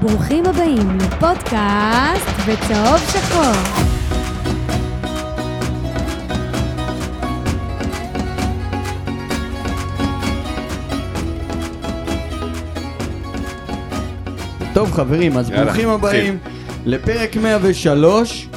[0.00, 3.52] ברוכים הבאים לפודקאסט בצהוב שחור.
[14.74, 15.88] טוב חברים, אז יאללה, ברוכים.
[15.88, 16.38] הבאים
[16.86, 18.48] לפרק 103,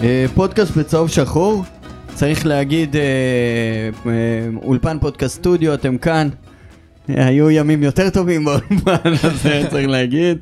[0.00, 1.64] אה, פודקאסט בצהוב שחור.
[2.14, 3.02] צריך להגיד, אה,
[4.06, 4.12] אה,
[4.62, 6.28] אולפן פודקאסט סטודיו, אתם כאן.
[7.08, 10.38] היו ימים יותר טובים באולפן הזה, צריך להגיד.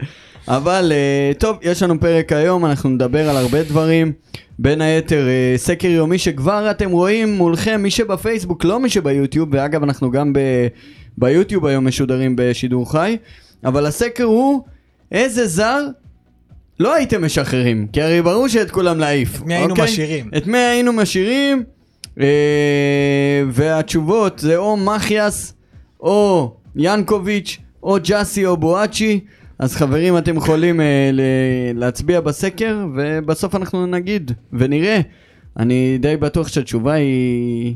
[0.48, 4.12] אבל אה, טוב, יש לנו פרק היום, אנחנו נדבר על הרבה דברים.
[4.58, 9.82] בין היתר, אה, סקר יומי שכבר אתם רואים מולכם, מי שבפייסבוק, לא מי שביוטיוב, ואגב,
[9.82, 10.38] אנחנו גם ב,
[11.18, 13.16] ביוטיוב היום משודרים בשידור חי.
[13.64, 14.62] אבל הסקר הוא,
[15.12, 15.86] איזה זר
[16.80, 17.86] לא הייתם משחררים?
[17.92, 19.36] כי הרי ברור שאת כולם להעיף.
[19.36, 19.84] את מי היינו אוקיי?
[19.84, 20.30] משאירים?
[20.36, 21.62] את מי היינו משאירים?
[22.20, 25.53] אה, והתשובות זה או מחיאס,
[26.04, 29.20] או ינקוביץ', או ג'אסי או בואצ'י.
[29.58, 31.20] אז חברים, אתם יכולים אה, ל-
[31.78, 35.00] להצביע בסקר, ובסוף אנחנו נגיד ונראה.
[35.58, 37.74] אני די בטוח שהתשובה היא...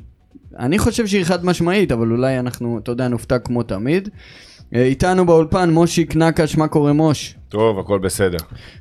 [0.59, 4.09] אני חושב שהיא חד משמעית, אבל אולי אנחנו, אתה יודע, נופתע כמו תמיד.
[4.75, 7.35] אה, איתנו באולפן מושיק נקש, מה קורה מוש?
[7.49, 8.39] טוב, הכל בסדר.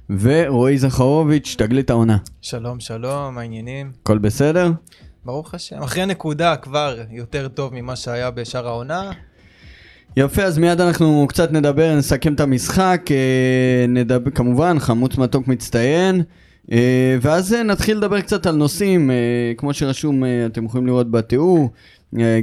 [0.10, 2.18] ורועי זכרוביץ', תגלית העונה.
[2.42, 3.92] שלום, שלום, מה העניינים?
[4.04, 4.72] הכל בסדר?
[5.26, 5.78] ברוך השם.
[5.84, 9.12] אחרי נקודה כבר יותר טוב ממה שהיה בשאר העונה.
[10.20, 16.22] יפה, אז מיד אנחנו קצת נדבר, נסכם את המשחק, אה, נדבר, כמובן, חמוץ מתוק מצטיין,
[16.72, 19.12] אה, ואז אה, נתחיל לדבר קצת על נושאים,
[19.58, 21.70] כמו שרשום, אתם יכולים לראות בתיאור,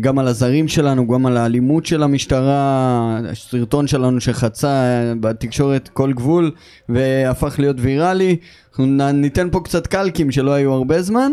[0.01, 6.51] גם על הזרים שלנו, גם על האלימות של המשטרה, הסרטון שלנו שחצה בתקשורת כל גבול
[6.89, 8.37] והפך להיות ויראלי,
[8.71, 11.33] אנחנו ניתן פה קצת קלקים שלא היו הרבה זמן.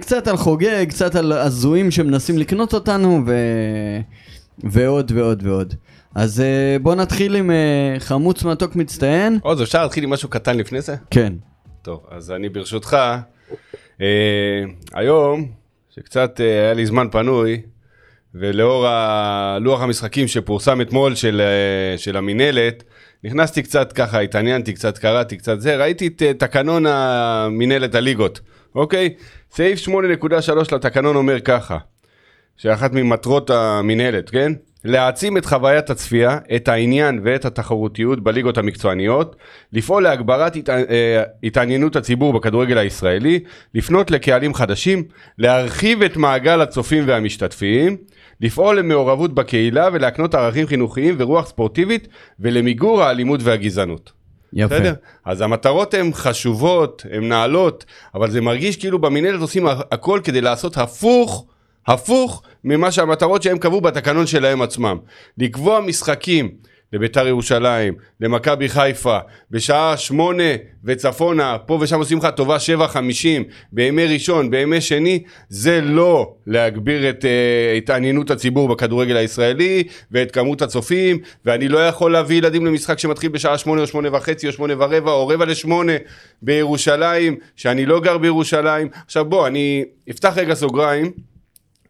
[0.00, 3.34] קצת על חוגג, קצת על הזויים שמנסים לקנות אותנו, ו...
[4.64, 5.74] ועוד ועוד ועוד.
[6.14, 9.38] אז אה, בוא נתחיל עם אה, חמוץ מתוק מצטיין.
[9.42, 10.94] עוז, אפשר להתחיל עם משהו קטן לפני זה?
[11.10, 11.32] כן.
[11.82, 12.96] טוב, אז אני ברשותך,
[14.00, 14.06] אה,
[14.94, 15.48] היום,
[15.90, 17.62] שקצת אה, היה לי זמן פנוי,
[18.34, 18.86] ולאור
[19.60, 22.84] לוח המשחקים שפורסם אתמול של, אה, של המינהלת,
[23.24, 28.40] נכנסתי קצת ככה, התעניינתי קצת, קראתי קצת זה, ראיתי את אה, תקנון המינהלת הליגות,
[28.74, 29.14] אוקיי?
[29.50, 29.92] סעיף 8.3
[30.74, 31.78] לתקנון אומר ככה,
[32.58, 34.52] שאחת ממטרות המינהלת, כן?
[34.84, 39.36] להעצים את חוויית הצפייה, את העניין ואת התחרותיות בליגות המקצועניות,
[39.72, 40.70] לפעול להגברת הת...
[40.70, 43.40] אה, התעניינות הציבור בכדורגל הישראלי,
[43.74, 45.04] לפנות לקהלים חדשים,
[45.38, 47.96] להרחיב את מעגל הצופים והמשתתפים,
[48.40, 52.08] לפעול למעורבות בקהילה ולהקנות ערכים חינוכיים ורוח ספורטיבית
[52.40, 54.12] ולמיגור האלימות והגזענות.
[54.52, 54.74] יפה.
[54.74, 54.94] בסדר?
[55.24, 60.76] אז המטרות הן חשובות, הן נעלות, אבל זה מרגיש כאילו במינהלת עושים הכל כדי לעשות
[60.76, 61.46] הפוך,
[61.88, 64.96] הפוך ממה שהמטרות שהם קבעו בתקנון שלהם עצמם.
[65.38, 66.50] לקבוע משחקים
[66.92, 69.18] לביתר ירושלים, למכבי חיפה,
[69.50, 70.42] בשעה שמונה
[70.84, 77.10] וצפונה, פה ושם עושים לך טובה שבע חמישים, בימי ראשון, בימי שני, זה לא להגביר
[77.10, 82.98] את uh, התעניינות הציבור בכדורגל הישראלי ואת כמות הצופים, ואני לא יכול להביא ילדים למשחק
[82.98, 85.92] שמתחיל בשעה שמונה או שמונה וחצי או שמונה ורבע או רבע לשמונה
[86.42, 88.88] בירושלים, שאני לא גר בירושלים.
[89.06, 91.12] עכשיו בוא, אני אפתח רגע סוגריים.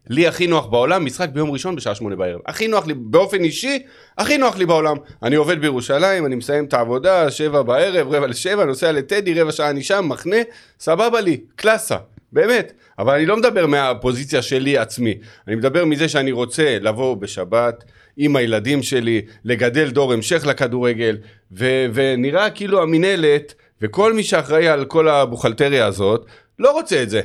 [0.09, 2.39] לי הכי נוח בעולם, משחק ביום ראשון בשעה שמונה בערב.
[2.45, 3.79] הכי נוח לי, באופן אישי,
[4.17, 4.97] הכי נוח לי בעולם.
[5.23, 9.69] אני עובד בירושלים, אני מסיים את העבודה, שבע בערב, רבע לשבע, נוסע לטדי, רבע שעה
[9.69, 10.37] אני שם, מחנה,
[10.79, 11.97] סבבה לי, קלאסה,
[12.31, 12.73] באמת.
[12.99, 15.13] אבל אני לא מדבר מהפוזיציה שלי עצמי,
[15.47, 17.83] אני מדבר מזה שאני רוצה לבוא בשבת
[18.17, 21.17] עם הילדים שלי, לגדל דור המשך לכדורגל,
[21.51, 26.25] ו- ונראה כאילו המינהלת וכל מי שאחראי על כל הבוכלטריה הזאת,
[26.59, 27.21] לא רוצה את זה.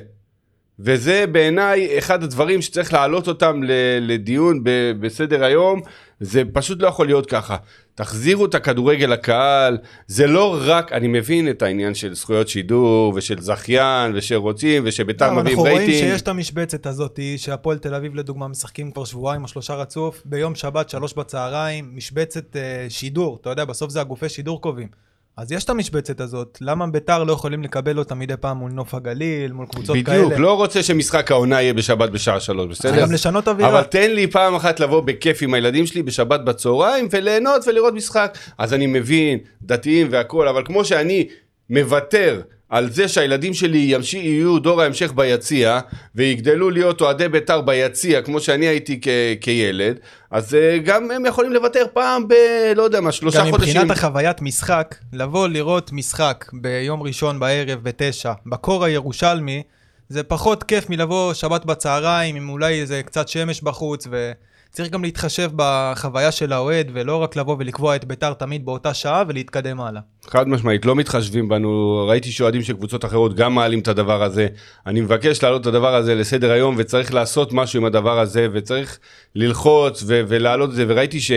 [0.79, 3.61] וזה בעיניי אחד הדברים שצריך להעלות אותם
[4.01, 4.61] לדיון
[5.01, 5.81] בסדר היום,
[6.21, 7.57] זה פשוט לא יכול להיות ככה.
[7.95, 13.41] תחזירו את הכדורגל לקהל, זה לא רק, אני מבין את העניין של זכויות שידור ושל
[13.41, 16.11] זכיין ושרוצים ושביתר אבל מביאים אנחנו רואים רייטינג.
[16.11, 20.55] שיש את המשבצת הזאת, שהפועל תל אביב לדוגמה משחקים כבר שבועיים או שלושה רצוף, ביום
[20.55, 24.89] שבת שלוש בצהריים, משבצת אה, שידור, אתה יודע, בסוף זה הגופי שידור קובעים.
[25.37, 28.95] אז יש את המשבצת הזאת, למה ביתר לא יכולים לקבל אותה מדי פעם מול נוף
[28.95, 30.25] הגליל, מול קבוצות כאלה?
[30.25, 33.01] בדיוק, לא רוצה שמשחק העונה יהיה בשבת בשעה שלוש, בסדר?
[33.01, 33.71] גם לשנות אווירה.
[33.71, 38.39] אבל תן לי פעם אחת לבוא בכיף עם הילדים שלי בשבת בצהריים וליהנות ולראות משחק.
[38.59, 41.29] אז אני מבין, דתיים והכול, אבל כמו שאני
[41.71, 42.41] מוותר
[42.75, 44.15] על זה שהילדים שלי ימש...
[44.15, 45.81] יהיו דור ההמשך ביציע
[46.15, 49.09] ויגדלו להיות אוהדי בית"ר ביציע כמו שאני הייתי כ...
[49.41, 49.97] כילד,
[50.31, 52.35] אז uh, גם הם יכולים לוותר פעם ב...
[52.77, 53.75] לא יודע מה, שלושה גם חודשים.
[53.75, 59.63] מבחינת החוויית משחק, לבוא לראות משחק ביום ראשון בערב בתשע, בקור הירושלמי,
[60.09, 64.33] זה פחות כיף מלבוא שבת בצהריים עם אולי איזה קצת שמש בחוץ ו...
[64.75, 69.23] צריך גם להתחשב בחוויה של האוהד, ולא רק לבוא ולקבוע את ביתר תמיד באותה שעה
[69.29, 70.01] ולהתקדם הלאה.
[70.27, 74.47] חד משמעית, לא מתחשבים בנו, ראיתי שאוהדים של קבוצות אחרות גם מעלים את הדבר הזה.
[74.87, 78.99] אני מבקש להעלות את הדבר הזה לסדר היום, וצריך לעשות משהו עם הדבר הזה, וצריך
[79.35, 81.33] ללחוץ ו- ולהעלות את זה, וראיתי ש-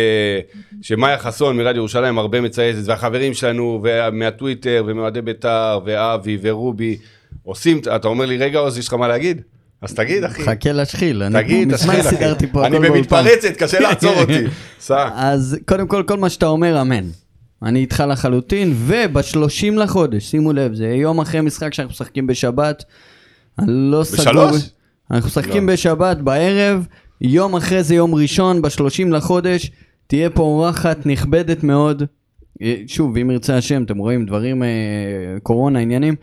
[0.82, 6.98] שמאיה חסון מרדיו ירושלים הרבה מצייצת, והחברים שלנו, ומהטוויטר, ומאוהדי בית"ר, ואבי, ורובי,
[7.44, 9.42] עושים, אתה אומר לי, רגע עוז, יש לך מה להגיד?
[9.82, 10.44] אז תגיד, אחי.
[10.44, 12.16] חכה להשחיל, תגיד, תשחיל, אחי.
[12.66, 12.80] אני.
[12.80, 14.44] במתפרצת, קשה לעצור אותי.
[14.80, 15.10] סע.
[15.16, 17.04] אז קודם כל, כל מה שאתה אומר, אמן.
[17.64, 22.84] אני איתך לחלוטין, וב-30 לחודש, שימו לב, זה יום אחרי משחק שאנחנו משחקים בשבת.
[23.60, 24.20] אני לא סגור...
[24.20, 24.70] בשלוש?
[25.12, 25.74] אנחנו משחקים לא.
[25.74, 26.88] בשבת בערב,
[27.22, 29.72] יום אחרי זה יום ראשון, ב-30 לחודש,
[30.08, 32.04] תהיה פה אורחת נכבדת מאוד.
[32.62, 34.68] אה, שוב, אם ירצה השם, אתם רואים דברים, אה,
[35.44, 36.16] קורונה, עניינים.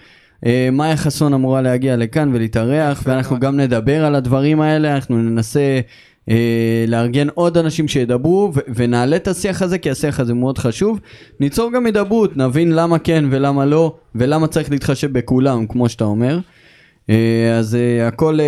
[0.45, 5.81] אה, מאיה חסון אמורה להגיע לכאן ולהתארח, ואנחנו גם נדבר על הדברים האלה, אנחנו ננסה
[6.31, 11.01] אה, לארגן עוד אנשים שידברו, ו- ונעלה את השיח הזה, כי השיח הזה מאוד חשוב.
[11.41, 16.39] ניצור גם הידברות, נבין למה כן ולמה לא, ולמה צריך להתחשב בכולם, כמו שאתה אומר.
[17.11, 17.77] אה, אז
[18.07, 18.39] הכל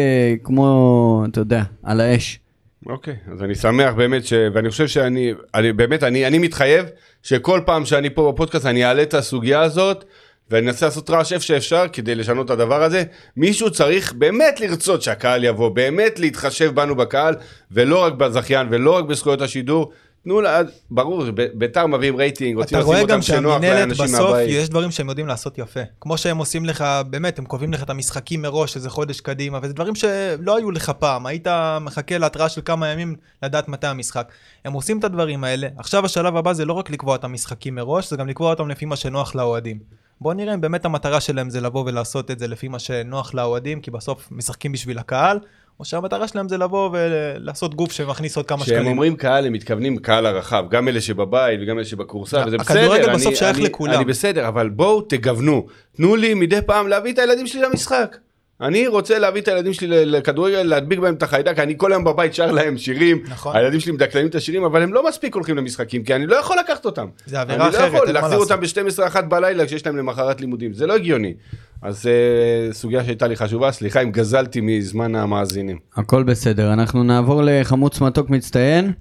[0.45, 2.39] כמו, אתה יודע, על האש.
[2.87, 4.33] אוקיי, אז אני שמח באמת, ש...
[4.55, 6.87] ואני חושב שאני, אני, באמת, אני, אני מתחייב
[7.23, 10.05] שכל פעם שאני פה בפודקאסט אני אעלה את הסוגיה הזאת,
[10.51, 13.05] ואני אנסה לעשות רעש איפה שאפשר כדי לשנות את הדבר הזה.
[13.37, 17.35] מישהו צריך באמת לרצות שהקהל יבוא, באמת להתחשב בנו בקהל,
[17.71, 19.93] ולא רק בזכיין, ולא רק בזכויות השידור.
[20.25, 20.61] תנו לה,
[20.91, 24.51] ברור, ביתר מביאים רייטינג, רוצים אתה לשים רואה אותם גם שנוח לאנשים בסוף, מהבית.
[24.51, 25.81] יש דברים שהם יודעים לעשות יפה.
[26.01, 29.73] כמו שהם עושים לך, באמת, הם קובעים לך את המשחקים מראש, איזה חודש קדימה, וזה
[29.73, 31.27] דברים שלא היו לך פעם.
[31.27, 31.47] היית
[31.81, 34.29] מחכה להתראה של כמה ימים לדעת מתי המשחק.
[34.65, 35.69] הם עושים את הדברים האלה.
[35.79, 38.85] עכשיו השלב הבא זה לא רק לקבוע את המשחקים מראש, זה גם לקבוע אותם לפי
[38.85, 40.06] מה שנוח לאוהדים.
[40.21, 43.81] בוא נראה אם באמת המטרה שלהם זה לבוא ולעשות את זה לפי מה שנוח לאוהדים,
[43.81, 45.39] כי בסוף משחקים בשביל הקהל,
[45.81, 48.87] או שהמטרה שלהם זה לבוא ולעשות גוף שמכניס עוד כמה כשהם שקלים.
[48.93, 52.79] אומרים קהל, הם מתכוונים קהל הרחב, גם אלה שבבית וגם אלה שבקורסה, וזה בסדר.
[52.81, 53.95] הכדורגל אני- בסוף שייך אני- לכולם.
[53.95, 55.67] אני בסדר, אבל בואו תגוונו.
[55.97, 58.17] תנו לי מדי פעם להביא את הילדים שלי למשחק.
[58.61, 62.35] אני רוצה להביא את הילדים שלי לכדורגל, להדביק בהם את החיידק, אני כל היום בבית
[62.35, 63.57] שר להם שירים, נכון.
[63.57, 66.57] הילדים שלי מדקלמים את השירים, אבל הם לא מספיק הולכים למשחקים, כי אני לא יכול
[66.59, 67.07] לקחת אותם.
[67.27, 68.99] זה אווירה אני לא אחרת, יכול להחזיר אותם לעשות.
[68.99, 71.35] ב-12-1 בלילה כשיש להם למחרת לימודים, זה לא הגיוני.
[71.83, 75.79] אז אה, סוגיה שהייתה לי חשובה, סליחה אם גזלתי מזמן המאזינים.
[75.97, 78.93] הכל בסדר, אנחנו נעבור לחמוץ מתוק מצטיין,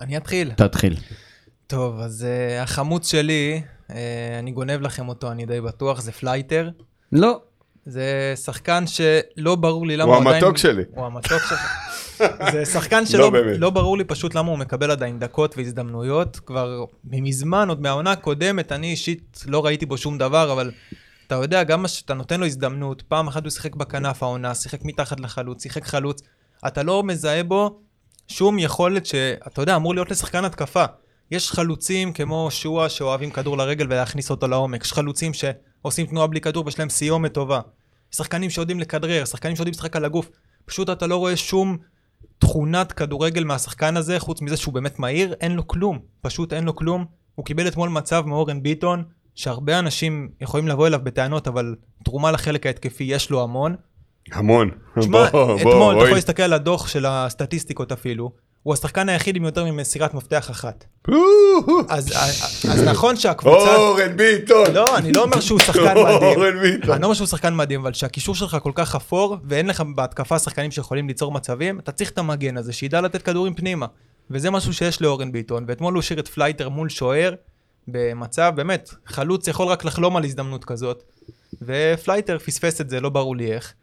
[0.00, 0.50] אני אתחיל.
[0.56, 0.96] תתחיל.
[1.66, 3.92] טוב, אז uh, החמוץ שלי, אה,
[4.38, 6.70] אני גונב לכם אותו, אני די בטוח, זה פלייטר.
[7.12, 7.40] לא,
[7.86, 10.44] זה שחקן שלא ברור לי למה הוא הוא עדיין...
[10.44, 10.82] המתוק שלי.
[10.94, 11.66] הוא המתוק שלך.
[12.52, 13.58] זה שחקן לא שלא באמת.
[13.58, 16.40] לא ברור לי פשוט למה הוא מקבל עדיין דקות והזדמנויות.
[16.46, 20.70] כבר מזמן, עוד מהעונה הקודמת, אני אישית לא ראיתי בו שום דבר, אבל
[21.26, 25.20] אתה יודע, גם שאתה נותן לו הזדמנות, פעם אחת הוא שיחק בכנף העונה, שיחק מתחת
[25.20, 26.22] לחלוץ, שיחק חלוץ,
[26.66, 27.78] אתה לא מזהה בו
[28.28, 30.84] שום יכולת שאתה יודע, אמור להיות לשחקן התקפה.
[31.30, 35.34] יש חלוצים כמו שואה שאוהבים כדור לרגל ולהכניס אותו לעומק, יש חלוצים
[35.82, 37.60] שעושים תנועה בלי כדור ויש להם סיומת טובה.
[38.10, 40.30] שחקנים שיודעים לכדרר, שחקנים שיודעים לשחק על הגוף.
[40.64, 41.76] פשוט אתה לא רואה שום
[42.38, 45.98] תכונת כדורגל מהשחקן הזה, חוץ מזה שהוא באמת מהיר, אין לו כלום.
[46.20, 47.04] פשוט אין לו כלום.
[47.34, 51.74] הוא קיבל אתמול מצב מאורן ביטון, שהרבה אנשים יכולים לבוא אליו בטענות, אבל
[52.04, 53.76] תרומה לחלק ההתקפי יש לו המון.
[54.32, 54.70] המון.
[54.98, 56.04] תשמע, בוא, בוא, אתמול, אתה אוי.
[56.04, 58.32] יכול להסתכל על הדוח של הסטטיסטיקות אפילו,
[58.66, 60.84] הוא השחקן היחיד עם יותר ממסירת מפתח אחת.
[61.88, 62.12] אז,
[62.70, 63.76] אז נכון שהקבוצה...
[63.76, 64.74] אורן ביטון.
[64.74, 66.38] לא, אני לא אומר שהוא שחקן מדהים.
[66.38, 66.90] אורן ביטון.
[66.90, 70.38] אני לא אומר שהוא שחקן מדהים, אבל שהקישור שלך כל כך אפור, ואין לך בהתקפה
[70.38, 73.86] שחקנים שיכולים ליצור מצבים, אתה צריך את המגן הזה, שידע לתת כדורים פנימה.
[74.30, 77.34] וזה משהו שיש לאורן ביטון, ואתמול הוא השאיר את פלייטר מול שוער,
[77.88, 81.02] במצב, באמת, חלוץ יכול רק לחלום על הזדמנות כזאת,
[81.62, 83.74] ופלייטר פספס את זה, לא ברור לי איך.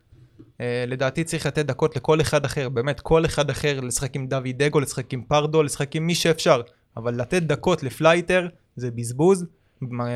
[0.63, 4.48] אה, לדעתי צריך לתת דקות לכל אחד אחר, באמת, כל אחד אחר, לשחק עם דוד
[4.58, 6.62] דגו, לשחק עם פרדו, לשחק עם מי שאפשר,
[6.98, 9.46] אבל לתת דקות לפלייטר זה בזבוז,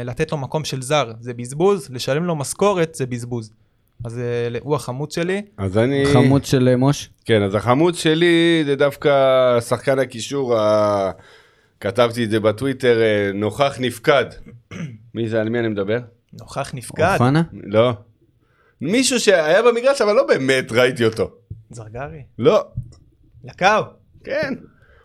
[0.05, 3.51] לתת לו מקום של זר זה בזבוז, לשלם לו משכורת זה בזבוז.
[4.05, 5.41] אז אה, הוא החמוץ שלי.
[5.57, 6.05] אז אני...
[6.13, 7.09] חמוץ של אה, מוש.
[7.25, 9.09] כן, אז החמוץ שלי זה דווקא
[9.59, 11.11] שחקן הקישור, ה...
[11.79, 14.25] כתבתי את זה בטוויטר, אה, נוכח נפקד.
[15.15, 15.99] מי זה, על מי אני מדבר?
[16.33, 17.41] נוכח נפקד, אופנה?
[17.53, 17.93] לא.
[18.81, 21.31] מישהו שהיה במגרש, אבל לא באמת ראיתי אותו.
[21.69, 22.65] זרגרי, לא.
[23.43, 23.83] לקאו.
[24.23, 24.53] כן.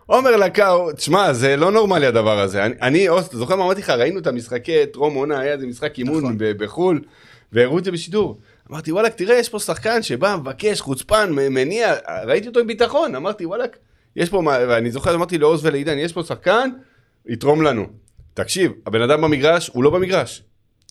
[0.05, 2.65] עומר לקאו, תשמע, זה לא נורמלי הדבר הזה.
[2.65, 3.89] אני, אני זוכר מה אמרתי לך?
[3.89, 6.35] ראינו את המשחקי טרום עונה, היה איזה משחק אימון נכון.
[6.39, 7.01] בחו"ל,
[7.51, 8.39] והראו את זה בשידור.
[8.71, 11.93] אמרתי, וואלכ, תראה, יש פה שחקן שבא, מבקש, חוצפן, מניע,
[12.25, 13.69] ראיתי אותו עם ביטחון, אמרתי, וואלכ,
[14.15, 16.69] יש פה, מה, ואני זוכר, אמרתי לעוז ולעידן, יש פה שחקן,
[17.25, 17.85] יתרום לנו.
[18.33, 20.43] תקשיב, הבן אדם במגרש, הוא לא במגרש.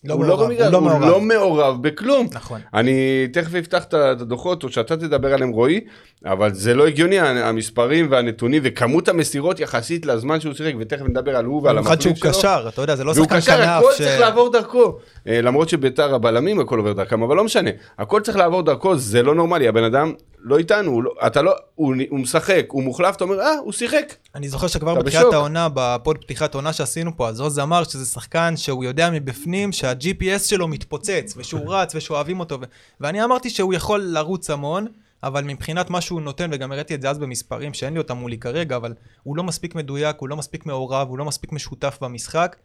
[0.05, 1.11] לא הוא מעורב, לא במגרש, הוא לא הוא מעורב.
[1.11, 2.29] לא מעורב בכלום.
[2.33, 2.61] נכון.
[2.75, 5.81] אני תכף אפתח את הדוחות, או שאתה תדבר עליהם רועי,
[6.25, 11.45] אבל זה לא הגיוני, המספרים והנתונים וכמות המסירות יחסית לזמן שהוא שיחק, ותכף נדבר על
[11.45, 12.41] הוא ועל במיוחד שהוא המחליף שלו.
[12.41, 13.99] קשר, אתה יודע, זה לא והוא שחקן קשר, כנף הכל ש...
[13.99, 14.99] צריך לעבור דרכו.
[15.27, 17.71] אה, למרות שביתר הבלמים הכל עובר דרכם, אבל לא משנה.
[17.99, 19.69] הכל צריך לעבור דרכו, זה לא נורמלי.
[19.69, 20.13] הבן אדם
[20.45, 24.15] לא איתנו, לא- אתה לא, הוא הוא משחק, הוא מוחלף, אתה אומר, אה, הוא שיחק.
[24.35, 25.33] אני זוכר שכבר בתחילת.
[25.33, 30.39] העונה, בפוד פתיחת עונה שעשינו פה, אז עוז אמר שזה שחקן שהוא יודע מבפנים שה-GPS
[30.39, 32.65] שלו מתפוצץ, ושהוא רץ, ושאוהבים אותו, ו-
[33.01, 34.87] ואני אמרתי שהוא יכול לרוץ המון,
[35.23, 38.39] אבל מבחינת מה שהוא נותן, וגם הראיתי את זה אז במספרים, שאין לי אותם מולי
[38.39, 42.57] כרגע, אבל הוא לא מספיק מדויק, הוא לא מספיק מעורב, הוא לא מספיק משותף במשחק.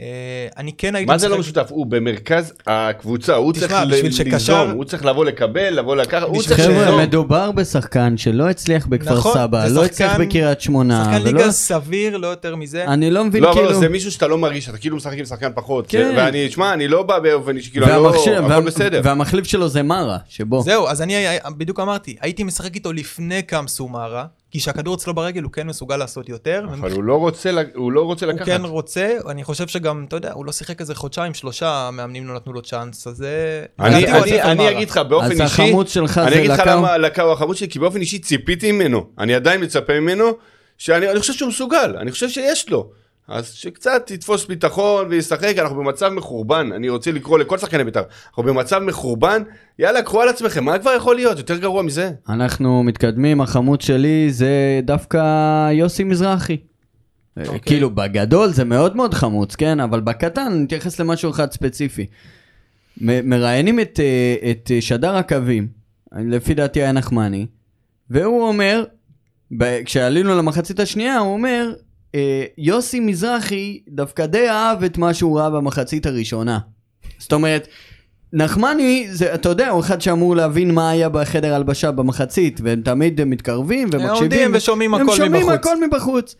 [0.00, 0.04] אה,
[0.56, 1.66] אני כן הייתי מה זה לא משותף?
[1.70, 4.32] הוא במרכז הקבוצה, הוא תשמע, צריך בשביל ל- שקשר-
[4.64, 7.00] ליזום, הוא צריך לבוא לקבל, לבוא לקחת, הוא צריך ש- חבר'ה, ליזום.
[7.00, 11.50] מדובר בשחקן שלא הצליח בכפר נכון, סבא, לא שחקן- הצליח בקריית שמונה, שחקן ולא- ליגה
[11.50, 12.84] סביר, לא יותר מזה.
[12.84, 13.80] אני לא מבין לא, אבל כאילו...
[13.80, 15.84] זה מישהו שאתה לא מרגיש, אתה כאילו משחק עם שחקן פחות.
[15.88, 16.12] כן.
[16.16, 19.00] ואני, שמע, אני לא בא באופן אישי, כאילו, אני לא, הכל וה- בסדר.
[19.04, 20.62] והמחליף שלו זה מרה, שבו.
[20.62, 21.14] זהו, אז אני
[21.56, 24.24] בדיוק אמרתי, הייתי משחק איתו לפני קמסו מארה,
[24.56, 26.64] כי כשהכדור אצלו ברגל הוא כן מסוגל לעשות יותר.
[26.80, 28.46] אבל הוא לא רוצה, הוא לא רוצה הוא לקחת.
[28.46, 32.34] כן רוצה, אני חושב שגם, אתה יודע, הוא לא שיחק איזה חודשיים, שלושה, המאמנים לא
[32.34, 33.64] נתנו לו צ'אנס, אז זה...
[33.80, 34.70] אני, הוא אני, אני מארה.
[34.70, 36.62] אגיד לך באופן אז אישי, החמוד שלך אני זה אגיד לך?
[36.66, 36.96] למה
[37.32, 40.24] החמוד שלי, כי באופן אישי ציפיתי ממנו, אני עדיין מצפה ממנו,
[40.78, 42.90] שאני אני חושב שהוא מסוגל, אני חושב שיש לו.
[43.28, 48.42] אז שקצת יתפוס ביטחון וישחק, אנחנו במצב מחורבן, אני רוצה לקרוא לכל שחקני בית"ר, אנחנו
[48.42, 49.42] במצב מחורבן,
[49.78, 51.38] יאללה, קחו על עצמכם, מה כבר יכול להיות?
[51.38, 52.10] יותר גרוע מזה?
[52.28, 55.18] אנחנו מתקדמים, החמוד שלי זה דווקא
[55.72, 56.56] יוסי מזרחי.
[57.38, 57.60] אוקיי.
[57.60, 59.80] כאילו בגדול זה מאוד מאוד חמוץ, כן?
[59.80, 62.06] אבל בקטן נתייחס למשהו אחד ספציפי.
[63.00, 65.68] מ- מראיינים את, אה, את אה, שדר הקווים,
[66.12, 67.46] לפי דעתי היה נחמני,
[68.10, 68.84] והוא אומר,
[69.58, 71.85] ב- כשעלינו למחצית השנייה, הוא אומר, אה,
[72.58, 76.58] יוסי מזרחי דווקא די אהב את מה שהוא ראה במחצית הראשונה.
[77.18, 77.68] זאת אומרת,
[78.32, 83.24] נחמני, זה, אתה יודע, הוא אחד שאמור להבין מה היה בחדר הלבשה במחצית, והם תמיד
[83.24, 84.10] מתקרבים ומקשיבים.
[84.14, 85.54] עומדים ושומעים הם הכל שומעים מבחוץ.
[85.54, 86.34] הכל מבחוץ.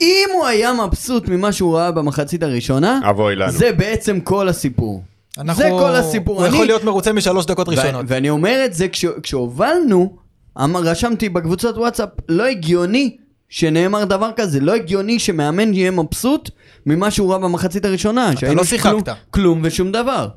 [0.00, 3.52] אם הוא היה מבסוט ממה שהוא ראה במחצית הראשונה, אבוי לנו.
[3.52, 5.02] זה בעצם כל הסיפור.
[5.38, 6.36] אנחנו- זה כל הסיפור.
[6.38, 8.04] הוא אני- יכול להיות מרוצה משלוש דקות ו- ראשונות.
[8.08, 10.16] ואני אומר את זה כש- כשהובלנו,
[10.62, 13.16] אמר- רשמתי בקבוצת וואטסאפ, לא הגיוני
[13.50, 16.50] שנאמר דבר כזה, לא הגיוני שמאמן יהיה מבסוט
[16.86, 18.36] ממה שהוא ראה במחצית הראשונה.
[18.36, 18.90] שהיינו לא שיחקת.
[18.90, 20.28] כלום, כלום ושום דבר.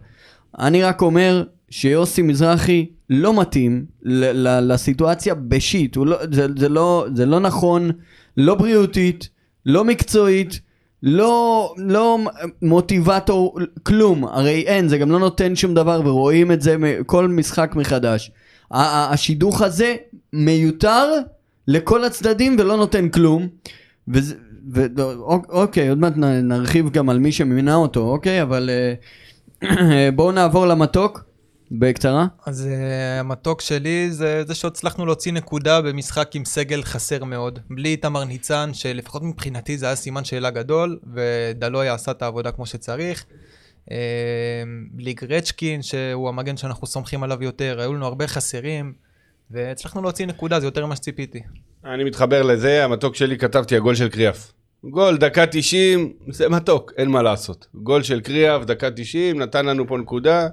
[0.59, 7.05] אני רק אומר שיוסי מזרחי לא מתאים ל- ל- לסיטואציה בשיט, לא, זה, זה, לא,
[7.15, 7.91] זה לא נכון,
[8.37, 9.29] לא בריאותית,
[9.65, 10.59] לא מקצועית.
[11.05, 12.19] לא, לא
[12.61, 17.71] מוטיבטור, כלום, הרי אין, זה גם לא נותן שום דבר ורואים את זה כל משחק
[17.75, 18.31] מחדש.
[18.71, 19.95] השידוך הזה
[20.33, 21.09] מיותר
[21.67, 23.47] לכל הצדדים ולא נותן כלום.
[24.07, 24.35] וזה,
[25.19, 28.41] אוק- אוקיי, עוד מעט נרחיב גם על מי שמינה אותו, אוקיי?
[28.41, 28.69] אבל
[29.63, 31.23] אה, בואו נעבור למתוק,
[31.71, 32.25] בקצרה.
[32.45, 37.59] אז uh, המתוק שלי זה זה שהצלחנו להוציא נקודה במשחק עם סגל חסר מאוד.
[37.69, 42.65] בלי איתמר ניצן, שלפחות מבחינתי זה היה סימן שאלה גדול, ודלויה עשה את העבודה כמו
[42.65, 43.25] שצריך.
[43.85, 43.91] Uh,
[44.91, 48.93] בלי גרצ'קין, שהוא המגן שאנחנו סומכים עליו יותר, היו לנו הרבה חסרים,
[49.51, 51.39] והצלחנו להוציא נקודה, זה יותר ממה שציפיתי.
[51.85, 54.51] אני מתחבר לזה, המתוק שלי כתבתי הגול של קריאף.
[54.83, 57.67] גול, דקה 90, זה מתוק, אין מה לעשות.
[57.75, 60.47] גול של קריאף, דקה 90, נתן לנו פה נקודה,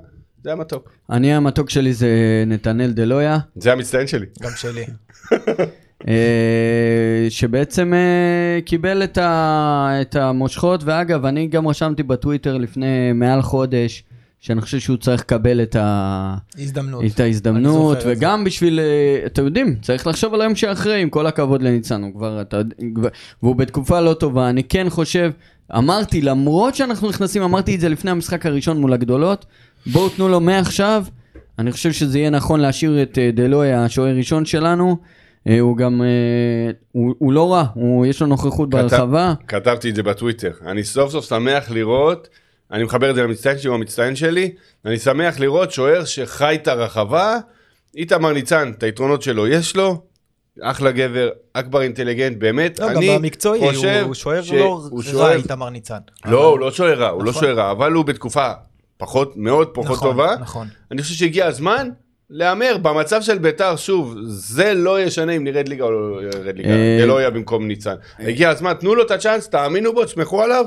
[0.44, 0.90] זה המתוק.
[1.10, 2.08] אני המתוק שלי זה
[2.46, 3.38] נתנאל דלויה.
[3.56, 4.26] זה המצטיין שלי.
[4.42, 4.84] גם שלי.
[6.08, 14.04] אה, שבעצם אה, קיבל את, המושכות, ואגב, אני גם רשמתי בטוויטר לפני מעל חודש,
[14.40, 17.04] שאני חושב שהוא צריך לקבל את, ה, הזדמנות.
[17.14, 17.98] את ההזדמנות.
[18.06, 22.12] וגם בשביל, אה, אתם יודעים, צריך לחשוב על היום שאחרי, עם כל הכבוד לניצן, הוא
[22.14, 22.60] כבר, אתה,
[23.42, 25.30] והוא בתקופה לא טובה, אני כן חושב,
[25.76, 29.46] אמרתי, למרות שאנחנו נכנסים, אמרתי את זה לפני המשחק הראשון מול הגדולות,
[29.86, 31.04] בואו תנו לו מעכשיו,
[31.58, 34.96] אני חושב שזה יהיה נכון להשאיר את אה, דלויה, השוער ראשון שלנו.
[35.48, 36.02] אה, הוא גם,
[36.92, 39.34] הוא, הוא לא רע, הוא, יש לו נוכחות ברחבה.
[39.48, 40.52] כתבתי את זה בטוויטר.
[40.66, 42.28] אני סוף סוף שמח לראות,
[42.72, 44.52] אני מחבר את זה למצטיין שלי, הוא המצטיין שלי,
[44.84, 47.36] אני שמח לראות שוער שחי את הרחבה,
[47.96, 50.02] איתמר ניצן, את היתרונות שלו יש לו,
[50.62, 55.02] אחלה גבר, אכבר אינטליגנט, באמת, לא, גם אני במקצועי, חושב הוא שוער ש- לא הוא
[55.14, 55.98] רע, איתמר ניצן.
[56.24, 57.42] לא, הוא לא שוער רע, הוא לא נכון.
[57.42, 58.52] שוער רע, אבל הוא בתקופה
[58.96, 60.34] פחות, מאוד פחות נכון, טובה.
[60.40, 60.66] נכון.
[60.90, 61.88] אני חושב שהגיע הזמן
[62.30, 66.70] להמר במצב של ביתר, שוב, זה לא ישנה אם נרד ליגה או לא ירד ליגה,
[66.70, 67.94] אה, זה לא יהיה במקום ניצן.
[68.18, 70.64] הגיע הזמן, תנו לו את הצ'אנס, תאמינו בו, תסמכו עליו,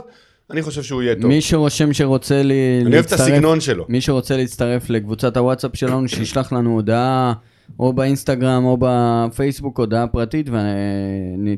[0.52, 1.26] אני חושב שהוא יהיה טוב.
[1.26, 3.86] מי שרושם שרוצה לי אני אוהב את הסגנון שלו.
[3.90, 7.34] מי שרוצה להצטרף לקבוצת הוואטסאפ שלנו, שישלח לנו הודעה
[7.80, 10.50] או באינסטגרם או בפייסבוק, הודעה פרטית,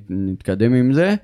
[0.09, 1.15] ונתקדם עם זה.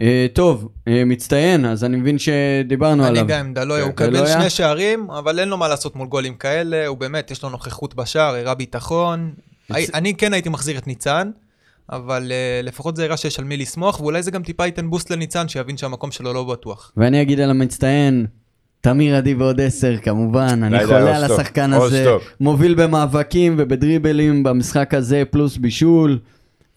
[0.00, 3.22] אה, טוב, אה, מצטיין, אז אני מבין שדיברנו עליו.
[3.22, 4.40] אני גם דלויה, הוא קיבל דלויה?
[4.40, 7.94] שני שערים, אבל אין לו מה לעשות מול גולים כאלה, הוא באמת, יש לו נוכחות
[7.94, 9.32] בשער, הראה ביטחון.
[9.70, 11.30] אני כן הייתי מחזיר את ניצן,
[11.92, 15.10] אבל אה, לפחות זה הראה שיש על מי לסמוך, ואולי זה גם טיפה ייתן בוסט
[15.10, 16.92] לניצן, שיבין שהמקום שלו לא בטוח.
[16.96, 18.26] ואני אגיד על המצטיין,
[18.80, 21.24] תמיר עדי ועוד עשר, כמובן, אני חולה על.
[21.24, 22.06] השחקן הזה.
[22.40, 26.18] מוביל במאבקים ובדריבלים במשחק הזה, פלוס בישול.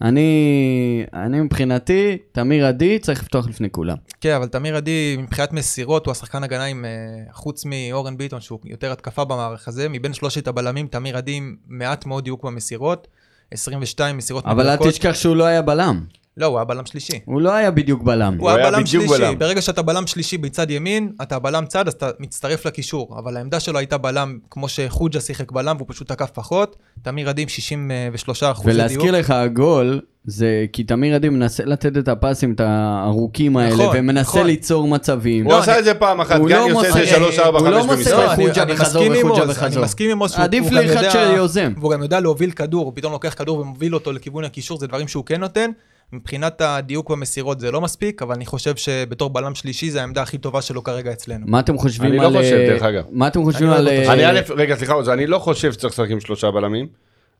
[0.02, 3.96] אני, אני מבחינתי, תמיר עדי צריך לפתוח לפני כולם.
[4.20, 6.90] כן, אבל תמיר עדי, מבחינת מסירות, הוא השחקן הגנה עם, אה,
[7.32, 12.06] חוץ מאורן ביטון, שהוא יותר התקפה במערך הזה, מבין שלושת הבלמים, תמיר עדי עם מעט
[12.06, 13.08] מאוד דיוק במסירות,
[13.52, 14.88] 22 מסירות אבל אל מדויקות.
[14.94, 16.04] תשכח שהוא לא היה בלם,
[16.38, 17.20] לא, הוא היה בלם שלישי.
[17.24, 18.36] הוא לא היה בדיוק בלם.
[18.38, 19.38] הוא היה היה בלם שלישי, בלם.
[19.38, 23.16] ברגע שאתה בלם שלישי בצד ימין, אתה בלם צד, אז אתה מצטרף לקישור.
[23.18, 26.76] אבל העמדה שלו הייתה בלם, כמו שחוג'ה שיחק בלם, והוא פשוט תקף פחות.
[27.02, 28.78] תמיר עדי עם 63 אחוזי דיוק.
[28.80, 33.96] ולהזכיר לך, הגול, זה כי תמיר עדי מנסה לתת את הפסים, את הארוכים האלה, נכון,
[33.98, 34.46] ומנסה נכון.
[34.46, 35.44] ליצור מצבים.
[35.44, 37.16] הוא לא, עשה אני- את זה פעם אחת, הוא גני לא עושה את זה מוסר-
[37.16, 38.12] 3, 4, הוא 5 לא מוסר במשחק.
[38.12, 39.82] לא, לחוג'ה אני בחזור מסכים עם וחוג'ה עוז, אני.
[39.82, 41.72] מסכים עם עוז שהוא עדיף הוא לי גם אחד יודע- שיוזם.
[41.78, 45.08] והוא גם יודע להוביל כדור, הוא פתאום לוקח כדור ומוביל אותו לכיוון הקישור, זה דברים
[45.08, 45.70] שהוא כן נותן.
[46.12, 50.38] מבחינת הדיוק במסירות זה לא מספיק, אבל אני חושב שבתור בלם שלישי זה העמדה הכי
[50.38, 51.46] טובה שלו כרגע אצלנו.
[51.48, 52.32] מה אתם חושבים אני על...
[52.32, 53.04] לא חושב, אה, דרך אגב.
[53.10, 53.84] מה אתם חושבים אני על...
[53.84, 54.08] לא בטוח.
[54.08, 56.86] אה, אני א', רגע, סליחה, אני לא חושב שצריך לשחק עם שלושה בלמים.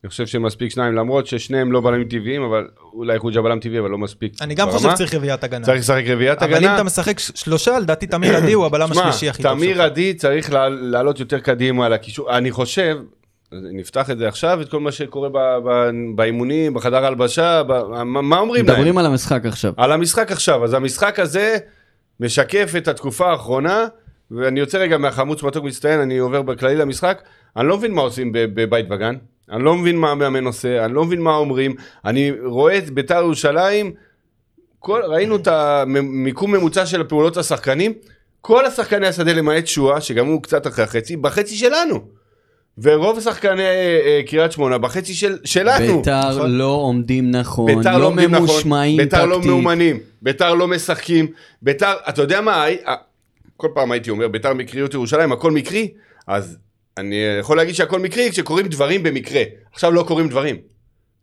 [0.04, 3.90] אני חושב שמספיק שניים, למרות ששניהם לא בלמים טבעיים, אבל אולי חוג'ה בלם טבעי, אבל
[3.90, 4.32] לא מספיק.
[4.40, 4.78] אני גם ברמה.
[4.78, 5.64] חושב שצריך רביעיית הגנה.
[5.66, 6.74] צריך לשחק רביעיית אבל אם הגנה.
[6.74, 9.84] אתה משחק שלושה, לדעתי תמיר עדי הוא הבלם השלישי הכי טוב תמיר שלך.
[9.84, 12.36] עדי צריך לעל- לעלות יותר קדימה לקישור.
[12.38, 12.96] אני חושב,
[13.52, 15.28] נפתח את זה עכשיו, את כל מה שקורה
[16.14, 18.74] באימונים, בחדר ההלבשה, ב- מה מה אומרים להם?
[18.74, 19.72] מדברים על המשחק עכשיו.
[19.76, 20.64] על המשחק עכשיו.
[20.64, 21.56] אז המשחק הזה
[22.20, 23.86] משקף את התקופה האחרונה,
[24.30, 27.22] ואני יוצא רגע מהחמוץ מתוק מצטיין, אני עובר בכללי למשחק.
[27.56, 29.14] אני לא מבין מה עושים בבית וגן,
[29.50, 31.74] אני לא מבין מה המאמן עושה, אני לא מבין מה אומרים.
[32.04, 33.92] אני רואה את ביתר ירושלים,
[34.78, 37.92] כל, ראינו את המיקום ממוצע של פעולות השחקנים,
[38.40, 42.15] כל השחקני השדה למעט שואה, שגם הוא קצת אחרי החצי, בחצי שלנו.
[42.82, 45.96] ורוב שחקני אה, קריית שמונה בחצי של, שלנו.
[45.96, 46.50] ביתר נכון.
[46.50, 49.40] לא עומדים נכון, ביתר לא לא עומדים נכון, ממושמעים ביתר לא.
[49.40, 51.26] מאומנים, ביתר לא משחקים,
[51.62, 52.64] ביתר, אתה יודע מה,
[53.56, 55.88] כל פעם הייתי אומר, ביתר מקריות ירושלים, הכל מקרי,
[56.26, 56.58] אז
[56.98, 59.42] אני יכול להגיד שהכל מקרי כשקורים דברים במקרה.
[59.72, 60.56] עכשיו לא קורים דברים.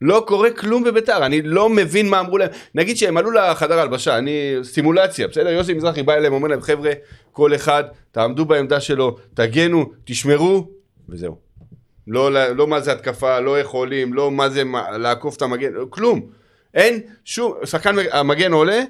[0.02, 2.50] לא קורה כלום בביתר, אני לא מבין מה אמרו להם.
[2.76, 5.50] נגיד שהם עלו לחדר הלבשה, אני, סימולציה, בסדר?
[5.50, 6.92] יוסי מזרחי בא אליהם, אומר להם, חבר'ה,
[7.32, 10.68] כל אחד, תעמדו בעמדה שלו, תגנו, תשמרו,
[11.10, 11.43] וזהו.
[12.08, 14.64] לא, לא מה זה התקפה, לא איך עולים, לא מה זה
[14.98, 16.22] לעקוף את המגן, כלום.
[16.74, 18.84] אין שום, שחקן המגן עולה,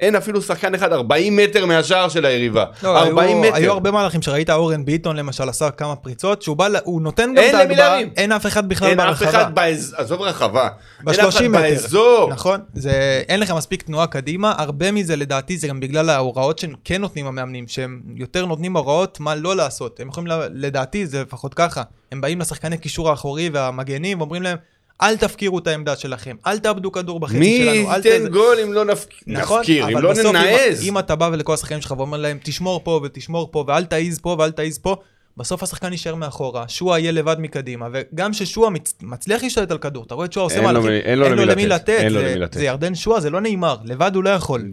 [0.00, 2.64] אין אפילו שחקן אחד 40 מטר מהשער של היריבה.
[2.82, 3.54] לא, 40 היו, מטר.
[3.54, 7.38] היו הרבה מהלכים שראית אורן ביטון למשל עשה כמה פריצות, שהוא בא, הוא נותן גם
[7.42, 8.10] אין את ההגבהה, להרים.
[8.16, 9.28] אין אף אחד בכלל אין אף ברחבה.
[9.30, 10.68] אחד באזור, עזוב רחבה.
[11.08, 11.60] אין אף אחד ב-30 מטר.
[11.60, 12.28] באזור.
[12.30, 12.92] נכון, זה,
[13.28, 17.26] אין לך מספיק תנועה קדימה, הרבה מזה לדעתי זה גם בגלל ההוראות שהם כן נותנים
[17.26, 20.00] המאמנים, שהם יותר נותנים הוראות מה לא לעשות.
[20.00, 21.82] הם יכולים, ל- לדעתי זה לפחות ככה,
[22.12, 24.56] הם באים לשחקני קישור האחורי והמגנים ואומרים להם,
[25.02, 28.56] אל תפקירו את העמדה שלכם, אל תאבדו כדור בחצי מי שלנו, אל ייתן תזה." גול
[28.64, 30.82] אם לא נפק- נכון, נפקיר, אם לא בסוף אם- ננעז?
[30.82, 34.36] אם אתה בא ולכל השחקנים שלך ואומר להם, תשמור פה ותשמור פה ואל תעיז פה
[34.38, 34.96] ואל תעיז פה,
[35.36, 38.94] בסוף השחקן יישאר מאחורה, שועה יהיה לבד מקדימה, וגם ששועה מצ...
[39.02, 41.66] מצליח להשתלט על כדור, אתה רואה את שועה עושה אין מהלכים, מי- אין לו למי
[41.66, 42.54] לתת, אין לו למי לתת.
[42.58, 44.64] זה ירדן שועה, זה לא נאמר, לבד הוא לא יכול.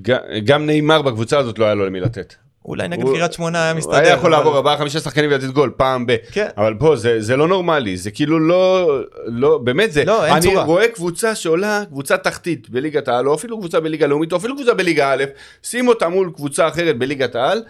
[0.46, 2.34] גם נאמר בקבוצה הזאת לא היה לו למי לתת.
[2.68, 3.96] אולי נגד קריית שמונה היה מסתדר.
[3.96, 6.16] הוא היה יכול לעבור ארבעה חמישה שחקנים ולתת גול פעם ב...
[6.32, 6.48] כן.
[6.58, 8.90] אבל פה זה, זה לא נורמלי, זה כאילו לא,
[9.26, 10.64] לא, באמת זה, לא, אין אני צורה.
[10.64, 14.74] רואה קבוצה שעולה, קבוצה תחתית בליגת העל, או אפילו קבוצה בליגה לאומית, או אפילו קבוצה
[14.74, 15.24] בליגה א',
[15.64, 17.64] שים אותה מול קבוצה אחרת בליגת העל,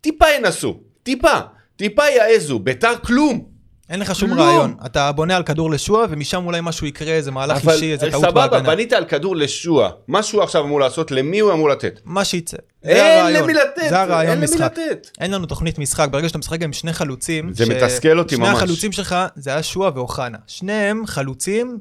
[0.00, 1.38] טיפה ינסו, טיפה,
[1.76, 3.49] טיפה יעזו, ביתר כלום.
[3.90, 4.40] אין לך שום כלום.
[4.40, 8.10] רעיון, אתה בונה על כדור לשועה, ומשם אולי משהו יקרה, איזה מהלך אבל אישי, איזה
[8.10, 8.70] טעות סבבה, בהגנה.
[8.70, 12.00] בנית על כדור לשועה, מה שהוא עכשיו אמור לעשות, למי הוא אמור לתת?
[12.04, 12.56] מה שיצא.
[12.82, 13.42] זה אין.
[13.42, 14.60] למי לתת, זה הרעיון אין למי משחק.
[14.60, 15.10] לתת.
[15.20, 18.56] אין לנו תוכנית משחק, ברגע שאתה משחק עם שני חלוצים, זה מתסכל אותי שני ממש.
[18.56, 20.38] החלוצים שלך זה היה שועה ואוחנה.
[20.46, 21.78] שניהם חלוצים,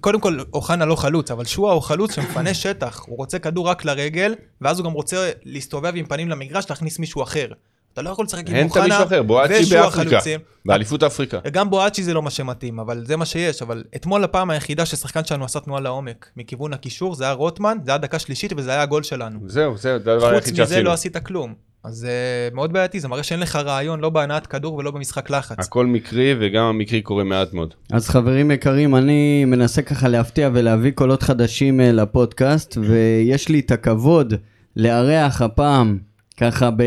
[0.00, 3.84] קודם כל אוחנה לא חלוץ, אבל שועה הוא חלוץ שמפנה שטח, הוא רוצה כדור רק
[3.84, 7.46] לרגל, ואז הוא גם רוצה להסתובב עם פנים למגרש, להכניס מישהו אחר.
[7.92, 10.40] אתה לא יכול לשחק עם אין את אוחנה מישהו אחר, בואצ'י ושועה באפריקה, חלוצים.
[10.64, 11.38] באליפות אפריקה.
[11.52, 13.62] גם בואצ'י זה לא מה שמתאים, אבל זה מה שיש.
[13.62, 17.90] אבל אתמול הפעם היחידה ששחקן שלנו עשה תנועה לעומק מכיוון הקישור, זה היה רוטמן, זה
[17.90, 19.38] היה דקה שלישית וזה היה הגול שלנו.
[19.46, 20.82] זהו, זה הדבר חוץ היחיד מזה שעשינו.
[20.82, 21.54] לא עשית כלום.
[21.84, 22.12] אז זה
[22.52, 25.56] מאוד בעייתי, זה מראה שאין לך רעיון לא בהנעת כדור ולא במשחק לחץ.
[25.58, 27.74] הכל מקרי וגם המקרי קורה מעט מאוד.
[27.92, 33.70] אז חברים יקרים, אני מנסה ככה להפתיע ולהביא קולות חדשים אה, לפודקאסט, ויש לי את
[33.70, 34.34] הכבוד
[34.76, 35.98] לארח הפעם,
[36.40, 36.82] ככה, ב...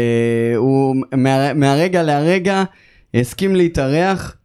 [0.55, 1.53] הוא מה...
[1.53, 2.63] מהרגע להרגע
[3.13, 4.37] הסכים להתארח.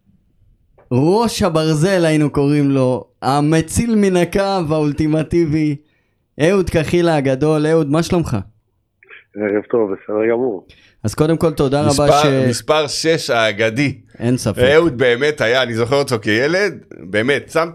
[0.93, 4.41] ראש הברזל היינו קוראים לו, המציל מן הקו
[4.71, 5.77] האולטימטיבי,
[6.41, 8.37] אהוד קחילה הגדול, אהוד, מה שלומך?
[9.37, 10.67] ערב טוב, בסדר גמור.
[11.05, 12.01] אז קודם כל תודה רבה ש...
[12.01, 14.01] מספר, מספר 6 האגדי.
[14.21, 14.63] אין ספק.
[14.63, 17.69] אהוד באמת היה, אני זוכר אותו כילד, באמת, שם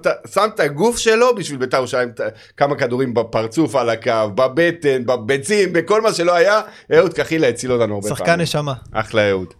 [0.55, 2.09] את- הגוף שלו בשביל בית"ר ירושלים,
[2.57, 6.61] כמה כדורים בפרצוף על הקו, בבטן, בביצים, בכל מה שלא היה,
[6.97, 8.41] אהוד קחילה הציל אותנו הרבה שחקן פעמים.
[8.41, 8.73] נשמה.
[8.91, 9.53] אחלה אהוד.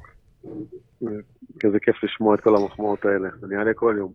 [1.60, 3.30] כזה כיף לשמוע את כל המחמאות האלה.
[3.48, 4.12] אני אעלה כל יום.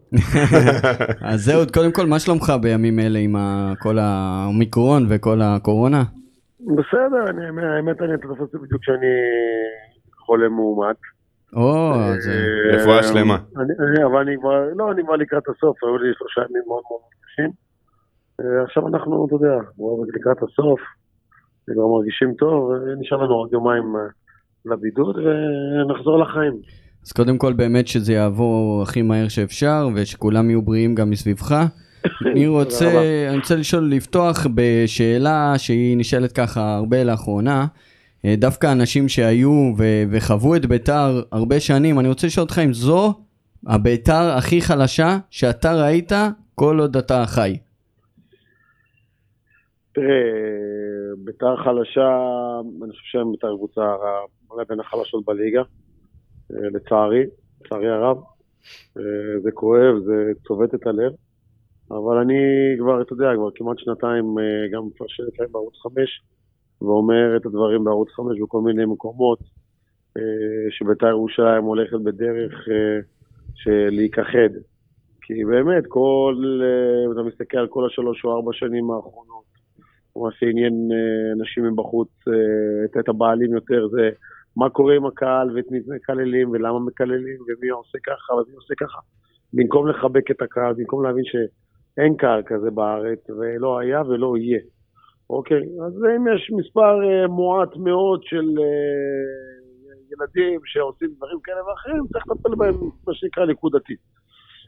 [1.33, 3.37] אז אהוד, קודם כל, מה שלומך בימים אלה עם
[3.79, 6.03] כל האומיקרון וכל הקורונה?
[6.61, 7.43] בסדר, אני,
[7.77, 9.07] האמת אני תופס בדיוק כשאני
[10.27, 10.97] חולה מאומת.
[11.57, 11.93] או.
[11.93, 13.39] אה, אה, רפואה שלמה.
[14.07, 17.51] אבל אני כבר, לא, אני כבר לקראת הסוף, היו לי שלושה ימים מאוד מאוד קשים.
[18.41, 20.81] אה, עכשיו אנחנו, אתה יודע, כבר לקראת הסוף,
[21.71, 23.85] כבר מרגישים טוב, ונשאר לנו רק יומיים
[24.65, 26.53] לבידוד ונחזור לחיים.
[27.07, 31.55] אז קודם כל, באמת שזה יעבור הכי מהר שאפשר, ושכולם יהיו בריאים גם מסביבך.
[32.33, 32.91] אני רוצה.
[33.29, 37.67] אני רוצה לשאול, לפתוח בשאלה שהיא נשאלת ככה הרבה לאחרונה.
[38.25, 42.73] אה, דווקא אנשים שהיו ו- וחוו את ביתר הרבה שנים, אני רוצה לשאול אותך אם
[42.73, 43.15] זו
[43.67, 46.13] הביתר הכי חלשה שאתה ראית
[46.55, 47.59] כל עוד אתה חי.
[49.93, 50.07] תראה,
[51.25, 52.09] ביתר חלשה,
[52.83, 53.83] אני חושב שהם ביתר קבוצה
[54.51, 55.63] אולי בין החלשות בליגה,
[56.53, 57.25] אה, לצערי,
[57.61, 58.17] לצערי הרב.
[58.97, 59.03] אה,
[59.43, 61.13] זה כואב, זה צובט את הלב,
[61.91, 62.35] אבל אני
[62.79, 64.25] כבר, אתה יודע, כבר כמעט שנתיים
[64.73, 66.23] גם מפרשן אצלם בערוץ 5,
[66.83, 69.39] ואומר את הדברים בערוץ 5 בכל מיני מקומות,
[70.17, 73.01] אה, שביתר ירושלים הולכת בדרך אה,
[73.55, 74.53] של להיכחד.
[75.29, 79.45] כי באמת, כל, אה, אם אתה מסתכל על כל השלוש או ארבע שנים האחרונות,
[80.17, 84.11] מה שעניין אה, אנשים מבחוץ, אה, את הבעלים יותר, זה
[84.57, 88.99] מה קורה עם הקהל ואת מי מקללים ולמה מקללים ומי עושה ככה ומי עושה ככה.
[89.53, 94.61] במקום לחבק את הקהל, במקום להבין שאין קהל כזה בארץ, ולא היה ולא יהיה.
[95.31, 99.69] אוקיי, אז אם יש מספר אה, מועט מאוד של אה,
[100.13, 102.75] ילדים שעושים דברים כאלה ואחרים, צריך לטפל בהם,
[103.07, 103.99] מה שנקרא, נקודתית.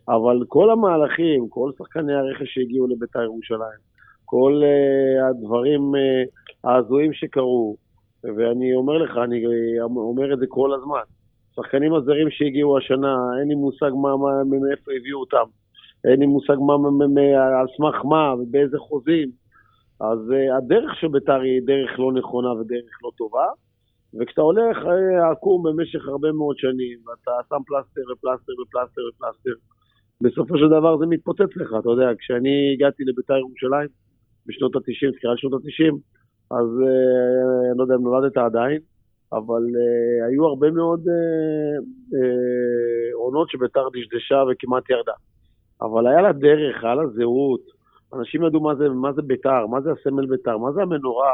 [0.09, 3.81] אבל כל המהלכים, כל שחקני הרכש שהגיעו לבית"ר ירושלים,
[4.25, 7.77] כל uh, הדברים uh, ההזויים שקרו,
[8.25, 11.01] ואני אומר לך, אני אה, אומר את זה כל הזמן.
[11.57, 15.45] שחקנים הזרים שהגיעו השנה, אין לי מושג מה, מה, מאיפה הביאו אותם.
[16.05, 19.40] אין לי מושג מה, מה, מה, על סמך מה ובאיזה חוזים.
[20.01, 23.47] אז uh, הדרך של בית"ר היא דרך לא נכונה ודרך לא טובה.
[24.21, 29.55] וכשאתה הולך uh, עקום במשך הרבה מאוד שנים, ואתה שם פלסטר ופלסטר ופלסטר ופלסטר,
[30.21, 33.89] בסופו של דבר זה מתפוצץ לך, אתה יודע, כשאני הגעתי לבית"ר ירושלים,
[34.47, 35.95] בשנות ה-90, תחילת שנות ה-90,
[36.51, 38.81] אז אה, אני לא יודע אם נולדת עדיין,
[39.33, 41.77] אבל אה, היו הרבה מאוד אה,
[42.15, 45.13] אה, עונות שביתר דשדשה וכמעט ירדה.
[45.83, 47.80] אבל היה לה דרך, היה לה זהות,
[48.15, 51.33] אנשים ידעו מה זה, מה זה ביתר, מה זה הסמל ביתר, מה זה המנורה,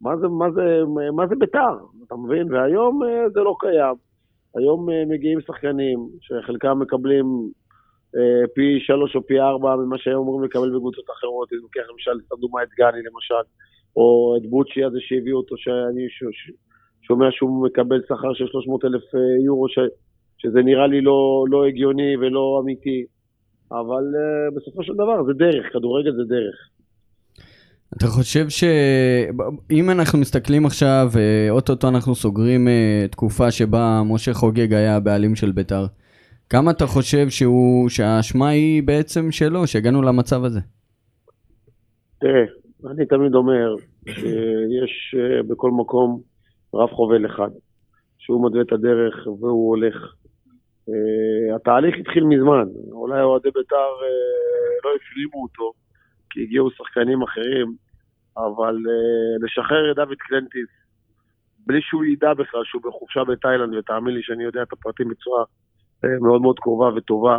[0.00, 0.80] מה זה, מה זה,
[1.12, 1.74] מה זה ביתר,
[2.06, 2.52] אתה מבין?
[2.52, 3.94] והיום אה, זה לא קיים.
[4.56, 7.24] היום אה, מגיעים שחקנים שחלקם מקבלים
[8.16, 12.10] אה, פי שלוש או פי ארבע ממה שהיו אמורים לקבל בקבוצות אחרות, אם לוקח למשל,
[12.26, 13.44] סתם דוגמא את גני למשל,
[13.96, 16.52] או את בוצ'י הזה שהביאו אותו, שאני ש- ש-
[17.02, 19.02] שומע שהוא מקבל שכר של 300 אלף
[19.44, 19.92] יורו, ש-
[20.38, 23.04] שזה נראה לי לא, לא הגיוני ולא אמיתי,
[23.72, 26.70] אבל uh, בסופו של דבר זה דרך, כדורגל זה דרך.
[27.96, 34.74] אתה חושב שאם אנחנו מסתכלים עכשיו, אה, אוטוטו אנחנו סוגרים אה, תקופה שבה משה חוגג
[34.74, 35.86] היה הבעלים של ביתר,
[36.50, 40.60] כמה אתה חושב שהוא, שהאשמה היא בעצם שלו, שהגענו למצב הזה?
[42.20, 42.44] תראה,
[42.90, 43.74] אני תמיד אומר
[44.06, 45.14] שיש
[45.48, 46.20] בכל מקום
[46.74, 47.50] רב חובל אחד,
[48.18, 50.14] שהוא מתווה את הדרך והוא הולך.
[50.88, 55.72] אה, התהליך התחיל מזמן, אולי אוהדי בית"ר אה, לא הפנימו אותו,
[56.30, 57.74] כי הגיעו שחקנים אחרים,
[58.36, 60.68] אבל אה, לשחרר את דוד קלנטיס,
[61.66, 65.44] בלי שהוא ידע בכלל שהוא בחופשה בתאילנד, ותאמין לי שאני יודע את הפרטים בצורה
[66.20, 67.38] מאוד מאוד קרובה וטובה,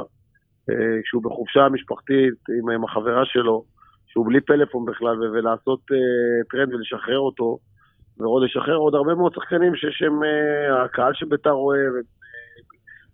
[1.04, 2.34] כשהוא בחופשה משפחתית
[2.74, 3.64] עם, החברה שלו,
[4.08, 5.80] שהוא בלי פלאפון בכלל, ולעשות
[6.52, 7.58] טרנד ולשחרר אותו,
[8.22, 12.21] ועוד לשחרר עוד הרבה מאוד שחקנים ש- שהם אה, הקהל שביתר הם, אה,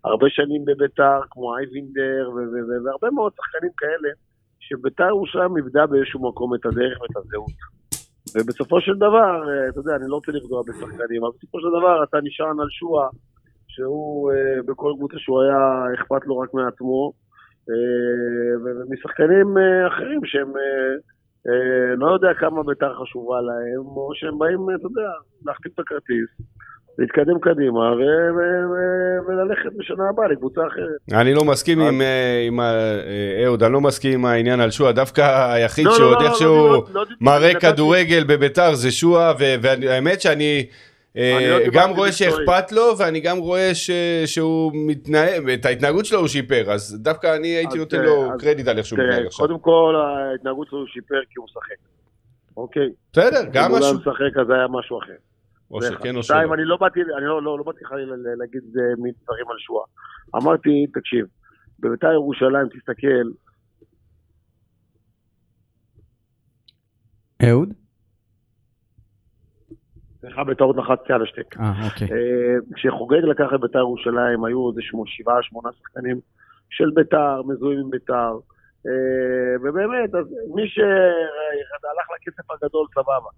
[0.04, 2.30] הרבה שנים בביתר, כמו אייבינדר,
[2.84, 4.08] והרבה מאוד שחקנים כאלה,
[4.60, 7.58] שביתר ירושלים איבדה באיזשהו מקום את הדרך ואת הזהות.
[8.34, 12.04] ובסופו של דבר, uh, אתה יודע, אני לא רוצה לפגוע בשחקנים, אבל בסופו של דבר
[12.04, 13.08] אתה נשען על שואה,
[13.68, 17.12] שהוא uh, בכל קבוצה שהוא היה, אכפת לו רק מעצמו,
[17.70, 20.94] אה, ומשחקנים אה, אחרים שהם, אה,
[21.48, 25.10] אה, לא יודע כמה ביתר חשובה להם, או שהם באים, אתה יודע,
[25.46, 26.30] להחתים את הכרטיס,
[26.98, 27.92] להתקדם קדימה
[29.28, 31.20] וללכת בשנה הבאה לקבוצה אחרת.
[31.20, 32.06] אני לא מסכים עם, אה,
[32.60, 36.84] אה, אהוד, אני לא מסכים עם העניין על שועה, דווקא היחיד שעוד איכשהו
[37.20, 40.66] מראה כדורגל בביתר זה שועה, והאמת שאני
[41.16, 42.12] אה, לא גם רואה.
[42.12, 43.70] שאכפת לו, ואני גם רואה
[44.26, 48.78] שהוא מתנהג, את ההתנהגות שלו הוא שיפר, אז דווקא אני הייתי נותן לו קרדיט על
[48.78, 49.46] איך שהוא מתנהג עכשיו.
[49.46, 51.76] קודם כל ההתנהגות שלו הוא שיפר כי הוא משחק.
[52.56, 52.88] אוקיי?
[53.12, 53.98] בסדר, גם אם הוא לא משהו.
[53.98, 55.27] משחק אז היה משהו אחר.
[55.70, 56.08] או שכן.
[56.16, 56.22] או שלא.
[56.22, 58.62] שתיים, אני לא באתי, אני לא, לא, לא באתי חלילה ל- להגיד
[58.98, 59.84] מין דברים על שואה.
[60.36, 61.26] אמרתי, תקשיב,
[61.80, 63.28] בביתר ירושלים, תסתכל,
[67.48, 67.72] אהוד?
[70.20, 71.56] סליחה, בטעות לחצתי על השתק.
[71.60, 72.08] אה, אוקיי.
[72.12, 76.20] אה, כשחוגג לקח את ביתר ירושלים, היו איזה שמו- שבעה, שמונה שחקנים
[76.70, 78.32] של ביתר, מזוהים עם ביתר.
[78.86, 78.92] אה,
[79.62, 83.30] ובאמת, אז מי שהלך לכסף הגדול, סבבה.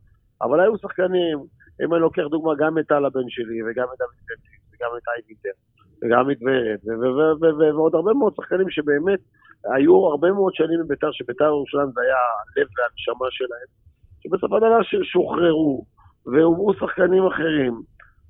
[0.43, 1.39] אבל היו שחקנים,
[1.85, 5.03] אם אני לוקח דוגמה גם את טל הבן שלי, וגם את דוד פנטיס, וגם את
[5.09, 5.57] אייביטר,
[6.03, 6.39] וגם את
[6.87, 7.43] ורד,
[7.75, 9.21] ועוד הרבה מאוד שחקנים שבאמת
[9.65, 12.17] היו הרבה מאוד שנים בביתר, שביתר ירושלים זה היה
[12.57, 13.69] הלב והנשמה שלהם,
[14.21, 15.85] שבסופו של דבר שוחררו,
[16.27, 17.81] והובאו שחקנים אחרים,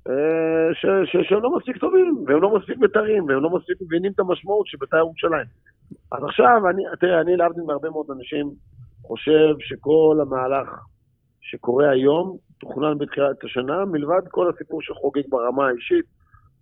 [0.09, 0.93] אה,
[1.29, 4.77] שהם לא מספיק טובים, והם לא מספיק בית"רים, והם לא מספיק מבינים את המשמעות של
[4.79, 5.45] בית"ר ירושלים.
[6.11, 8.51] אז עכשיו, אני, תראה, אני להבדיל מהרבה מאוד אנשים,
[9.03, 10.67] חושב שכל המהלך
[11.41, 16.05] שקורה היום תוכנן בתחילת השנה, מלבד כל הסיפור של חוגג ברמה האישית,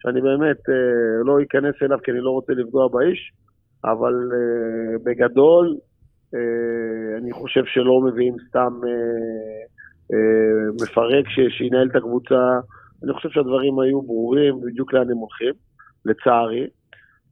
[0.01, 3.31] שאני באמת אה, לא אכנס אליו כי אני לא רוצה לפגוע באיש,
[3.85, 5.77] אבל אה, בגדול,
[6.35, 8.89] אה, אני חושב שלא מביאים סתם אה,
[10.13, 12.59] אה, מפרק ש- שינהל את הקבוצה.
[13.03, 15.53] אני חושב שהדברים היו ברורים בדיוק לאן הם הולכים,
[16.05, 16.67] לצערי.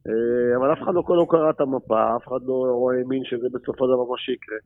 [0.08, 3.84] אה, אבל אף אחד לא, לא קרא את המפה, אף אחד לא האמין שזה בסופו
[3.86, 4.58] של דבר מה שיקרה.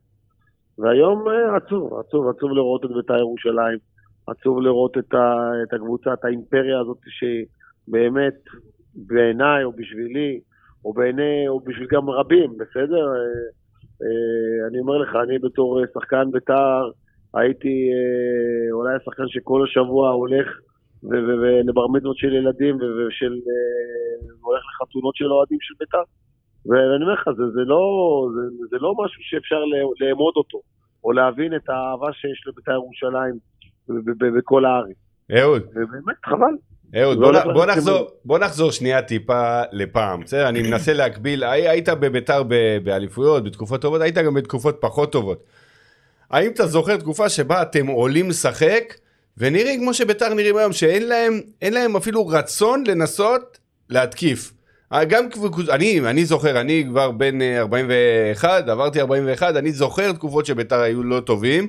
[0.79, 3.77] והיום אה, עצוב, עצוב, עצוב לראות את בית"ר ירושלים,
[4.27, 8.33] עצוב לראות את, ה, את הקבוצה, את האימפריה הזאת שבאמת
[8.95, 10.39] בעיניי או בשבילי,
[10.85, 13.07] או בעיני, או בשביל גם רבים, בסדר?
[13.07, 13.45] אה,
[14.03, 16.91] אה, אני אומר לך, אני בתור אה, שחקן בית"ר,
[17.33, 17.89] הייתי
[18.71, 20.47] אולי השחקן שכל השבוע הולך
[21.03, 23.33] ולבר מצוות של ילדים ושל...
[24.41, 26.03] הולך לחתונות של אוהדים של בית"ר.
[26.65, 27.81] ואני אומר לך, זה, זה, לא,
[28.35, 29.59] זה, זה לא משהו שאפשר
[29.99, 30.59] לאמוד אותו,
[31.03, 33.35] או להבין את האהבה שיש לבית"ר ירושלים
[34.37, 34.95] בכל הארץ.
[35.39, 36.53] אהוד, ובאמת, חבל.
[37.01, 40.49] אהוד, לא בוא, בוא, ללכת נחזור, בוא נחזור שנייה טיפה לפעם, בסדר?
[40.49, 42.43] אני מנסה להקביל, הי- היית בביתר
[42.83, 45.43] באליפויות, בתקופות טובות, היית גם בתקופות פחות טובות.
[46.31, 48.93] האם אתה זוכר תקופה שבה אתם עולים לשחק,
[49.37, 53.57] ונראים כמו שביתר נראים היום, שאין להם, להם אפילו רצון לנסות
[53.89, 54.53] להתקיף.
[54.93, 55.25] אה, גם
[55.69, 61.03] אני, אני זוכר, אני כבר בן אה, 41, עברתי 41, אני זוכר תקופות שביתר היו
[61.03, 61.67] לא טובים,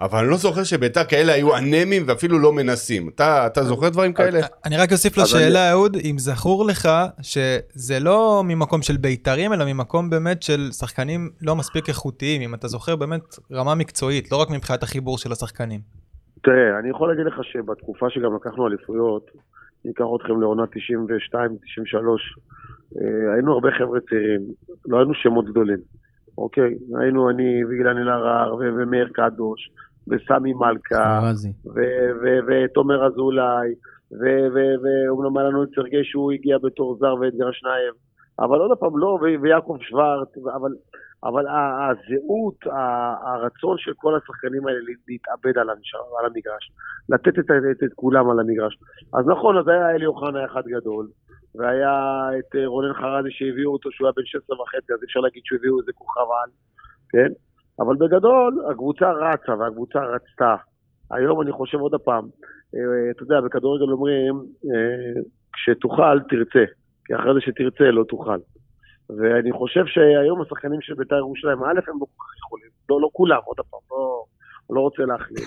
[0.00, 3.08] אבל אני לא זוכר שביתר כאלה היו אנמים ואפילו לא מנסים.
[3.08, 4.40] אתה, אתה זוכר דברים כאלה?
[4.66, 6.88] אני רק אוסיף לשאלה, אהוד, אם זכור לך
[7.22, 12.68] שזה לא ממקום של בית"רים, אלא ממקום באמת של שחקנים לא מספיק איכותיים, אם אתה
[12.68, 15.80] זוכר באמת רמה מקצועית, לא רק מבחינת החיבור של השחקנים.
[16.42, 19.30] תראה, אני יכול להגיד לך שבתקופה שגם לקחנו אליפויות,
[19.84, 21.36] אני אקח אתכם לעונה 92-93,
[22.98, 24.40] אה, היינו הרבה חבר'ה צעירים,
[24.86, 25.78] לא היינו שמות גדולים,
[26.38, 26.74] אוקיי?
[27.00, 29.70] היינו אני ואילן אלהרר ומאיר קדוש
[30.08, 31.20] וסמי מלכה
[32.46, 33.74] ותומר אזולאי
[34.82, 37.94] ואומנם היה לנו את סרגי שהוא הגיע בתור זר ואדגר שנייב
[38.40, 40.70] אבל עוד פעם לא, ויעקב שוורט, אבל,
[41.24, 42.56] אבל הזהות,
[43.26, 46.72] הרצון של כל השחקנים האלה לה- להתאבד על המש- על המגרש,
[47.08, 48.78] לתת את, את, את כולם על המגרש.
[49.14, 51.06] אז נכון, אז היה אלי אוחנה אחד גדול,
[51.54, 51.94] והיה
[52.38, 55.80] את אה, רונן חרדי שהביאו אותו שהוא היה בן 16 וחצי, אז אפשר להגיד שהביאו
[55.80, 56.50] איזה כוכב על,
[57.10, 57.32] כן?
[57.80, 60.54] אבל בגדול, הקבוצה רצה והקבוצה רצתה.
[61.10, 62.24] היום אני חושב עוד פעם,
[62.74, 64.34] אה, אתה יודע, בכדורגל אומרים,
[64.64, 66.64] אה, כשתאכל, תרצה.
[67.04, 68.38] כי אחרי זה שתרצה, לא תוכל.
[69.18, 73.08] ואני חושב שהיום השחקנים של בית"ר ירושלים, א', הם לא כל כך יכולים, לא, לא
[73.12, 74.24] כולם, עוד פעם, לא,
[74.70, 75.46] לא רוצה להכליל.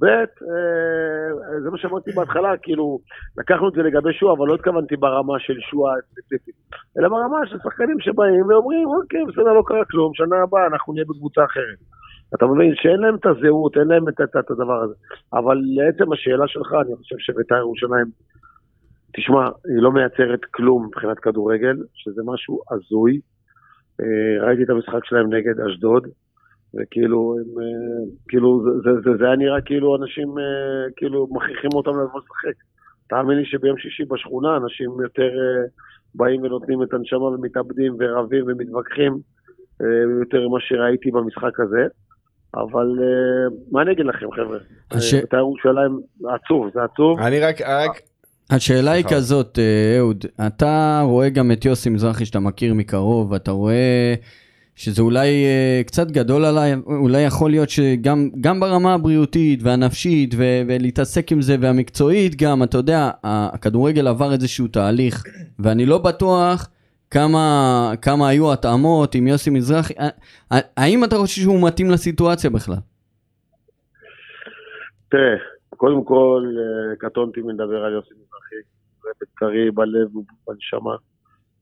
[0.00, 2.98] ב', אה, זה מה שאמרתי בהתחלה, כאילו,
[3.38, 6.54] לקחנו את זה לגבי שועה, אבל לא התכוונתי ברמה של שועה ספציפית,
[6.98, 11.04] אלא ברמה של שחקנים שבאים ואומרים, אוקיי, בסדר, לא קרה כלום, שנה הבאה אנחנו נהיה
[11.08, 11.78] בקבוצה אחרת.
[12.34, 14.94] אתה מבין שאין להם את הזהות, אין להם את, את, את הדבר הזה.
[15.32, 18.06] אבל לעצם השאלה שלך, אני חושב שבית"ר ירושלים,
[19.16, 23.20] תשמע, היא לא מייצרת כלום מבחינת כדורגל, שזה משהו הזוי.
[24.00, 26.08] אה, ראיתי את המשחק שלהם נגד אשדוד,
[26.76, 31.70] וכאילו, הם, אה, כאילו, זה, זה, זה, זה היה נראה כאילו אנשים, אה, כאילו, מכריחים
[31.74, 32.62] אותם לבוא לשחק.
[33.08, 35.64] תאמין לי שביום שישי בשכונה אנשים יותר אה,
[36.14, 39.18] באים ונותנים את הנשמה ומתאבדים ורבים ומתווכחים,
[40.20, 41.86] יותר ממה שראיתי במשחק הזה.
[42.54, 42.86] אבל
[43.70, 44.58] מה אני אגיד לכם, חבר'ה?
[44.90, 46.00] הש- בית"ר ירושלים,
[46.34, 47.18] עצוב, זה עצוב.
[47.20, 48.00] אני רק, רק,
[48.50, 49.04] השאלה היא.
[49.10, 54.14] כזאת, אה, אהוד, אתה רואה גם את יוסי מזרחי שאתה מכיר מקרוב, ואתה רואה
[54.76, 60.62] שזה אולי אה, קצת גדול עליי, אולי יכול להיות שגם גם ברמה הבריאותית והנפשית ו-
[60.68, 65.24] ולהתעסק עם זה והמקצועית גם, אתה יודע, הכדורגל עבר איזשהו תהליך,
[65.58, 66.68] ואני לא בטוח
[67.10, 69.94] כמה, כמה היו התאמות עם יוסי מזרחי,
[70.76, 72.76] האם אתה חושב שהוא מתאים לסיטואציה בכלל?
[75.10, 75.36] תראה,
[75.76, 78.56] קודם כל, אה, קטונתי מלדבר על יוסי מזרחי.
[79.02, 80.94] זה בצרי, בלב ובנשמה.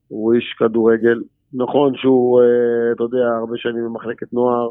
[0.07, 1.19] הוא איש כדורגל.
[1.53, 4.69] נכון שהוא, אה, אתה יודע, הרבה שנים במחלקת נוער,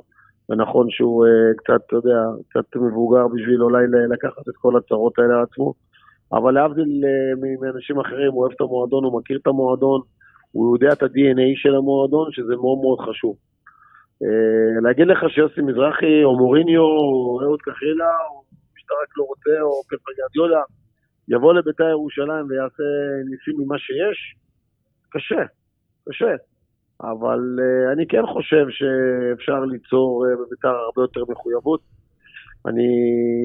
[0.49, 5.35] ונכון שהוא אה, קצת, אתה יודע, קצת מבוגר בשביל אולי לקחת את כל הצרות האלה
[5.35, 5.75] על עצמו.
[6.33, 10.01] אבל להבדיל אה, מאנשים אחרים, הוא אוהב את המועדון, הוא מכיר את המועדון,
[10.53, 13.37] הוא יודע את ה-DNA של המועדון, שזה מאוד מאוד חשוב.
[14.83, 18.42] להגיד לך שיוסי מזרחי, או מוריניו, או אהוד קחילה, או
[18.75, 20.62] מי שאתה רק לא רוצה, או פפר גרדיולה,
[21.29, 22.83] יבוא לביתר ירושלים ויעשה
[23.31, 24.37] ניסים ממה שיש,
[25.11, 25.42] קשה,
[26.09, 26.35] קשה.
[27.03, 31.81] אבל uh, אני כן חושב שאפשר ליצור uh, בביתר הרבה יותר מחויבות.
[32.67, 32.88] אני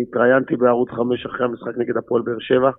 [0.01, 2.71] התראיינתי בערוץ 5 אחרי המשחק נגד הפועל באר שבע,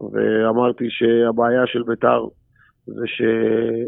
[0.00, 2.24] ואמרתי שהבעיה של ביתר
[2.86, 3.86] זה שהם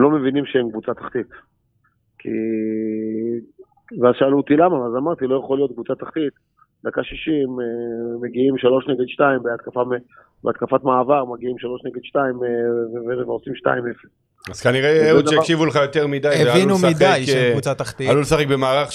[0.00, 1.30] לא מבינים שהם קבוצה תחתית.
[2.18, 2.28] כי...
[4.00, 6.32] ואז שאלו אותי למה, אז אמרתי, לא יכול להיות קבוצה תחתית.
[6.84, 7.64] דקה 60 אה,
[8.20, 9.82] מגיעים 3 נגד 2 בהתקפה,
[10.44, 13.66] בהתקפת מעבר, מגיעים 3 נגד 2 אה, ו- ו- ועושים 2-0.
[14.50, 18.10] אז כנראה אהוד שהקשיבו לך יותר מדי, הבינו מדי אה, שהם קבוצה תחתית.
[18.10, 18.88] עלו לשחק במערך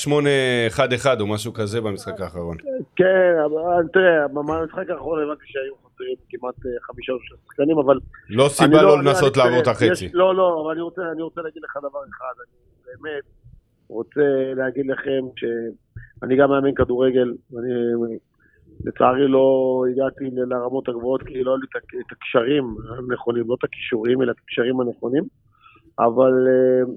[0.78, 2.58] 8-1-1 או משהו כזה במשחק האחרון.
[2.96, 8.00] כן, אבל תראה, במשחק האחרון הבנתי שהיו חסרים כמעט אה, חמישה או שישה שחקנים, אבל...
[8.30, 10.10] לא סיבה לא אני- לנסות לעבור את החצי.
[10.14, 13.24] לא, לא, אבל אני רוצה, אני רוצה להגיד לך דבר אחד, אני באמת
[13.88, 14.22] רוצה
[14.56, 17.70] להגיד לכם שאני גם מאמן כדורגל, אני
[18.86, 19.46] לצערי לא
[19.92, 21.68] הגעתי לרמות הגבוהות כי לא היו לי
[22.08, 22.76] את הקשרים
[23.10, 25.24] הנכונים, לא את הכישורים אלא את הקשרים הנכונים,
[26.06, 26.94] אבל אה,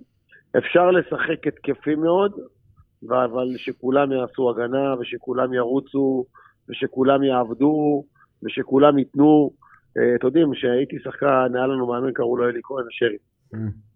[0.59, 2.33] אפשר לשחק התקפי מאוד,
[3.11, 6.25] אבל שכולם יעשו הגנה ושכולם ירוצו
[6.69, 8.05] ושכולם יעבדו
[8.43, 9.51] ושכולם ייתנו.
[9.99, 13.17] אה, אתם יודעים, כשהייתי שחקן, היה לנו מאמן, קראו לו אלי כהן, השרי.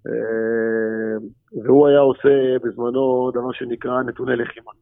[0.06, 1.16] אה,
[1.64, 4.72] והוא היה עושה בזמנו דבר שנקרא נתוני לחימה.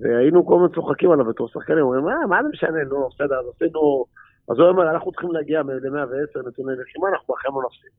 [0.00, 3.46] והיינו כל הזמן צוחקים עליו בתור שחקנים, אומרים, מה, מה זה משנה, נו, בסדר, אז
[3.56, 4.04] עשינו...
[4.50, 7.90] אז הוא אומר, אנחנו צריכים להגיע ל-110 נתוני לחימה, אנחנו בחיים לא נפסיד.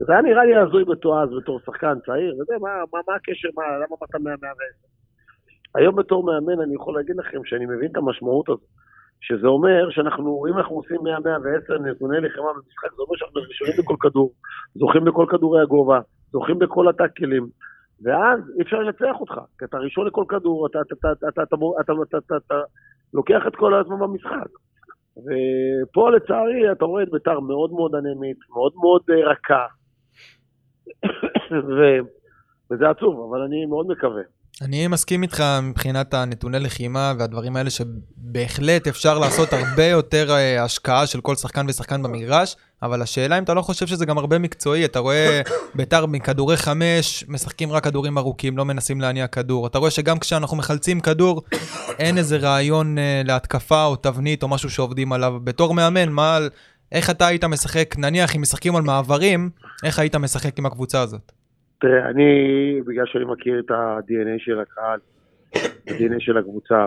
[0.00, 3.48] וזה היה נראה לי הזוי בתור אז, בתור שחקן צעיר, וזה, מה, מה, מה הקשר,
[3.56, 4.88] מה, למה באת מה-110?
[5.74, 8.60] היום בתור מאמן אני יכול להגיד לכם שאני מבין את המשמעות הזאת.
[9.20, 13.96] שזה אומר שאנחנו, אם אנחנו עושים 100-110 נתוני לחימה במשחק, זה אומר שאנחנו ראשונים בכל
[14.00, 14.32] כדור,
[14.74, 16.00] זוכים בכל כדורי הגובה,
[16.32, 17.46] זוכים בכל הטאקלים,
[18.02, 21.42] ואז אי אפשר לנצח אותך, כי אתה ראשון לכל כדור, אתה, אתה, אתה, אתה, אתה,
[21.80, 22.60] אתה, אתה, אתה, אתה
[23.14, 24.48] לוקח את כל הזמן במשחק.
[25.16, 29.66] ופה לצערי אתה רואה את ביתר מאוד מאוד אנמית, מאוד מאוד אה, רכה,
[31.52, 31.80] ו...
[32.70, 34.22] וזה עצוב, אבל אני מאוד מקווה.
[34.62, 41.06] אני מסכים איתך מבחינת הנתוני לחימה והדברים האלה שבהחלט אפשר לעשות הרבה יותר אה, השקעה
[41.06, 44.84] של כל שחקן ושחקן במגרש, אבל השאלה אם אתה לא חושב שזה גם הרבה מקצועי,
[44.84, 45.40] אתה רואה
[45.74, 49.66] ביתר מכדורי חמש, משחקים רק כדורים ארוכים, לא מנסים להניע כדור.
[49.66, 51.42] אתה רואה שגם כשאנחנו מחלצים כדור,
[51.98, 55.34] אין איזה רעיון אה, להתקפה או תבנית או משהו שעובדים עליו.
[55.44, 56.38] בתור מאמן, מה,
[56.92, 59.50] איך אתה היית משחק, נניח אם משחקים על מעברים,
[59.84, 61.32] איך היית משחק עם הקבוצה הזאת?
[61.80, 62.24] תראה, אני,
[62.86, 65.00] בגלל שאני מכיר את ה-DNA של הקהל,
[65.54, 66.86] ה-DNA של הקבוצה,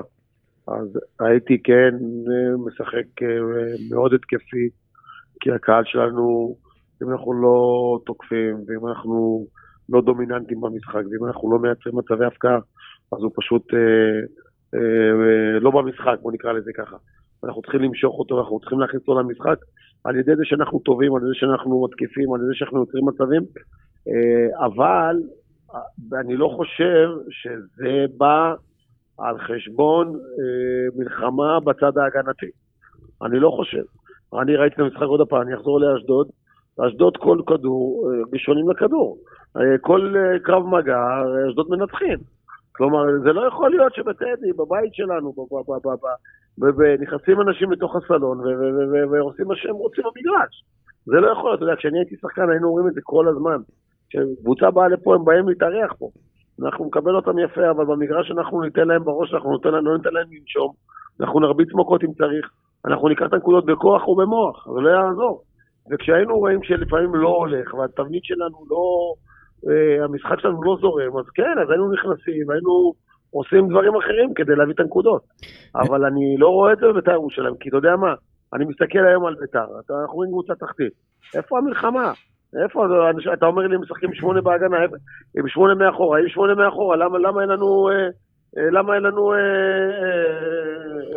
[0.67, 1.93] אז הייתי כן
[2.27, 3.27] אה, משחק אה,
[3.89, 4.69] מאוד התקפי,
[5.39, 6.55] כי הקהל שלנו,
[7.03, 9.45] אם אנחנו לא תוקפים, ואם אנחנו
[9.89, 12.59] לא דומיננטים במשחק, ואם אנחנו לא מייצרים מצבי הפקעה,
[13.11, 13.79] אז הוא פשוט אה,
[14.75, 16.95] אה, לא במשחק, בוא נקרא לזה ככה.
[17.43, 19.57] אנחנו צריכים למשוך אותו, אנחנו צריכים להכניס אותו למשחק,
[20.03, 23.41] על ידי זה שאנחנו טובים, על ידי שאנחנו מתקיפים, על ידי שאנחנו יוצרים מצבים.
[24.07, 25.15] אה, אבל
[25.75, 28.53] אה, אני לא חושב שזה בא
[29.17, 32.51] על חשבון אה, מלחמה בצד ההגנתי.
[33.21, 33.83] אני לא חושב.
[34.41, 36.27] אני ראיתי את המשחק עוד פעם, אני אחזור לאשדוד.
[36.77, 39.17] באשדוד כל כדור, ראשונים לכדור.
[39.81, 40.97] כל קרב מגע,
[41.49, 42.17] אשדוד מנצחים.
[42.75, 45.33] כלומר, זה לא יכול להיות שבטדי, בבית שלנו,
[46.99, 48.39] נכנסים אנשים לתוך הסלון
[49.11, 50.63] ועושים מה שהם רוצים במגרש.
[51.05, 53.57] זה לא יכול להיות, אתה יודע, כשאני הייתי שחקן היינו אומרים את זה כל הזמן.
[54.09, 56.09] כשקבוצה באה לפה, הם באים להתארח פה.
[56.61, 60.27] אנחנו נקבל אותם יפה, אבל במגרש אנחנו ניתן להם בראש, אנחנו ניתן לא ניתן להם
[60.31, 60.73] לנשום,
[61.21, 62.49] אנחנו נרביץ מכות אם צריך,
[62.85, 65.43] אנחנו ניקח את הנקודות בכוח או במוח, זה לא יעזור.
[65.91, 69.13] וכשהיינו רואים שלפעמים לא הולך, והתבנית שלנו לא,
[70.03, 72.93] המשחק שלנו לא זורם, אז כן, אז היינו נכנסים, היינו
[73.31, 75.21] עושים דברים אחרים כדי להביא את הנקודות.
[75.75, 78.13] אבל אני לא רואה את זה בבית"ר ירושלים, כי אתה יודע מה,
[78.53, 80.93] אני מסתכל היום על ביתר, אנחנו רואים קבוצה תחתית.
[81.35, 82.13] איפה המלחמה?
[82.63, 82.85] איפה,
[83.33, 84.77] אתה אומר לי, משחקים שמונה בהגנה,
[85.37, 87.89] עם שמונה מאחורה, עם שמונה מאחורה, למה, למה אין לנו...
[87.89, 88.07] אה,
[88.57, 89.33] אה, למה אין לנו...
[89.33, 89.37] אה,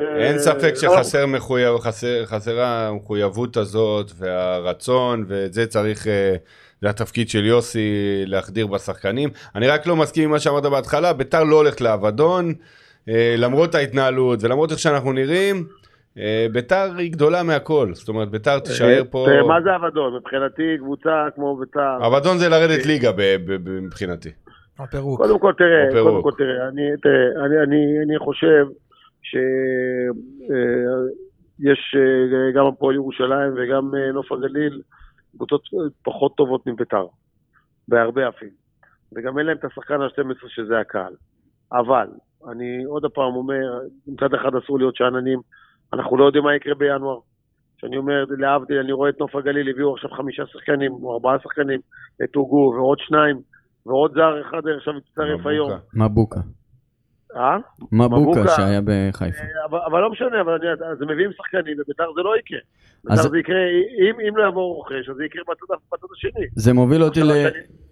[0.01, 6.37] אה, אה, אין ספק שחסר מחויב, חסר, חסרה המחויבות הזאת והרצון, ואת זה צריך, אה,
[6.83, 7.91] זה התפקיד של יוסי
[8.27, 9.29] להחדיר בשחקנים.
[9.55, 12.53] אני רק לא מסכים עם מה שאמרת בהתחלה, ביתר לא הולכת לאבדון,
[13.09, 15.65] אה, למרות ההתנהלות ולמרות איך שאנחנו נראים,
[16.19, 20.17] אה, ביתר היא גדולה מהכל, זאת אומרת ביתר תישאר פה, מה זה אבדון?
[20.17, 22.07] מבחינתי קבוצה כמו ביתר...
[22.07, 24.31] אבדון זה לרדת ליגה ב- ב- ב- מבחינתי.
[24.79, 25.21] הפירוק.
[25.21, 26.03] קודם כל תראה.
[26.03, 28.67] קודם כל תראה, אני, תראה, אני, אני, אני חושב
[29.23, 31.97] שיש
[32.55, 34.81] גם הפועל ירושלים וגם אה, נוף הגליל
[35.37, 35.63] קבוצות
[36.03, 37.07] פחות טובות מביתר,
[37.89, 38.51] בהרבה אפילו.
[39.13, 41.13] וגם אין להם את השחקן ה-12 שזה הקהל.
[41.73, 42.09] אבל,
[42.51, 45.41] אני עוד פעם אומר, מצד אחד אסור להיות שאננים,
[45.93, 47.19] אנחנו לא יודעים מה יקרה בינואר.
[47.77, 51.81] כשאני אומר, להבדיל, אני רואה את נוף הגליל, הביאו עכשיו חמישה שחקנים, או ארבעה שחקנים,
[52.25, 53.41] את הוגו ועוד שניים,
[53.87, 55.51] ועוד זר אחד עכשיו הצטרף מבוקה.
[55.51, 55.71] היום.
[55.95, 56.41] מבוקה.
[57.37, 57.57] אה?
[57.93, 58.49] מבוקה.
[58.57, 59.45] שהיה בחיפה.
[59.71, 62.59] אבל, אבל לא משנה, אבל אני, אז מביאים שחקנים, וביתר זה לא יקרה.
[63.11, 63.57] אז- זה יקרה,
[64.09, 66.47] אם, אם לא יבוא רוכש, אז זה יקרה בצד, בצד השני.
[66.57, 67.31] זה מוביל אותי ל...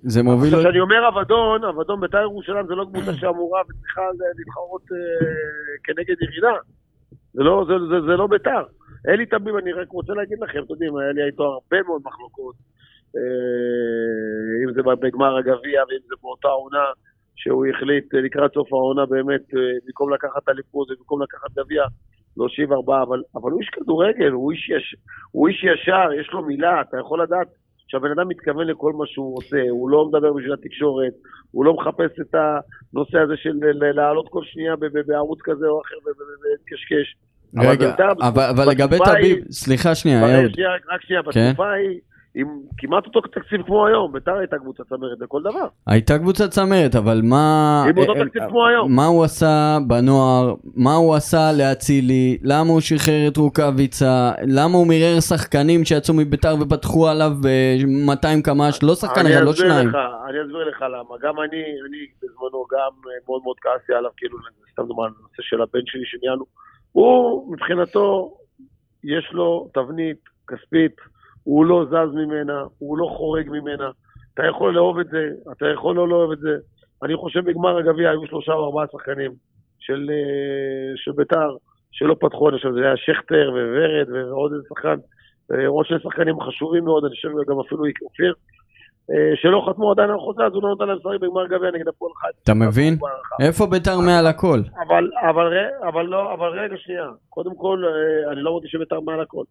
[0.03, 0.57] זה מוביל.
[0.61, 4.03] כשאני אומר אבדון, אבדון ביתר ירושלים זה לא קבוצה שאמורה וצריכה
[4.39, 5.27] להתחרות אה,
[5.85, 6.57] כנגד ירידה.
[7.33, 8.63] זה לא, זה, זה, זה לא ביתר.
[9.09, 12.55] אלי תמים, אני רק רוצה להגיד לכם, אתם יודעים, היה לי איתו הרבה מאוד מחלוקות.
[13.17, 13.21] אה,
[14.65, 16.85] אם זה בגמר הגביע ואם זה באותה עונה
[17.45, 21.83] שהוא החליט אה, לקראת סוף העונה באמת, אה, במקום לקחת אליפות ובמקום לקחת גביע,
[22.37, 24.97] להושיב ארבעה, אבל, אבל הוא איש כדורגל, הוא איש, יש,
[25.31, 27.49] הוא איש ישר, יש לו מילה, אתה יכול לדעת
[27.89, 31.13] שהבן אדם מתכוון לכל מה שהוא עושה, הוא לא מדבר בשביל התקשורת,
[31.51, 33.53] הוא לא מחפש את הנושא הזה של
[33.95, 34.75] לעלות כל שנייה
[35.07, 37.17] בערוץ כזה או אחר ו- ו- ו- ולקשקש.
[37.57, 40.53] אבל רגע, בית"ר אבל אבל לגבי תביב, היא- סליחה שנייה, אבל אהוד.
[40.93, 41.29] רק שנייה, כן.
[41.49, 41.99] בתקופה ההיא,
[42.37, 45.67] עם כמעט אותו תקציב כמו היום, ביתר הייתה קבוצה צמרת לכל דבר.
[45.87, 47.85] הייתה קבוצת צמרת, אבל מה...
[47.89, 48.97] עם אותו אה, תקציב אה, כמו היום.
[48.97, 50.55] מה הוא עשה בנוער?
[50.77, 52.39] מה הוא עשה לאצילי?
[52.43, 54.33] למה הוא שחרר את רוקאביצה?
[54.47, 58.83] למה הוא מירר שחקנים שיצאו מביתר ופתחו עליו ב-200 קמ"ש?
[58.83, 59.89] לא שחקן אחד, לא שניים.
[59.89, 59.97] לך,
[60.29, 61.15] אני אסביר לך למה.
[61.23, 64.39] גם אני, אני בזמנו גם אה, מאוד מאוד כעסתי עליו, כאילו,
[64.73, 66.45] סתם דוגמא, הנושא של הבן שלי שניהלנו.
[66.93, 68.35] הוא, מבחינתו,
[69.05, 70.19] יש לו תבנית
[70.49, 71.14] כספית,
[71.45, 73.91] הוא לא זז ממנה, הוא לא חורג ממנה.
[74.35, 76.57] אתה יכול לאהוב את זה, אתה יכול לא לאהוב את זה.
[77.03, 79.33] אני חושב בגמר הגביע היו שלושה או ארבעה שחקנים
[79.79, 81.57] של, אה, של ביתר,
[81.93, 84.97] שלא פתחו, אני חושב שזה היה שכטר וורד ועוד איזה שחקן,
[85.53, 88.35] אה, עוד שני שחקנים חשובים מאוד, אני חושב גם אפילו אופיר,
[89.11, 91.89] אה, שלא חתמו עדיין על חוזה, אז הוא לא נותן להם לשחק בגמר גביע נגד
[91.89, 92.39] הפועל חיפה.
[92.43, 92.95] אתה מבין?
[93.47, 94.59] איפה ביתר מעל הכל?
[94.87, 95.47] אבל, אבל,
[95.89, 97.85] אבל, לא, אבל רגע שנייה, קודם כל,
[98.33, 99.45] אני לא אמרתי שביתר מעל הכל.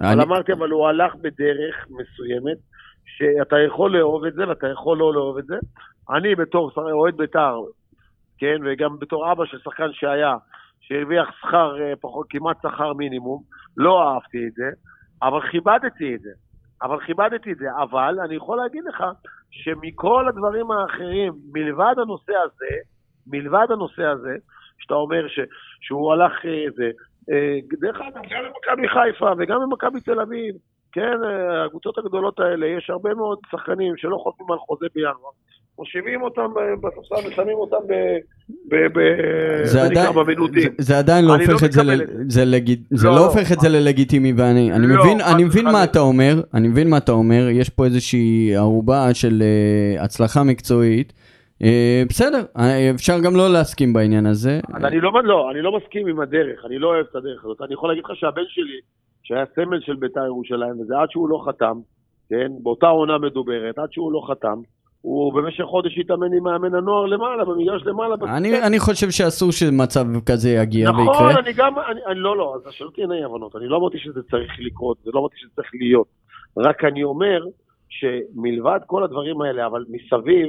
[0.00, 2.58] אבל אני- אמרתי, אבל הוא הלך בדרך מסוימת,
[3.04, 5.56] שאתה יכול לאהוב את זה ואתה יכול לא לאהוב את זה.
[6.10, 7.60] אני בתור אוהד בית"ר,
[8.38, 10.36] כן, וגם בתור אבא של שחקן שהיה,
[10.80, 13.42] שהרוויח שכר, אה, פחות, כמעט שכר מינימום,
[13.76, 14.70] לא אהבתי את זה,
[15.22, 16.30] אבל כיבדתי את זה.
[16.82, 17.66] אבל כיבדתי את זה.
[17.82, 19.04] אבל אני יכול להגיד לך
[19.50, 22.74] שמכל הדברים האחרים, מלבד הנושא הזה,
[23.30, 24.34] מלבד הנושא הזה,
[24.78, 25.40] שאתה אומר ש,
[25.80, 26.90] שהוא הלך אה, זה,
[27.30, 30.54] אה, דרך אגב, גם במכבי חיפה וגם במכבי תל אביב,
[30.92, 35.14] כן, אה, הקבוצות הגדולות האלה, יש הרבה מאוד שחקנים שלא חותמים על חוזה בינואר.
[35.78, 37.92] מושיבים אותם אה, בספסל ושמים אותם ב...
[38.68, 38.98] ב...
[38.98, 39.00] ב...
[39.64, 40.06] זה עדיין-.
[40.52, 42.44] זה- זה עדיין לא אני לא הופך את זה ל- זה.
[42.44, 43.26] לגיט- זה לא, לא לא.
[43.26, 45.84] הופך את זה ללגיטימי ואני אני לא, מבין אני מבין מה.
[45.84, 51.12] אתה אומר אני מבין מה אתה אומר יש פה איזושהי ערובה של אה, הצלחה מקצועית
[51.12, 51.22] אה,
[52.08, 56.06] בסדר אה, אפשר גם לא להסכים בעניין הזה אז אני לא, לא, אני לא מסכים
[56.06, 57.62] עם הדרך, אני לא אוהב את הדרך הזאת.
[57.62, 58.80] אני יכול להגיד לך שהבן שלי,
[59.22, 61.78] שהיה סמל של בית"ר ירושלים, וזה עד שהוא לא חתם,
[62.28, 64.60] כן, באותה עונה מדוברת, עד שהוא לא חתם,
[65.02, 68.14] הוא במשך חודש התאמן עם מאמן הנוער למעלה, במגרש למעלה.
[68.36, 68.66] אני, בספסל.
[68.66, 71.38] אני חושב שאסור שמצב כזה יגיע נכון, ויקרה.
[71.40, 74.22] אני גם, אני, אני, לא, לא, אז שלא תהיינה אי הבנות, אני לא אמרתי שזה
[74.30, 76.06] צריך לקרות, ולא אמרתי שזה צריך להיות.
[76.56, 77.44] רק אני אומר
[77.88, 80.48] שמלבד כל הדברים האלה, אבל מסביב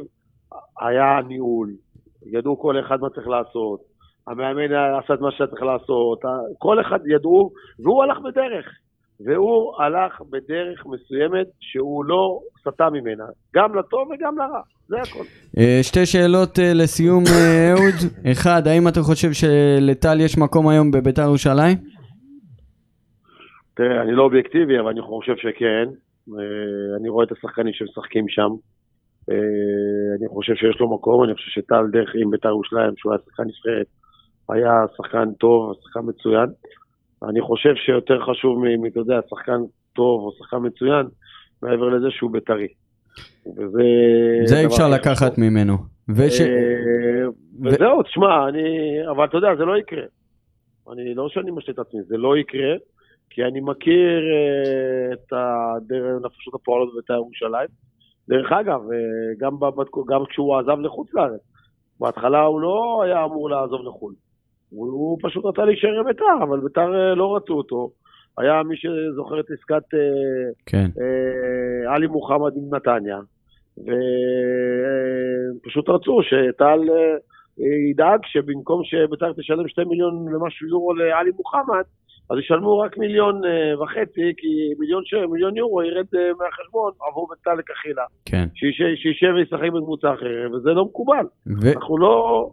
[0.81, 1.69] היה ניהול,
[2.25, 3.79] ידעו כל אחד מה צריך לעשות,
[4.27, 4.73] המאמן
[5.03, 6.21] עשה את מה שהיה צריך לעשות,
[6.57, 8.65] כל אחד ידעו, והוא הלך בדרך.
[9.25, 13.23] והוא הלך בדרך מסוימת שהוא לא סטה ממנה,
[13.55, 15.23] גם לטוב וגם לרע, זה הכל.
[15.57, 17.95] אה, שתי שאלות אה, לסיום, אה, אהוד.
[18.31, 21.77] אחד, האם אתה חושב שלטל יש מקום היום בביתר ירושלים?
[23.73, 25.89] תראה, אני לא אובייקטיבי, אבל אני חושב שכן.
[26.99, 28.49] אני רואה את השחקנים שמשחקים שם.
[29.29, 33.19] אה, אני חושב שיש לו מקום, אני חושב שטל דרך עם בית"ר ירושלים, שהוא היה
[33.25, 33.87] שחקן נבחרת,
[34.49, 36.49] היה שחקן טוב, שחקן מצוין.
[37.29, 39.59] אני חושב שיותר חשוב אתה יודע, שחקן
[39.93, 41.05] טוב או שחקן מצוין,
[41.61, 42.67] מעבר לזה שהוא בית"רי.
[43.57, 43.83] וזה...
[44.45, 45.43] זה אי אפשר לקחת חשוב.
[45.43, 45.77] ממנו.
[46.09, 46.41] וש...
[46.41, 47.25] אה,
[47.63, 48.61] וזהו, תשמע, אני...
[49.11, 50.03] אבל אתה יודע, זה לא יקרה.
[50.91, 52.75] אני לא שאני משלה את עצמי, זה לא יקרה,
[53.29, 57.69] כי אני מכיר אה, את הדרך, הנפשות הפועלות בבית"ר ירושלים.
[58.29, 58.97] דרך אגב, אה,
[59.39, 59.57] גם,
[60.09, 61.41] גם כשהוא עזב לחוץ לארץ,
[61.99, 64.13] בהתחלה הוא לא היה אמור לעזוב לחו"ל.
[64.69, 67.91] הוא, הוא פשוט רצה להישאר בבית"ר, אבל בית"ר אה, לא רצו אותו.
[68.37, 69.99] היה מי שזוכר את עסקת אה,
[70.65, 70.89] כן.
[71.01, 73.19] אה, עלי מוחמד עם נתניה,
[75.61, 76.79] ופשוט רצו שטל
[77.91, 81.83] ידאג שבמקום שבית"ר תשלם 2 מיליון ומשהו יורו לעלי מוחמד,
[82.29, 85.13] אז ישלמו רק מיליון אה, וחצי, כי מיליון, ש...
[85.13, 88.03] מיליון יורו ירד אה, מהחשבון עבור בית"ר לקחילה.
[88.25, 88.47] כן.
[88.95, 91.25] שישב וישחק בקבוצה אחרת, וזה לא מקובל.
[91.61, 91.71] ו...
[91.73, 92.49] אנחנו לא,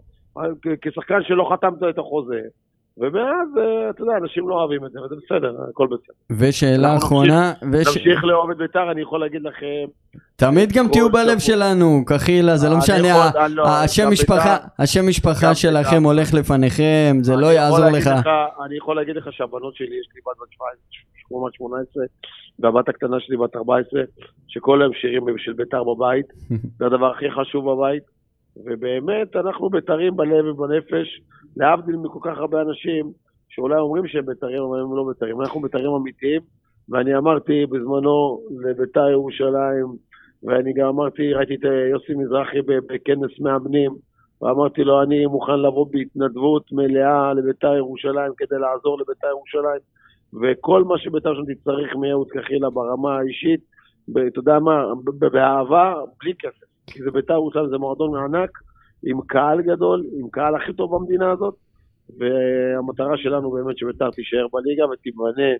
[0.82, 2.40] כשחקן שלא חתמת את החוזה,
[2.98, 6.36] ומאז, אה, אתה יודע, אנשים לא אוהבים את זה, וזה בסדר, הכל בסדר.
[6.40, 7.86] ושאלה אחרונה, וש...
[7.96, 9.84] נמשיך לאהוב את בית"ר, אני יכול להגיד לכם,
[10.36, 11.38] תמיד גם תהיו בלב.
[11.38, 16.06] שלנו, קחילה, זה לא משנה, לא- השם משפחה, בית"ר- השם משפחה שלכם בית"ר.
[16.06, 18.06] הולך לפניכם, זה לא יעזור לך.
[18.66, 20.48] אני יכול להגיד לך שהבנות שלי, יש לי בת בת
[21.28, 22.04] 17, 18,
[22.58, 24.00] והבת הקטנה שלי בת 14,
[24.48, 26.26] שכל היום שירים של בית"ר בבית,
[26.78, 28.02] זה הדבר הכי חשוב בבית,
[28.56, 31.20] ובאמת אנחנו בית"רים בלב ובנפש,
[31.56, 33.10] להבדיל מכל כך הרבה אנשים,
[33.48, 36.40] שאולי אומרים שהם בית"רים, אבל הם לא בית"רים, אנחנו בית"רים אמיתיים,
[36.88, 39.86] ואני אמרתי בזמנו לבית"ר ירושלים,
[40.42, 43.90] ואני גם אמרתי, ראיתי את אה, יוסי מזרחי בכנס מאמנים,
[44.42, 49.80] ואמרתי לו, אני מוכן לבוא בהתנדבות מלאה לביתר ירושלים כדי לעזור לביתר ירושלים,
[50.42, 53.60] וכל מה שביתר ירושלים תצטרך מאהוד קחילה ברמה האישית,
[54.10, 54.84] אתה יודע מה,
[55.18, 56.66] באהבה, בלי כסף.
[56.86, 58.50] כי זה ביתר ירושלים, זה מועדון ענק,
[59.04, 61.54] עם קהל גדול, עם קהל הכי טוב במדינה הזאת,
[62.18, 65.52] והמטרה שלנו באמת שביתר תישאר בליגה ותיבנה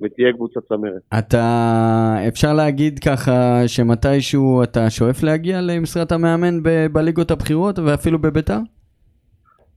[0.00, 1.02] ותהיה קבוצה צמרת.
[1.18, 8.58] אתה, אפשר להגיד ככה שמתישהו אתה שואף להגיע למשרת המאמן ב- בליגות הבכירות ואפילו בביתר?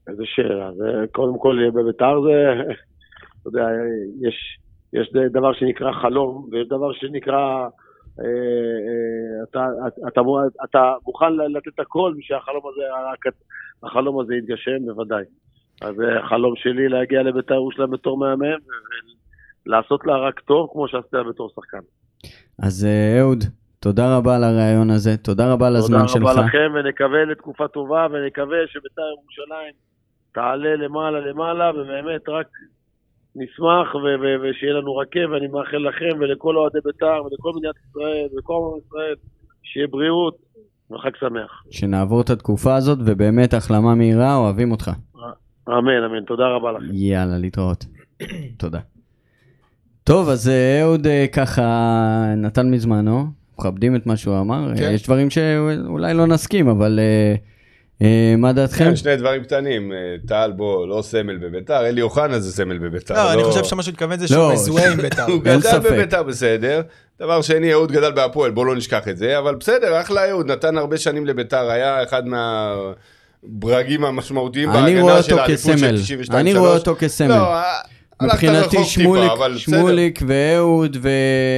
[0.08, 2.52] איזה שאלה, זה קודם כל בביתר זה,
[3.40, 3.66] אתה יודע,
[4.20, 4.58] יש,
[4.92, 7.68] יש דבר שנקרא חלום, ויש דבר שנקרא,
[8.20, 9.66] אה, אה, אתה,
[10.08, 10.20] אתה,
[10.64, 12.38] אתה מוכן לתת הכל בשביל
[12.68, 12.82] הזה,
[13.82, 15.24] החלום הזה יתגשם, בוודאי.
[15.82, 15.94] אז
[16.24, 18.56] החלום שלי להגיע לביתר ירושלים בתור מאמן,
[19.68, 21.78] ולעשות לה רק טוב כמו שעשית בתור שחקן.
[22.62, 23.44] אז אה, אהוד,
[23.80, 26.18] תודה רבה על הרעיון הזה, תודה רבה על הזמן שלך.
[26.18, 29.74] תודה רבה לכם, ונקווה לתקופה טובה, ונקווה שביתר ירושלים
[30.34, 32.46] תעלה למעלה למעלה, ובאמת רק
[33.36, 38.26] נשמח ו- ו- ושיהיה לנו כיף, ואני מאחל לכם ולכל אוהדי ביתר ולכל מדינת ישראל
[38.32, 39.14] ולכל עם ישראל,
[39.62, 40.36] שיהיה בריאות
[40.90, 41.62] וחג שמח.
[41.70, 44.90] שנעבור את התקופה הזאת ובאמת החלמה מהירה, אוהבים אותך.
[45.68, 46.86] אמן, אמן, תודה רבה לכם.
[46.92, 47.84] יאללה, להתראות.
[48.58, 48.78] תודה.
[50.08, 51.64] טוב, אז אה, אהוד אה, ככה
[52.36, 53.26] נתן מזמנו,
[53.58, 54.68] מכבדים את מה שהוא אמר.
[54.76, 54.84] כן.
[54.84, 57.34] אה, יש דברים שאולי לא נסכים, אבל אה,
[58.02, 58.84] אה, מה דעתכם?
[58.84, 59.92] כן, שני דברים קטנים,
[60.28, 63.14] טל בוא, לא סמל בביתר, אלי אוחנה זה סמל בביתר.
[63.14, 65.24] לא, אני חושב שמה שהוא התכוון זה לא, שהוא מזוהה עם בית"ר.
[65.26, 65.90] הוא גדל ספק.
[65.92, 66.82] בביתר בסדר.
[67.20, 70.76] דבר שני, אהוד גדל בהפועל, בוא לא נשכח את זה, אבל בסדר, אחלה אהוד, נתן
[70.76, 72.22] הרבה שנים לביתר, היה אחד
[73.44, 75.78] מהברגים המשמעותיים אני בהגנה של האליפות.
[75.78, 76.34] של 92-3.
[76.34, 77.28] אני רואה אותו כסמל.
[77.28, 77.54] לא,
[78.22, 79.32] מבחינתי שמוליק.
[79.56, 81.08] שמוליק ואהוד ו...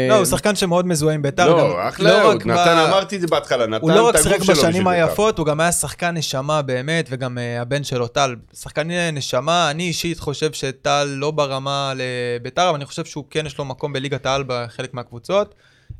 [0.08, 1.50] לא, הוא שחקן שמאוד מזוהה עם בית"ר.
[1.50, 4.08] גם לא, אחלה לא אהוד, נתן, ב- אמרתי את זה בהתחלה, נתן את הוא לא
[4.08, 4.88] רק הגוף שיחק שלו בשנים בשביל.
[4.88, 9.70] היפות, הוא גם היה שחקן נשמה באמת, וגם אה, הבן שלו, טל, שחקן נשמה.
[9.70, 13.92] אני אישית חושב שטל לא ברמה לביתר, אבל אני חושב שהוא כן יש לו מקום
[13.92, 15.54] בליגת העל בחלק מהקבוצות.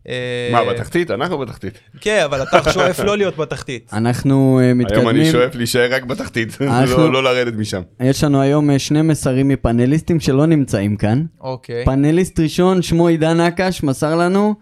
[0.09, 1.11] אה, מה, בתחתית?
[1.11, 1.78] אנחנו בתחתית.
[2.01, 3.90] כן, אבל אתה שואף לא להיות בתחתית.
[3.92, 5.32] אנחנו אה, היום אני מתקדמים.
[5.32, 6.59] שואף להישאר רק בתחתית,
[6.96, 7.82] לא- לא לרדת משם.
[8.01, 11.24] יש לנו היום אה, שני מסרים מפאנליסטים שלא נמצאים כאן.
[11.40, 11.84] אוקיי.
[11.84, 14.55] פאנליסט ראשון, שמו עידן נקש, מסר לנו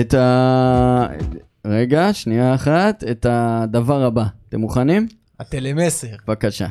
[0.00, 1.06] את ה...
[1.66, 4.24] רגע, שנייה אחת, את הדבר הבא.
[4.48, 5.08] אתם מוכנים?
[5.40, 6.06] הטלמסר.
[6.28, 6.66] בבקשה.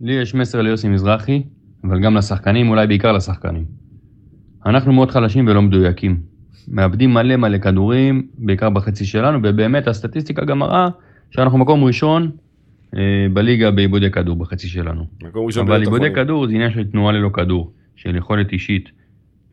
[0.00, 1.42] לי יש מסר ליוסי מזרחי,
[1.84, 3.64] אבל גם לשחקנים, אולי בעיקר לשחקנים.
[4.66, 6.31] אנחנו מאוד חלשים ולא מדויקים.
[6.68, 10.88] מאבדים מלא מלא כדורים, בעיקר בחצי שלנו, ובאמת הסטטיסטיקה גם מראה
[11.30, 12.30] שאנחנו מקום ראשון
[12.96, 13.00] אה,
[13.32, 15.06] בליגה בעיבודי כדור בחצי שלנו.
[15.22, 16.14] מקום ראשון אבל עיבודי.
[16.14, 18.88] כדור זה עניין של תנועה ללא כדור, של יכולת אישית.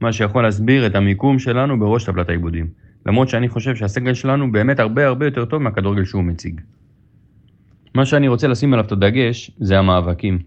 [0.02, 2.68] מה שיכול להסביר את המיקום שלנו בראש טבלת העיבודים.
[3.06, 6.62] למרות שאני חושב שהסגל שלנו באמת הרבה הרבה יותר טוב מהכדורגל שהוא מציג.
[7.96, 10.40] מה שאני רוצה לשים עליו את הדגש זה המאבקים.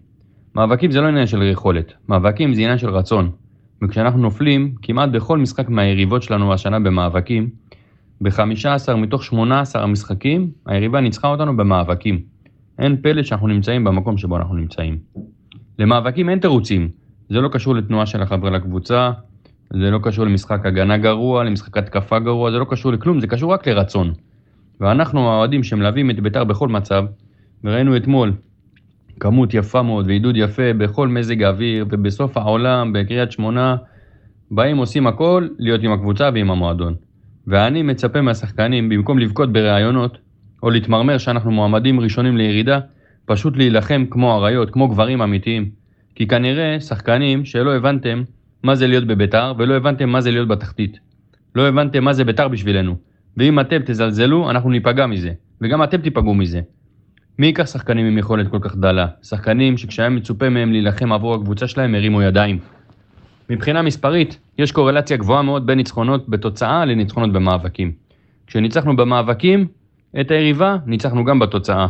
[0.55, 3.31] מאבקים זה לא עניין של יכולת, מאבקים זה עניין של רצון.
[3.81, 7.49] וכשאנחנו נופלים, כמעט בכל משחק מהיריבות שלנו השנה במאבקים,
[8.21, 12.19] ב-15 מתוך 18 המשחקים, היריבה ניצחה אותנו במאבקים.
[12.79, 14.97] אין פלא שאנחנו נמצאים במקום שבו אנחנו נמצאים.
[15.79, 16.89] למאבקים אין תירוצים,
[17.29, 19.11] זה לא קשור לתנועה של החבר'ה לקבוצה,
[19.73, 23.53] זה לא קשור למשחק הגנה גרוע, למשחק התקפה גרוע, זה לא קשור לכלום, זה קשור
[23.53, 24.13] רק לרצון.
[24.81, 27.05] ואנחנו האוהדים שמלווים את בית"ר בכל מצב,
[27.63, 28.33] וראינו אתמול
[29.19, 33.75] כמות יפה מאוד ועידוד יפה בכל מזג האוויר, ובסוף העולם, בקריית שמונה,
[34.51, 36.95] באים עושים הכל להיות עם הקבוצה ועם המועדון.
[37.47, 40.17] ואני מצפה מהשחקנים, במקום לבכות בראיונות,
[40.63, 42.79] או להתמרמר שאנחנו מועמדים ראשונים לירידה,
[43.25, 45.69] פשוט להילחם כמו אריות, כמו גברים אמיתיים.
[46.15, 48.23] כי כנראה שחקנים שלא הבנתם
[48.63, 50.99] מה זה להיות בביתר, ולא הבנתם מה זה להיות בתחתית.
[51.55, 52.95] לא הבנתם מה זה ביתר בשבילנו.
[53.37, 55.31] ואם אתם תזלזלו, אנחנו ניפגע מזה.
[55.61, 56.61] וגם אתם תיפגעו מזה.
[57.39, 59.07] מי ייקח שחקנים עם יכולת כל כך דלה?
[59.23, 62.59] שחקנים שכשהיה מצופה מהם להילחם עבור הקבוצה שלהם הרימו ידיים.
[63.49, 67.91] מבחינה מספרית, יש קורלציה גבוהה מאוד בין ניצחונות בתוצאה לניצחונות במאבקים.
[68.47, 69.67] כשניצחנו במאבקים,
[70.21, 71.87] את היריבה, ניצחנו גם בתוצאה.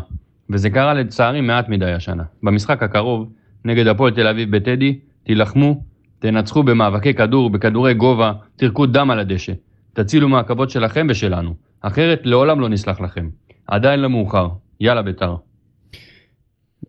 [0.50, 2.24] וזה קרה לצערי מעט מדי השנה.
[2.44, 3.30] במשחק הקרוב,
[3.66, 5.84] נגד הפועל תל אביב בטדי, תילחמו,
[6.20, 9.54] תנצחו במאבקי כדור, בכדורי גובה, תרקו דם על הדשא.
[9.94, 11.54] תצילו מהכבוד שלכם ושלנו.
[11.82, 13.30] אחרת לעולם לא נסלח לכם.
[13.68, 14.48] עדיין לא מאוחר.
[14.84, 15.36] יאללה בית"ר.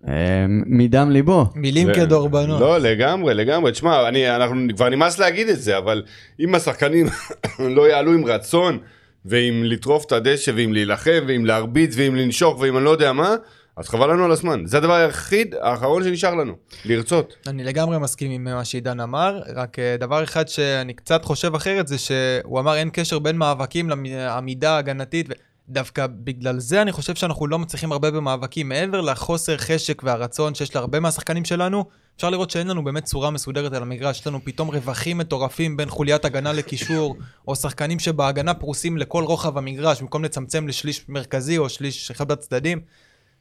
[0.08, 1.46] אה, מדם ליבו.
[1.54, 2.60] מילים כדורבנות.
[2.60, 3.72] לא, לגמרי, לגמרי.
[3.72, 6.02] תשמע, אני, אנחנו, כבר נמאס להגיד את זה, אבל
[6.40, 7.06] אם השחקנים
[7.76, 8.78] לא יעלו עם רצון,
[9.24, 13.34] ועם לטרוף את הדשא, ועם להילחם, ועם להרביץ, ועם לנשוך, ועם אני לא יודע מה,
[13.76, 14.66] אז חבל לנו על הזמן.
[14.66, 16.52] זה הדבר היחיד, האחרון שנשאר לנו,
[16.84, 17.34] לרצות.
[17.46, 21.88] אני לגמרי מסכים עם מה שעידן אמר, רק אה, דבר אחד שאני קצת חושב אחרת
[21.88, 25.28] זה שהוא אמר אין קשר בין מאבקים לעמידה הגנתית,
[25.68, 28.68] ודווקא בגלל זה אני חושב שאנחנו לא מצליחים הרבה במאבקים.
[28.68, 31.84] מעבר לחוסר חשק והרצון שיש להרבה מהשחקנים שלנו,
[32.16, 35.90] אפשר לראות שאין לנו באמת צורה מסודרת על המגרש, יש לנו פתאום רווחים מטורפים בין
[35.90, 37.16] חוליית הגנה לקישור,
[37.48, 42.80] או שחקנים שבהגנה פרוסים לכל רוחב המגרש, במקום לצמצם לשליש מרכזי או שליש אחד בצדדים.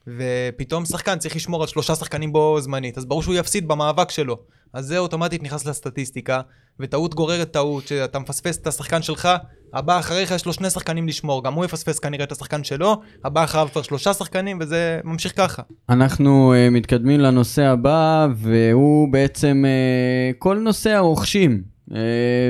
[0.07, 4.37] ופתאום שחקן צריך לשמור על שלושה שחקנים בו זמנית, אז ברור שהוא יפסיד במאבק שלו.
[4.73, 6.41] אז זה אוטומטית נכנס לסטטיסטיקה,
[6.79, 9.29] וטעות גוררת טעות, שאתה מפספס את השחקן שלך,
[9.73, 13.43] הבא אחריך יש לו שני שחקנים לשמור, גם הוא יפספס כנראה את השחקן שלו, הבא
[13.43, 15.61] אחריו כבר שלושה שחקנים, וזה ממשיך ככה.
[15.89, 21.72] אנחנו uh, מתקדמים לנושא הבא, והוא בעצם uh, כל נושא הרוכשים.
[21.89, 21.93] Uh,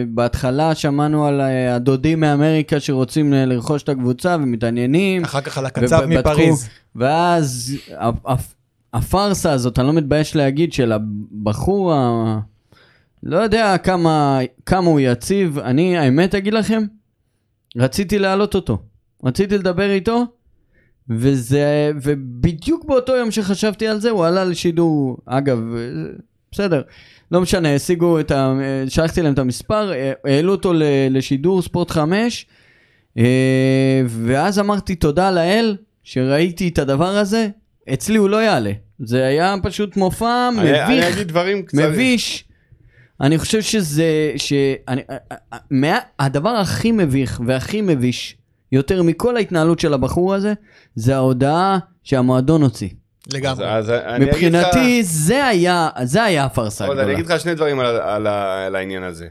[0.07, 1.43] בהתחלה שמענו על uh,
[1.75, 5.23] הדודים מאמריקה שרוצים uh, לרכוש את הקבוצה ומתעניינים.
[5.23, 6.69] אחר כך על הקצב מפריז.
[6.95, 8.53] ואז הפ- הפ-
[8.93, 12.39] הפארסה הזאת, אני לא מתבייש להגיד, של הבחור ה...
[13.23, 15.59] לא יודע כמה, כמה הוא יציב.
[15.59, 16.83] אני, האמת אגיד לכם,
[17.77, 18.77] רציתי להעלות אותו.
[19.23, 20.23] רציתי לדבר איתו,
[21.09, 25.59] וזה, ובדיוק באותו יום שחשבתי על זה, הוא עלה לשידור, אגב,
[26.51, 26.81] בסדר,
[27.33, 28.53] לא משנה, השיגו את ה...
[28.87, 29.91] שלחתי להם את המספר,
[30.25, 30.73] העלו אותו
[31.09, 32.45] לשידור ספורט 5,
[33.17, 37.47] אה, ואז אמרתי תודה לאל שראיתי את הדבר הזה,
[37.93, 38.71] אצלי הוא לא יעלה.
[38.99, 41.91] זה היה פשוט מופע אני, אני מביך, אגיד דברים קצרים.
[41.91, 42.45] מביש.
[43.21, 45.01] אני חושב שזה, שאני,
[45.71, 48.37] מה, הדבר הכי מביך והכי מביש,
[48.71, 50.53] יותר מכל ההתנהלות של הבחור הזה,
[50.95, 52.89] זה ההודעה שהמועדון הוציא.
[53.33, 53.69] לגמרי.
[53.69, 54.35] אז, אז אני אגיד לך...
[54.35, 57.19] מבחינתי זה היה, זה היה הפארסה עוד, אני הגדולה.
[57.19, 59.27] אגיד לך שני דברים על, על, על העניין הזה.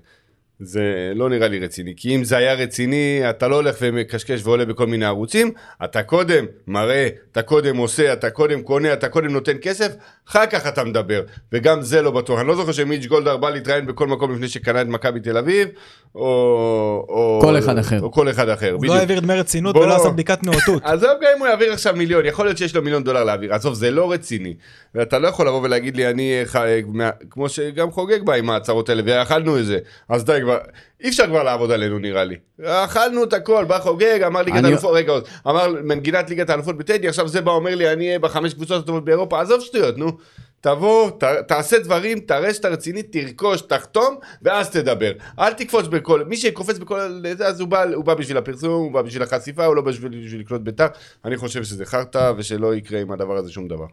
[0.65, 4.65] זה לא נראה לי רציני, כי אם זה היה רציני, אתה לא הולך ומקשקש ועולה
[4.65, 5.51] בכל מיני ערוצים,
[5.85, 9.93] אתה קודם מראה, אתה קודם עושה, אתה קודם קונה, אתה קודם נותן כסף,
[10.29, 12.41] אחר כך אתה מדבר, וגם זה לא בטוח.
[12.41, 15.69] אני לא זוכר שמיץ' גולדהר בא להתראיין בכל מקום לפני שקנה את מכבי תל אביב,
[16.15, 16.23] או...
[17.09, 17.39] או...
[17.43, 18.01] כל אחד אחר.
[18.01, 19.97] או כל אחד אחר, הוא לא העביר דמי רצינות בוא ולא לא.
[20.01, 20.83] עשה בדיקת נאותות.
[20.93, 23.75] עזוב גם אם הוא יעביר עכשיו מיליון, יכול להיות שיש לו מיליון דולר להעביר, עזוב,
[23.75, 24.55] זה לא רציני.
[24.95, 26.81] ואתה לא יכול לבוא ולהגיד לי, אני, אה, ח- אה,
[27.31, 30.52] כמו שגם חוגג בא עם ההצהרות האלה, ואכלנו את זה, אז די כבר,
[31.01, 32.37] אי אפשר כבר לעבוד עלינו נראה לי.
[32.65, 36.77] אכלנו את הכל, בא חוגג, אמר ליגת אני- האלופות, רגע, עוד, אמר מנגינת ליגת האלופות
[36.79, 40.13] בטדי, עכשיו זה בא אומר לי, אני אהיה בחמש קבוצות הטובות באירופה, עזוב שטויות, נו.
[40.63, 45.13] תבוא, ת, תעשה דברים, תראה שאתה רציני, תרכוש, תחתום, ואז תדבר.
[45.39, 47.01] אל תקפוץ בכל, מי שקופץ בכל
[47.45, 50.41] אז הוא בא, הוא בא בשביל הפרסום, הוא בא בשביל החשיפה, הוא לא בשביל, בשביל
[50.41, 50.87] לקנות בית"ר.
[51.25, 53.85] אני חושב שזה חרטא, ושלא יקרה עם הדבר הזה שום דבר.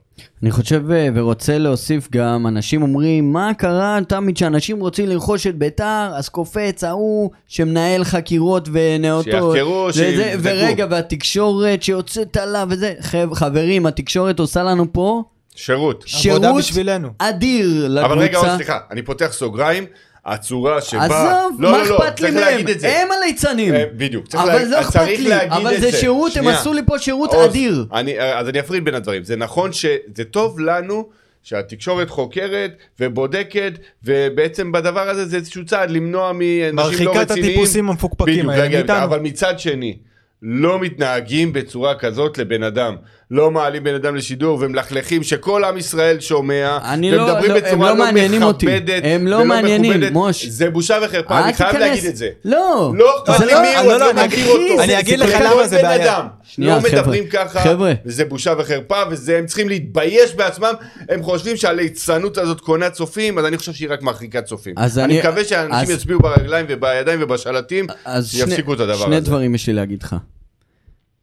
[0.44, 5.56] אני חושב אה, ורוצה להוסיף גם, אנשים אומרים, מה קרה תמיד שאנשים רוצים לרכוש את
[5.56, 9.54] ביתר, אז קופץ ההוא שמנהל חקירות ונאותות.
[9.54, 10.40] שיחקרו, שיבדקו.
[10.44, 12.94] ורגע, והתקשורת שיוצאת עליו וזה.
[13.02, 15.24] חב- חברים, התקשורת עושה לנו פה
[15.64, 16.03] שירות.
[16.07, 17.10] שירות עבודה בשבילנו.
[17.18, 18.05] אדיר לקבוצה.
[18.05, 19.86] אבל רגע, עוד סליחה, אני פותח סוגריים,
[20.26, 21.05] הצורה שבה...
[21.05, 22.66] עזוב, לא, מה לא, לא, אכפת לי צריך מהם?
[22.86, 23.74] הם הליצנים.
[23.74, 25.97] אה, בדיוק, צריך אבל לה- זה לא אכפת צריך לי, להגיד אבל את זה זה.
[25.97, 26.60] שירות, הם שנייה.
[26.60, 27.86] עשו לי פה שירות עוז, אדיר.
[27.93, 29.24] אני, אז אני אפריד בין הדברים.
[29.24, 31.10] זה נכון שזה טוב לנו
[31.43, 36.45] שהתקשורת חוקרת ובודקת, ובעצם בדבר הזה זה איזשהו צעד למנוע מאנשים
[36.76, 37.07] לא רציניים.
[37.07, 39.03] מרחיקה את הטיפוסים המפוקפקים בדיוק, האלה מאיתנו.
[39.03, 39.97] אבל מצד שני,
[40.41, 42.95] לא מתנהגים בצורה כזאת לבן אדם.
[43.32, 47.90] לא מעלים בן אדם לשידור ומלכלכים שכל עם ישראל שומע, לא- ומדברים לא- הם בצורה
[47.90, 48.66] לא לא מעניינים אותי.
[48.66, 50.12] מכבדת הם לא ולא מעניינים, מכובדת.
[50.12, 50.46] מוש.
[50.46, 51.76] זה בושה וחרפה, אני חייב.
[51.76, 52.30] להגיד את זה.
[52.46, 54.80] לא, לא אכפת לי לא- מי הוא, לא, לא, לא אני מכיר אותו.
[54.84, 56.06] אני זה- אגיד לך למה זה בעיה.
[56.18, 56.28] אדם.
[56.44, 56.92] שנייה, לא חבר'ה.
[57.02, 57.94] מדברים ככה, חבר'ה.
[58.06, 60.74] וזה בושה וחרפה, והם צריכים להתבייש בעצמם.
[61.10, 64.76] הם חושבים שהליצנות הזאת קונה צופים, אז אני חושב שהיא רק מרחיקת צופים.
[64.78, 67.88] אני אני- מקווה שאנשים אז- יצביעו ברגליים ובידיים ובשלטים,
[68.24, 69.26] שני- יפסיקו את הדבר שני הזה.
[69.26, 70.16] דברים יש לי להגיד לך.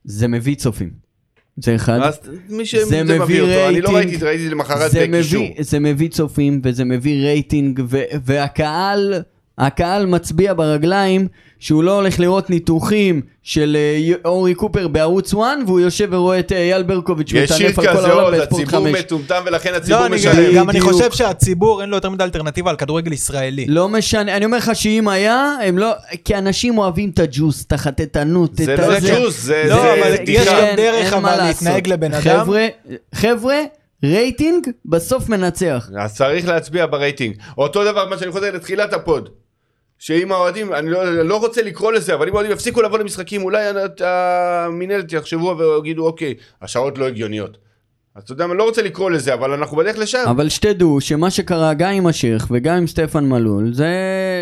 [0.05, 1.06] זה מביא צופים.
[1.57, 1.99] זה אחד.
[2.03, 3.95] אז מי זה שזה מביא אותו, אני לא רייטינג.
[3.95, 5.43] ראיתי, ראיתי למחרת זה בקישור.
[5.43, 9.15] מביא, זה מביא צופים וזה מביא רייטינג ו- והקהל,
[9.59, 11.29] הקהל מצביע ברגליים
[11.59, 16.53] שהוא לא הולך לראות ניתוחים של אה, אורי קופר בערוץ 1 והוא יושב ורואה את
[16.53, 19.01] אה, אייל ברקוביץ' יש שיר מטנף על כל כזה העולם עוד, בספורט הציבור 5.
[19.01, 20.55] מטומטם ולכן הציבור לא, אני משלם.
[20.55, 20.81] גם אני.
[20.81, 23.67] חושב שהציבור אין לו יותר מדי אלטרנטיבה על כדורגל ישראלי.
[23.69, 25.93] לא משנה, אני אומר לך שאם היה, הם לא,
[26.25, 28.99] כי אנשים אוהבים את הג'וס, את החטטנות, זה את לא.
[29.01, 30.43] ג'וס, זה לא, זה אבל בדיחה.
[30.43, 31.45] יש גם דרך אבל.
[31.47, 32.23] להתנהג לבן אדם.
[32.23, 32.67] חבר'ה,
[33.15, 33.57] חבר'ה,
[34.05, 35.91] רייטינג בסוף מנצח.
[35.99, 37.37] אז צריך להצביע ברייטינג.
[37.59, 39.29] אותו דבר מה שאני חוזר לתחילת הפוד.
[39.99, 43.67] שאם האוהדים, אני לא, לא רוצה לקרוא לזה, אבל אם האוהדים יפסיקו לבוא למשחקים, אולי
[44.01, 47.59] המינהלת יחשבו ויגידו, אוקיי, השעות לא הגיוניות.
[48.17, 50.25] אז אתה יודע, אני לא רוצה לקרוא לזה, אבל אנחנו בדרך לשם.
[50.27, 53.89] אבל שתדעו שמה שקרה גם עם השייח וגם עם סטפן מלול, זה,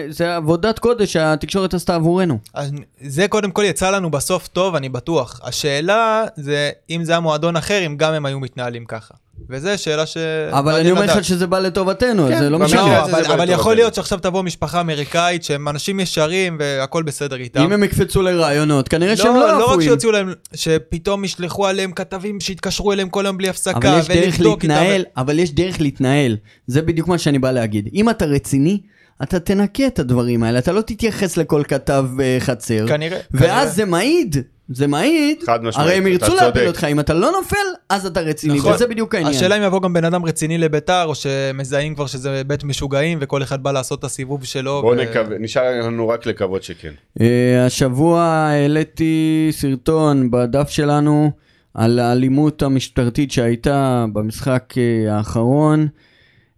[0.08, 2.38] זה עבודת קודש שהתקשורת עשתה עבורנו.
[2.54, 5.40] אז זה קודם כל יצא לנו בסוף טוב, אני בטוח.
[5.44, 9.14] השאלה זה אם זה היה מועדון אחר, אם גם הם היו מתנהלים ככה.
[9.50, 10.16] וזו שאלה ש...
[10.50, 11.18] אבל אני מעניין אומר.
[11.18, 12.80] לך שזה בא לטובתנו, כן, זה לא משנה.
[12.80, 13.50] לא, אבל, אבל.
[13.50, 17.60] יכול להיות שעכשיו תבוא משפחה אמריקאית שהם אנשים ישרים והכל בסדר איתם.
[17.62, 19.90] אם הם יקפצו לרעיונות, כנראה שהם לא, לא לא רק אפויים.
[19.90, 24.34] שיוציאו להם, שפתאום ישלחו עליהם כתבים שיתקשרו אליהם כל היום בלי הפסקה, אבל יש דרך
[24.34, 24.74] ולבדוק איתם.
[25.16, 26.36] אבל יש דרך להתנהל.
[26.66, 27.88] זה בדיוק מה שאני בא להגיד.
[27.94, 28.80] אם אתה רציני,
[29.22, 32.88] אתה תנקה את הדברים האלה, אתה לא תתייחס לכל כתב אה, חצר.
[32.88, 33.66] כנראה, ואז כנראה.
[33.66, 34.36] זה מעיד,
[34.68, 36.66] זה מעיד, חד משמעית, הרי הם ירצו להפיל.
[36.66, 37.56] אותך, אם אתה לא נופל,
[37.88, 38.72] אז אתה רציני, נכון.
[38.72, 39.34] וזה בדיוק העניין.
[39.34, 43.42] השאלה אם יבוא גם בן אדם רציני לביתר, או שמזהים כבר שזה בית משוגעים, וכל
[43.42, 44.82] אחד בא לעשות את הסיבוב שלו.
[44.82, 46.92] בואו ו- נקווה, נשאר לנו רק לקוות שכן.
[47.20, 51.30] אה, השבוע העליתי סרטון בדף שלנו
[51.74, 55.86] על האלימות המשטרתית שהייתה במשחק אה, האחרון.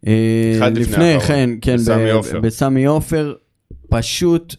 [0.06, 0.12] אה,
[0.58, 2.40] אחד לפני האחרון, כן, כן, בסמי ב- עופר.
[2.40, 3.34] בסמי עופר,
[3.88, 4.54] פשוט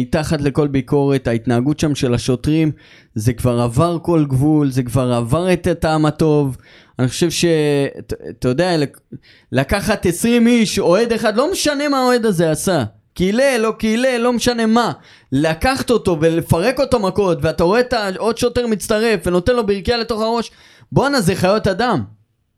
[0.00, 2.72] מתחת לכל ביקורת, ההתנהגות שם של השוטרים,
[3.14, 6.56] זה כבר עבר כל גבול, זה כבר עבר את הטעם הטוב.
[6.98, 7.44] אני חושב ש...
[8.28, 9.00] אתה- יודע, לק-
[9.52, 12.84] לקחת 20 איש, אוהד אחד, לא משנה מה האוהד הזה עשה.
[13.14, 14.92] קילל, לא קילל, לא משנה מה.
[15.32, 19.96] לקחת אותו ולפרק אותו מכות, ואתה רואה את ה- עוד שוטר מצטרף ונותן לו ברכייה
[19.96, 20.50] לתוך הראש,
[20.92, 22.02] בואנה, זה חיות אדם.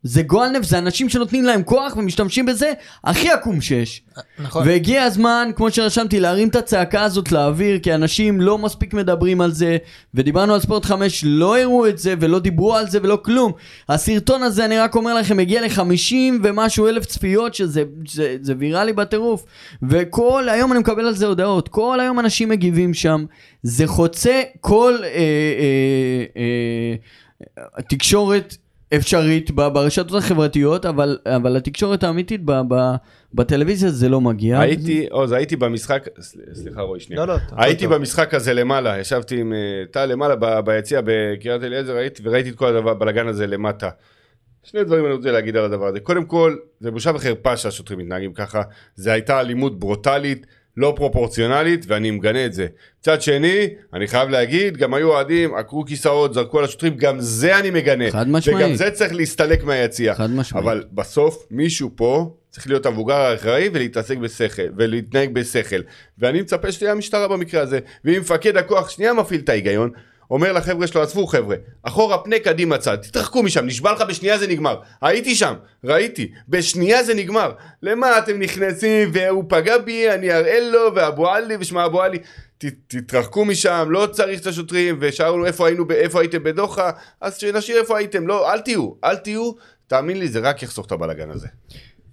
[0.03, 2.71] זה גועל נפש, זה אנשים שנותנים להם כוח ומשתמשים בזה
[3.03, 4.01] הכי עקום שיש.
[4.39, 4.67] נכון.
[4.67, 9.51] והגיע הזמן, כמו שרשמתי, להרים את הצעקה הזאת לאוויר, כי אנשים לא מספיק מדברים על
[9.51, 9.77] זה,
[10.13, 13.51] ודיברנו על ספורט 5, לא הראו את זה, ולא דיברו על זה, ולא כלום.
[13.89, 18.93] הסרטון הזה, אני רק אומר לכם, הגיע ל-50 ומשהו אלף צפיות, שזה זה, זה ויראלי
[18.93, 19.43] בטירוף.
[19.83, 23.25] וכל היום אני מקבל על זה הודעות, כל היום אנשים מגיבים שם.
[23.63, 26.95] זה חוצה כל אה, אה,
[27.77, 28.55] אה, תקשורת
[28.95, 32.75] אפשרית ברשתות החברתיות, אבל, אבל התקשורת האמיתית ב, ב,
[33.33, 34.59] בטלוויזיה זה לא מגיע.
[34.59, 37.25] הייתי, עוז, הייתי במשחק, סל- סליחה רועי שנייה.
[37.25, 37.93] לא, לא, הייתי טוב.
[37.95, 39.57] במשחק הזה למעלה, ישבתי עם אה,
[39.91, 43.89] טל למעלה ב- ביציע בקריית אליעזר, הייתי וראיתי את כל הבלאגן הזה למטה.
[44.63, 45.99] שני דברים אני רוצה להגיד על הדבר הזה.
[45.99, 48.61] קודם כל, זה בושה וחרפה שהשוטרים מתנהגים ככה.
[48.95, 50.45] זה הייתה אלימות ברוטלית,
[50.77, 52.67] לא פרופורציונלית, ואני מגנה את זה.
[52.99, 57.59] מצד שני, אני חייב להגיד, גם היו אוהדים, עקרו כיסאות, זרקו על השוטרים, גם זה
[57.59, 58.11] אני מגנה.
[58.11, 58.65] חד משמעית.
[58.65, 60.15] וגם זה צריך להסתלק מהיציע.
[60.15, 60.65] חד משמעית.
[60.65, 65.81] אבל בסוף, מישהו פה צריך להיות המבוגר האחראי ולהתעסק בשכל, ולהתנהג בשכל.
[66.19, 67.79] ואני מצפה שתהיה המשטרה במקרה הזה.
[68.05, 69.91] ואם מפקד הכוח שנייה מפעיל את ההיגיון,
[70.33, 74.47] אומר לחבר'ה שלו, עזבו חבר'ה, אחורה פנה קדימה צד, תתרחקו משם, נשבע לך בשנייה זה
[74.47, 74.79] נגמר.
[75.01, 75.53] הייתי שם,
[75.83, 77.51] ראיתי, בשנייה זה נגמר.
[77.81, 82.17] למה אתם נכנסים והוא פגע בי, אני אראה לו, ואבו עלי ושמע אבו עלי.
[82.87, 87.97] תתרחקו משם, לא צריך את השוטרים, ושאלנו איפה היינו, איפה הייתם בדוחה, אז שנשאיר איפה
[87.97, 89.51] הייתם, לא, אל תהיו, אל תהיו,
[89.87, 91.47] תאמין לי, זה רק יחסוך את הבלאגן הזה.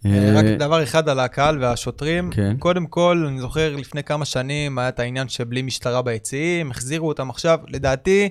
[0.07, 2.31] אה, רק דבר אחד על הקהל והשוטרים.
[2.31, 2.57] כן.
[2.59, 7.31] קודם כל, אני זוכר לפני כמה שנים היה את העניין שבלי משטרה ביציעים, החזירו אותם
[7.31, 7.59] עכשיו.
[7.69, 8.29] לדעתי,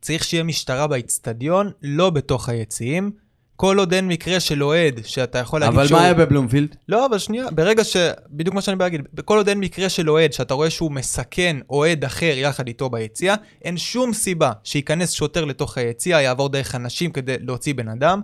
[0.00, 3.10] צריך שיהיה משטרה באיצטדיון, לא בתוך היציעים.
[3.56, 5.98] כל עוד אין מקרה של אוהד, שאתה יכול להגיד אבל שהוא...
[5.98, 6.76] מה היה בבלומפילד?
[6.88, 7.96] לא, אבל שנייה, ברגע ש...
[8.30, 11.56] בדיוק מה שאני בא להגיד, כל עוד אין מקרה של אוהד, שאתה רואה שהוא מסכן
[11.70, 13.34] אוהד אחר יחד איתו ביציע,
[13.64, 18.20] אין שום סיבה שייכנס שוטר לתוך היציע, יעבור דרך אנשים כדי להוציא בן אדם.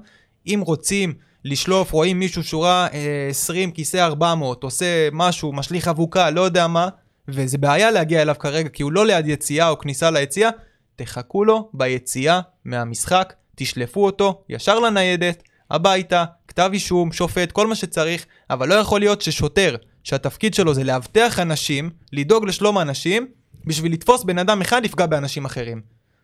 [0.47, 1.15] אם רוצים
[1.49, 6.89] לשלוף, רואים מישהו שורה אה, 20, כיסא 400, עושה משהו, משליך אבוקה, לא יודע מה,
[7.29, 10.51] וזה בעיה להגיע אליו כרגע, כי הוא לא ליד יציאה או כניסה ליציאה,
[10.97, 18.27] תחכו לו ביציאה מהמשחק, תשלפו אותו ישר לניידת, הביתה, כתב אישום, שופט, כל מה שצריך,
[18.51, 23.27] אבל לא יכול להיות ששוטר, שהתפקיד שלו זה לאבטח אנשים, לדאוג לשלום האנשים,
[23.65, 25.81] בשביל לתפוס בן אדם אחד יפגע באנשים אחרים.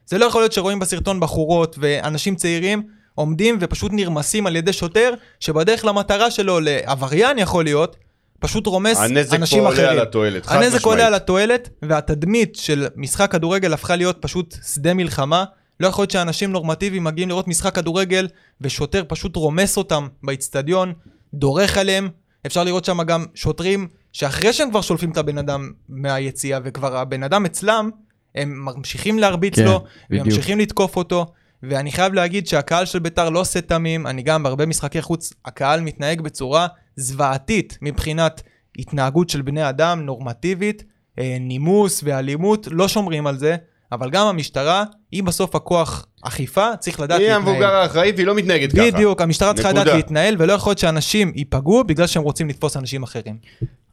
[0.06, 2.82] זה לא יכול להיות שרואים בסרטון בחורות ואנשים צעירים
[3.14, 7.96] עומדים ופשוט נרמסים על ידי שוטר, שבדרך למטרה שלו, לעבריין יכול להיות,
[8.40, 9.80] פשוט רומס הנזק אנשים פה אחרים.
[9.80, 11.06] עולה על התועלת, חד הנזק עולה משמעית.
[11.06, 15.44] על התועלת, והתדמית של משחק כדורגל הפכה להיות פשוט שדה מלחמה.
[15.80, 18.28] לא יכול להיות שאנשים נורמטיביים מגיעים לראות משחק כדורגל,
[18.60, 20.92] ושוטר פשוט רומס אותם באיצטדיון,
[21.34, 22.08] דורך עליהם.
[22.46, 27.22] אפשר לראות שם גם שוטרים, שאחרי שהם כבר שולפים את הבן אדם מהיציאה, וכבר הבן
[27.22, 27.90] אדם אצלם,
[28.34, 30.26] הם ממשיכים להרביץ כן, לו, בדיוק.
[30.26, 31.26] וממשיכים לתקוף אותו.
[31.70, 35.80] ואני חייב להגיד שהקהל של ביתר לא עושה תמים, אני גם בהרבה משחקי חוץ, הקהל
[35.80, 38.42] מתנהג בצורה זוועתית מבחינת
[38.78, 40.84] התנהגות של בני אדם, נורמטיבית,
[41.18, 43.56] אה, נימוס ואלימות, לא שומרים על זה,
[43.92, 47.48] אבל גם המשטרה, היא בסוף הכוח אכיפה, צריך לדעת היא להתנהל.
[47.48, 48.90] המבוגר האחראי והיא לא מתנהגת ככה.
[48.90, 49.86] בדיוק, המשטרה צריכה לדעת.
[49.86, 53.36] להתנהל, ולא יכול להיות שאנשים ייפגעו בגלל שהם רוצים לתפוס אנשים אחרים.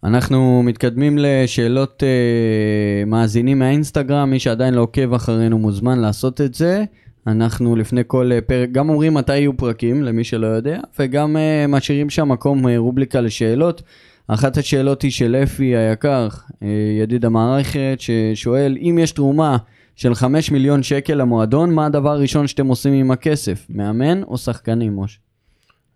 [0.03, 6.84] אנחנו מתקדמים לשאלות אה, מאזינים מהאינסטגרם, מי שעדיין לא עוקב אחרינו מוזמן לעשות את זה.
[7.28, 11.65] אנחנו לפני כל אה, פרק גם אומרים מתי יהיו פרקים, למי שלא יודע, וגם אה,
[11.67, 13.82] משאירים שם מקום אה, רובליקה לשאלות.
[14.28, 16.28] אחת השאלות היא של אפי היקר,
[16.63, 16.67] אה,
[17.01, 19.57] ידיד המערכת, ששואל, אם יש תרומה
[19.95, 23.65] של 5 מיליון שקל למועדון, מה הדבר הראשון שאתם עושים עם הכסף?
[23.69, 25.19] מאמן או שחקנים, משה?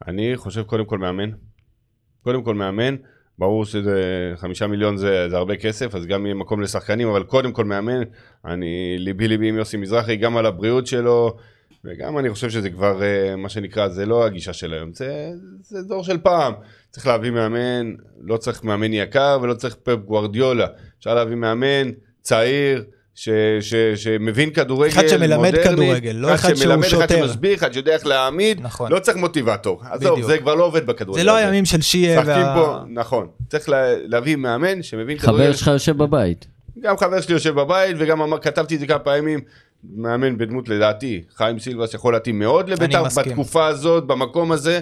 [0.07, 1.29] אני חושב קודם כל מאמן.
[2.23, 2.95] קודם כל מאמן.
[3.39, 7.51] ברור שזה חמישה מיליון זה, זה הרבה כסף, אז גם יהיה מקום לשחקנים, אבל קודם
[7.51, 8.01] כל מאמן.
[8.45, 11.37] אני ליבי ליבי עם יוסי מזרחי, גם על הבריאות שלו,
[11.85, 15.29] וגם אני חושב שזה כבר, אה, מה שנקרא, זה לא הגישה של היום, זה,
[15.61, 16.53] זה דור של פעם.
[16.89, 20.67] צריך להביא מאמן, לא צריך מאמן יקר ולא צריך פפ גוורדיולה.
[20.99, 22.83] אפשר להביא מאמן צעיר,
[23.15, 23.29] ש,
[23.61, 27.27] ש, שמבין כדורגל, אחד שמלמד מודרני, כדורגל, לא אחד שהוא שמלמד, אחד שוטר.
[27.27, 28.91] שמסביר, אחד שיודע איך להעמיד, נכון.
[28.91, 29.81] לא צריך מוטיבטור.
[29.91, 30.21] עזוב.
[30.21, 31.21] זה כבר לא עובד בכדורגל.
[31.21, 31.35] זה לא.
[31.35, 32.55] הימים של שיה משחקים וה...
[32.55, 33.27] פה, נכון.
[33.49, 35.43] צריך לה, להביא מאמן שמבין כדורגל.
[35.43, 36.47] חבר שלך יושב בבית.
[36.79, 39.39] גם חבר שלי יושב בבית, וגם אמר, כתבתי את זה כמה פעמים,
[39.95, 43.03] מאמן בדמות לדעתי, חיים סילבס יכול להתאים מאוד לביתר.
[43.03, 44.79] בתקופה הזאת, במקום הזה.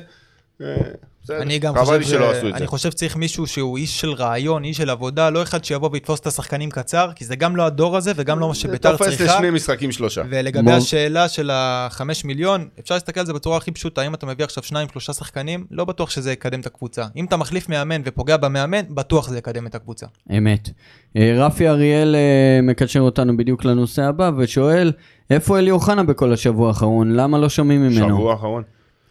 [1.24, 1.41] בסדר.
[1.41, 2.57] אני גם חבל חושב, לי שלא עשו את זה.
[2.57, 6.19] אני חושב שצריך מישהו שהוא איש של רעיון, איש של עבודה, לא אחד שיבוא ויתפוס
[6.19, 9.17] את השחקנים קצר, כי זה גם לא הדור הזה וגם לא מה זה שביתר תופס
[9.17, 9.36] צריכה.
[9.36, 10.21] לשני משחקים שלושה.
[10.30, 14.26] ולגבי מור- השאלה של החמש מיליון, אפשר להסתכל על זה בצורה הכי פשוטה, אם אתה
[14.26, 17.05] מביא עכשיו שניים, שלושה שחקנים, לא בטוח שזה יקדם את הקבוצה.
[17.15, 20.05] אם אתה מחליף מאמן ופוגע במאמן, בטוח זה יקדם את הקבוצה.
[20.38, 20.69] אמת.
[21.17, 24.91] אה, רפי אריאל אה, מקשר אותנו בדיוק לנושא הבא ושואל,
[25.30, 27.11] איפה אלי אוחנה בכל השבוע האחרון?
[27.11, 28.07] למה לא שומעים ממנו?
[28.17, 28.63] שבוע האחרון.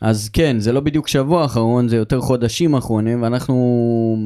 [0.03, 4.17] אז כן, זה לא בדיוק שבוע האחרון, זה יותר חודשים אחרונים, ואנחנו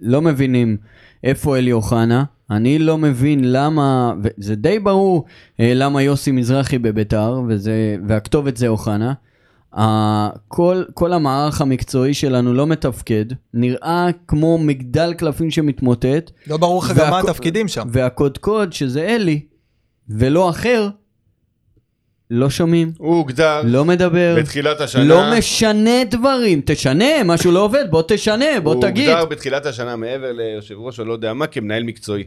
[0.00, 0.76] לא מבינים
[1.24, 2.24] איפה אלי אוחנה.
[2.50, 5.24] אני לא מבין למה, וזה די ברור
[5.60, 9.12] אה, למה יוסי מזרחי בביתר, וזה, והכתובת זה אוחנה.
[9.78, 13.24] ה- כל, כל המערך המקצועי שלנו לא מתפקד,
[13.54, 17.88] נראה כמו מגדל קלפים שמתמוטט, לא ברור לך גם מה התפקידים שם.
[17.92, 19.40] והקודקוד שזה אלי,
[20.08, 20.88] ולא אחר,
[22.34, 24.34] לא שומעים, הוא הוגדר לא מדבר.
[24.38, 25.04] בתחילת השנה.
[25.04, 29.08] לא משנה דברים, תשנה, משהו לא עובד, בוא תשנה, בוא הוא תגיד.
[29.08, 32.24] הוגדר בתחילת השנה מעבר ליושב ראש או לא יודע מה כמנהל מקצועי.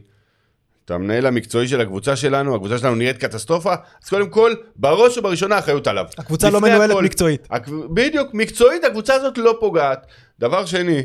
[0.85, 5.55] אתה המנהל המקצועי של הקבוצה שלנו, הקבוצה שלנו נראית קטסטרופה, אז קודם כל, בראש ובראשונה
[5.55, 6.05] האחריות עליו.
[6.17, 7.03] הקבוצה לא מנוהלת הכל.
[7.03, 7.47] מקצועית.
[7.51, 10.05] הק- בדיוק, מקצועית הקבוצה הזאת לא פוגעת.
[10.39, 11.01] דבר שני,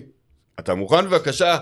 [0.60, 1.56] אתה מוכן בבקשה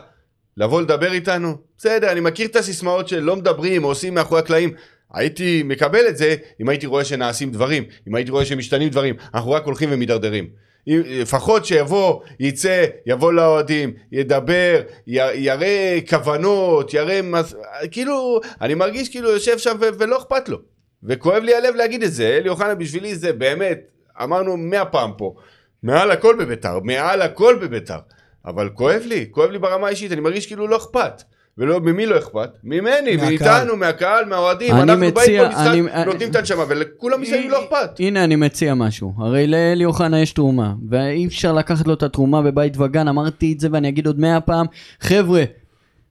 [0.56, 1.56] לבוא לדבר איתנו?
[1.78, 4.70] בסדר, אני מכיר את הסיסמאות של לא מדברים עושים מאחורי הקלעים.
[5.14, 9.14] הייתי מקבל את זה אם הייתי רואה שנעשים דברים, אם הייתי רואה שמשתנים דברים.
[9.34, 10.48] אנחנו רק הולכים ומידרדרים.
[10.86, 17.22] לפחות שיבוא, יצא, יבוא לאוהדים, ידבר, י- יראה כוונות, יראה...
[17.22, 17.54] מס-
[17.90, 20.58] כאילו, אני מרגיש כאילו יושב שם ו- ולא אכפת לו.
[21.02, 23.80] וכואב לי הלב להגיד את זה, אלי אוחנה בשבילי זה באמת,
[24.22, 25.34] אמרנו מאה פעם פה,
[25.82, 27.98] מעל הכל בביתר, מעל הכל בביתר.
[28.46, 31.22] אבל כואב לי, כואב לי ברמה האישית, אני מרגיש כאילו לא אכפת.
[31.58, 32.50] ולא, ממי לא אכפת?
[32.64, 33.28] ממני, מהקהל.
[33.28, 34.74] מאיתנו, מהקהל, מהאוהדים.
[34.74, 38.00] אנחנו מציע- באים כל משחק, אני- נותנים את הנשמה, ולכולם מסביב לא אכפת.
[38.00, 42.42] הנה אני מציע משהו, הרי לאלי אוחנה יש תרומה, ואי אפשר לקחת לו את התרומה
[42.42, 44.66] בבית וגן, אמרתי את זה ואני אגיד עוד מאה פעם,
[45.00, 45.44] חבר'ה,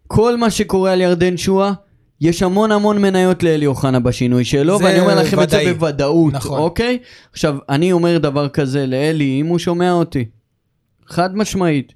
[0.08, 1.72] כל מה שקורה על ירדן שואה,
[2.22, 5.74] יש המון המון מניות לאלי אוחנה בשינוי שלו, ואני אומר לכם את זה ודאי.
[5.74, 6.60] בוודאות, נכון.
[6.60, 6.98] אוקיי?
[7.32, 10.26] עכשיו, אני אומר דבר כזה לאלי, אם הוא שומע אותי,
[11.08, 11.94] חד משמעית,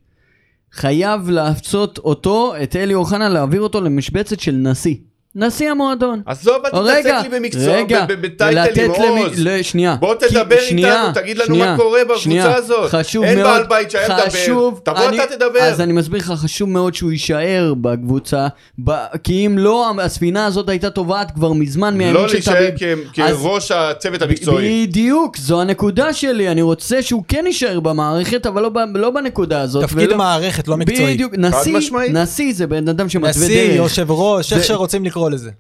[0.74, 4.96] חייב לעשות אותו, את אלי אוחנה, להעביר אותו למשבצת של נשיא.
[5.36, 6.22] נשיא המועדון.
[6.26, 7.84] עזוב, אל רגע, תתעסק לי במקצוע,
[8.22, 9.40] בטייטלים, עוז.
[9.40, 9.96] לא, שנייה.
[10.00, 12.56] בוא תדבר שנייה, איתנו, תגיד לנו שנייה, מה קורה בקבוצה שנייה.
[12.56, 12.90] הזאת.
[12.92, 14.70] חשוב אין מאוד, בעל בית שהיה מדבר.
[14.84, 15.60] תבוא אני- אתה תדבר.
[15.62, 18.48] אז אני מסביר לך, חשוב מאוד שהוא יישאר בקבוצה,
[18.84, 18.92] ב-
[19.24, 23.00] כי אם לא, הספינה הזאת הייתה טובעת כבר מזמן מהימים לא של להישאר טביב.
[23.14, 24.88] כ- אז- כראש הצוות המקצועי.
[24.88, 29.62] בדיוק, זו הנקודה שלי, אני רוצה שהוא כן יישאר במערכת, אבל לא, ב- לא בנקודה
[29.62, 29.84] הזאת.
[29.84, 31.14] תפקיד ולא- מערכת, לא מקצועי.
[31.14, 31.78] בדיוק, נשיא.
[32.14, 33.76] נשיא זה בן אדם שמתווה נשיא, דרך.
[33.78, 35.52] יושב ראש, איך שרוצים לקרוא לזה.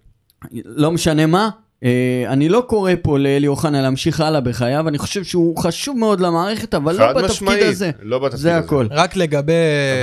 [0.65, 1.49] לא משנה מה,
[1.83, 1.89] אה,
[2.27, 6.73] אני לא קורא פה לאלי אוחנה להמשיך הלאה בחייו, אני חושב שהוא חשוב מאוד למערכת,
[6.73, 7.91] אבל לא בתפקיד משמעית, הזה.
[8.01, 8.65] לא בתפקיד זה הזה.
[8.65, 8.87] הכל.
[8.91, 9.53] רק לגבי...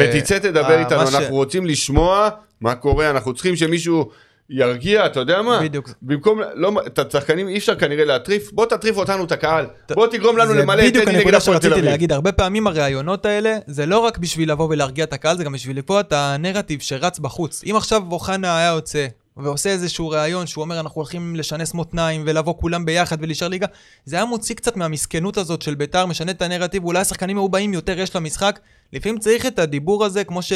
[0.01, 2.29] ותצא תדבר אה, איתנו, ש- אנחנו רוצים לשמוע
[2.61, 4.09] מה קורה, אנחנו צריכים שמישהו
[4.51, 5.61] ירגיע, אתה יודע מה?
[5.63, 5.91] בדיוק.
[6.03, 10.37] במקום, לא, את השחקנים אי אפשר כנראה להטריף, בוא תטריף אותנו את הקהל, בוא תגרום
[10.39, 11.91] לנו זה למלא את בדיוק טדי נגד הנקודה הפועל תל שרציתי אביב.
[11.91, 15.53] להגיד, הרבה פעמים הראיונות האלה, זה לא רק בשביל לבוא ולהרגיע את הקהל, זה גם
[15.53, 17.63] בשביל לקבוע את הנרטיב שרץ בחוץ.
[17.71, 19.07] אם עכשיו אוחנה היה יוצא
[19.39, 23.67] ועושה איזשהו ראיון שהוא אומר אנחנו הולכים לשנס מותניים ולבוא כולם ביחד ולהישאר ליגה,
[24.05, 27.75] זה היה מוציא קצת מהמסכנות הזאת של ביתר, משנה את הנרטיב, אולי השחקנים היו באים
[27.75, 28.61] יותר יש למשחק.
[28.93, 30.53] לפעמים צריך את הדיבור הזה, כמו ש...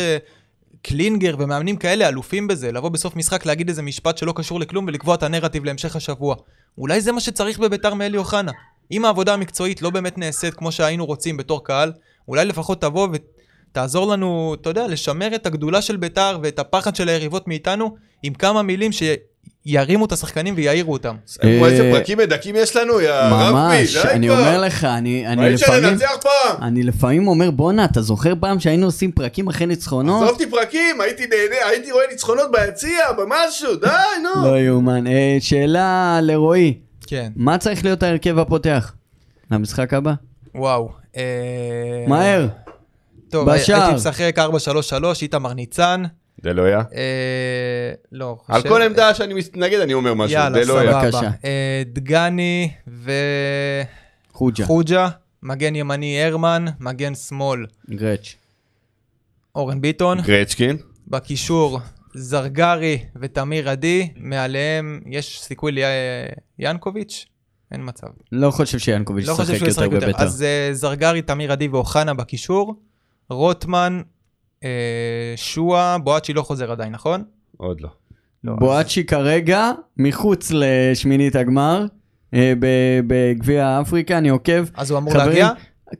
[0.83, 5.14] קלינגר ומאמנים כאלה אלופים בזה, לבוא בסוף משחק להגיד איזה משפט שלא קשור לכלום ולקבוע
[5.14, 6.37] את הנרטיב להמשך השבוע.
[6.78, 8.53] אולי זה מה שצריך בביתר מאלי אוחנה.
[8.93, 11.93] אם העבודה המקצועית לא באמת נעשית כמו שהיינו רוצים בתור קהל,
[12.28, 13.09] אולי לפחות תבוא
[13.73, 18.35] ותעזור לנו, אתה יודע, לשמר את הגדולה של ביתר ואת הפחד של היריבות מאיתנו, עם
[18.35, 21.16] כמה מילים שירימו את השחקנים ויעירו אותם.
[21.41, 24.31] כמו איזה אה, פרקים מדכאים יש לנו, יא רבי, ממש, די אני.
[24.31, 25.99] אומר לך, אני לפעמים...
[25.99, 26.62] פעם?
[26.62, 30.23] אני לפעמים אומר, בואנה, אתה זוכר פעם שהיינו עושים פרקים אחרי ניצחונות?
[30.23, 33.89] עזוב אותי פרקים, הייתי נהנה, הייתי רואה ניצחונות ביציע, במשהו, די,
[34.23, 34.47] נו.
[34.47, 35.07] לא יאומן.
[35.07, 36.75] אה, שאלה לרועי,
[37.07, 38.93] כן, מה צריך להיות ההרכב הפותח?
[39.51, 40.12] למשחק הבא?
[40.55, 40.89] וואו.
[41.16, 42.47] אה, מהר.
[43.33, 43.83] טוב, בשער.
[43.83, 44.43] הייתי משחק 4-3-3,
[45.22, 46.03] איתמר ניצן.
[46.43, 46.78] זה לא היה.
[46.78, 51.11] אה, לא, על חושב- כל עמדה שאני מתנגד אני אומר משהו, יאללה, לא.
[51.11, 51.30] סבבה.
[51.45, 52.70] אה, דגני
[54.33, 55.09] חוג'ה, וחוג'ה,
[55.43, 58.35] מגן ימני הרמן, מגן שמאל גרץ'.
[59.55, 60.76] אורן ביטון, גרצ'קין.
[61.09, 61.80] בקישור
[62.14, 65.72] זרגרי ותמיר עדי, מעליהם יש סיכוי
[66.59, 67.26] ליאנקוביץ'?
[67.72, 68.07] אין מצב.
[68.33, 69.97] לא חושב שיאנקוביץ' לא ישחק יותר ישחק יותר.
[70.07, 70.22] בביתר.
[70.22, 72.74] אז אה, זרגרי, תמיר עדי ואוחנה בקישור,
[73.33, 74.03] רוטמן,
[74.64, 77.24] אה, שועה, בואצ'י לא חוזר עדיין, נכון?
[77.57, 77.89] עוד לא.
[78.45, 81.87] לא, בואצ'י כרגע מחוץ לשמינית הגמר,
[82.35, 82.53] אה,
[83.07, 84.64] בגביע אפריקה, אני עוקב.
[84.74, 85.49] אז הוא אמור חברים, להגיע?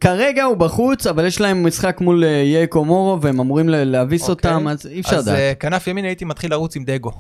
[0.01, 4.53] כרגע הוא בחוץ, אבל יש להם משחק מול אה, יאקו מורו, והם אמורים להביס אוקיי.
[4.53, 5.39] אותם, אז אי אפשר אז לדעת.
[5.39, 7.13] אה, כנף ימין הייתי מתחיל לרוץ עם דגו.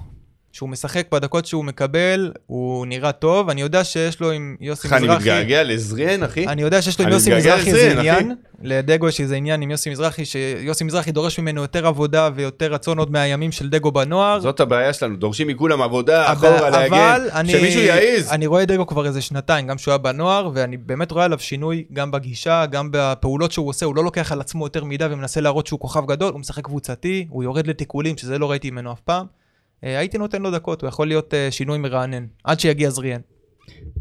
[0.52, 4.92] שהוא משחק בדקות שהוא מקבל, הוא נראה טוב, אני יודע שיש לו עם יוסי איך
[4.92, 6.46] אני מזרחי, מתגעגע לזריאן, אחי?
[6.46, 7.98] אני יודע שיש לו עם יוסי מזרחי איזה.
[7.98, 12.72] עניין, לדגו יש איזה עניין עם יוסי מזרחי, שיוסי מזרחי דורש ממנו יותר עבודה ויותר
[12.72, 14.40] רצון עוד מהימים של דגו בנוער.
[14.40, 18.30] זאת הבעיה שלנו, דורשים מכולם עבודה, אחורה להגן, שמישהו יעז.
[18.30, 21.84] אני רואה דגו כבר איזה שנתיים, גם שהוא היה בנוער, ואני באמת רואה עליו שינוי
[21.92, 25.66] גם בגישה, גם בפעולות שהוא עושה, הוא לא לוקח על עצמו יותר מדי ומנסה להראות
[25.66, 29.41] שהוא כוכב גדול, הוא משחק קבוצתי, הוא יורד לתיקולים, שזה לא ראיתי ממנו אף פעם.
[29.84, 33.20] אה, הייתי נותן לו דקות, הוא יכול להיות אה, שינוי מרענן, עד שיגיע זריאן.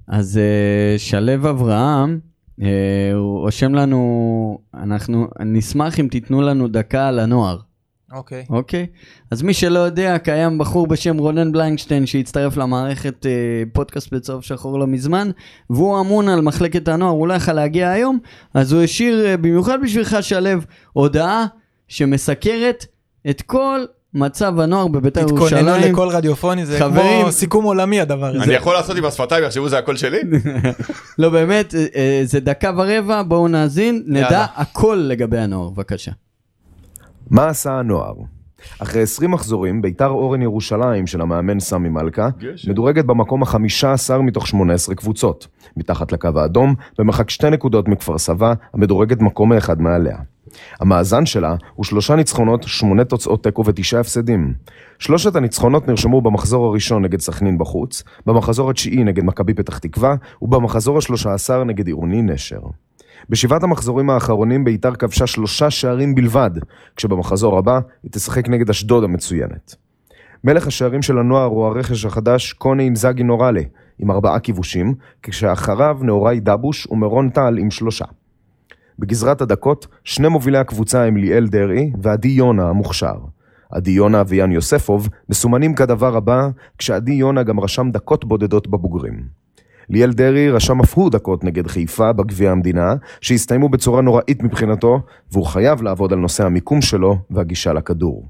[0.08, 2.20] אז אה, שלו אברהם,
[3.14, 7.58] הוא רושם לנו, אנחנו נשמח אם תיתנו לנו דקה על הנוער,
[8.12, 8.46] אוקיי.
[8.50, 8.88] אוקיי?
[9.32, 14.80] אז מי שלא יודע, קיים בחור בשם רונן בליינשטיין שהצטרף למערכת אה, פודקאסט בצהוב שחור
[14.80, 15.30] לא מזמן,
[15.70, 18.20] והוא אמון על מחלקת הנוער, הוא לא יכל להגיע היום,
[18.54, 20.50] אז הוא השאיר אה, במיוחד בשבילך שלו
[20.94, 21.46] הודעה
[21.88, 22.86] שמסקרת
[23.30, 23.80] את כל
[24.14, 25.94] מצב הנוער בבית"ר תתכוננו ירושלים.
[25.94, 28.44] לכל רדיופוני, זה חברים, כמו סיכום עולמי הדבר הזה.
[28.44, 30.20] אני יכול לעשות עם השפתיים, יחשבו זה הקול שלי?
[31.20, 34.46] לא באמת, אה, אה, זה דקה ורבע, בואו נאזין, נדע.
[34.56, 36.12] הכל לגבי הנוער, בבקשה.
[37.30, 38.14] מה עשה הנוער?
[38.80, 42.72] אחרי 20 מחזורים, ביתר אורן ירושלים של המאמן סמי מלכה, גשם.
[42.72, 45.48] מדורגת במקום ה-15 מתוך 18 קבוצות,
[45.78, 50.18] מתחת לקו האדום, במרחק שתי נקודות מכפר סבא, המדורגת מקום האחד מעליה.
[50.80, 54.54] המאזן שלה הוא שלושה ניצחונות, שמונה תוצאות תיקו ותשעה הפסדים.
[55.00, 60.98] שלושת הניצחונות נרשמו במחזור הראשון נגד סכנין בחוץ, במחזור התשיעי נגד מכבי פתח תקווה, ובמחזור
[60.98, 62.60] השלושה עשר נגד עירוני נשר.
[63.30, 66.52] בשבעת המחזורים האחרונים ביתר כבשה שלושה שערים בלבד,
[66.96, 69.76] כשבמחזור הבא היא תשחק נגד אשדוד המצוינת.
[70.44, 73.62] מלך השערים של הנוער הוא הרכש החדש קונה אינזאגי נורלה,
[74.00, 74.94] עם ארבעה כיבושים,
[75.24, 78.06] כשאחריו נאורי דבוש ומרון טל עם שלושה.
[79.00, 83.16] בגזרת הדקות, שני מובילי הקבוצה הם ליאל דרעי ועדי יונה המוכשר.
[83.72, 89.42] עדי יונה ויאן יוספוב מסומנים כדבר הבא, כשעדי יונה גם רשם דקות בודדות בבוגרים.
[89.90, 95.46] ליאל דרעי רשם אף הוא דקות נגד חיפה בגביע המדינה, שהסתיימו בצורה נוראית מבחינתו, והוא
[95.46, 98.28] חייב לעבוד על נושא המיקום שלו והגישה לכדור.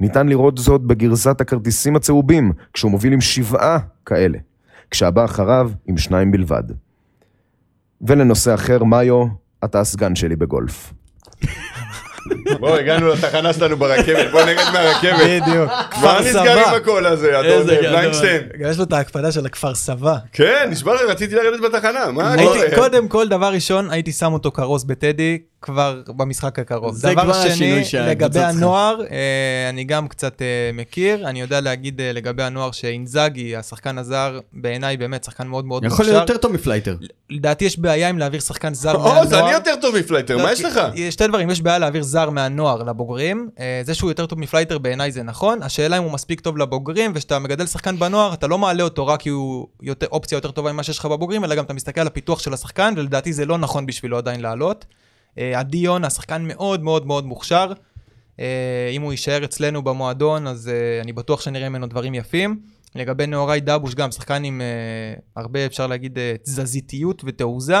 [0.00, 4.38] ניתן לראות זאת בגרסת הכרטיסים הצהובים, כשהוא מוביל עם שבעה כאלה,
[4.90, 6.62] כשהבא אחריו עם שניים בלבד.
[8.00, 9.26] ולנושא אחר, מאיו,
[9.64, 10.92] אתה הסגן שלי בגולף.
[12.60, 15.42] בוא, הגענו לתחנה שלנו ברכבת, בוא נרד מהרכבת.
[15.42, 15.68] בדיוק.
[15.70, 16.68] מה כפר נסגר סבא.
[16.70, 17.76] עם הקול הזה, אדון גדול.
[17.86, 18.40] בליינשטיין?
[18.60, 20.16] גם יש לו את ההקפדה של הכפר סבא.
[20.32, 22.58] כן, נשבע לי, רציתי לרדת בתחנה, מה קורה?
[22.74, 26.94] קודם כל, דבר ראשון, הייתי שם אותו כרוז בטדי כבר במשחק הקרוב.
[26.96, 28.48] זה דבר כבר שני, השינוי שהקבוצה לגבי צריכה.
[28.48, 29.16] הנוער, אה,
[29.68, 34.96] אני גם קצת אה, מכיר, אני יודע להגיד אה, לגבי הנוער שאינזאגי, השחקן הזר, בעיניי
[34.96, 36.96] באמת שחקן מאוד מאוד יכול להיות יותר טוב מפלייטר.
[37.30, 39.26] לדעתי יש בעיה עם להעביר שחקן זר מהנוער.
[39.26, 40.80] זה אני יותר טוב מפלייטר, מה יש כי- לך?
[40.94, 43.50] יש שתי דברים, יש בעיה להעביר זר מהנוער לבוגרים.
[43.58, 45.62] אה, זה שהוא יותר טוב מפלייטר בעיניי זה נכון.
[45.62, 49.20] השאלה אם הוא מספיק טוב לבוגרים, וכשאתה מגדל שחקן בנוער, אתה לא מעלה אותו רק
[49.20, 52.06] כי הוא יותר, אופציה יותר טובה ממה שיש לך בבוגרים, אלא גם אתה מסתכל על
[52.06, 54.84] הפיתוח של השחקן, ולדעתי זה לא נכון בשבילו עדיין לעלות.
[55.38, 57.72] אה, עדי יונה, שחקן מאוד מאוד מאוד מוכשר.
[58.40, 62.60] אה, אם הוא יישאר אצלנו במועדון, אז אה, אני בטוח שנראה ממנו דברים יפים.
[62.94, 67.78] לגבי נאורי דבוש, גם שחקן עם אה, הרבה, אפשר להגיד, אה, תזזיתיות ותעוזה.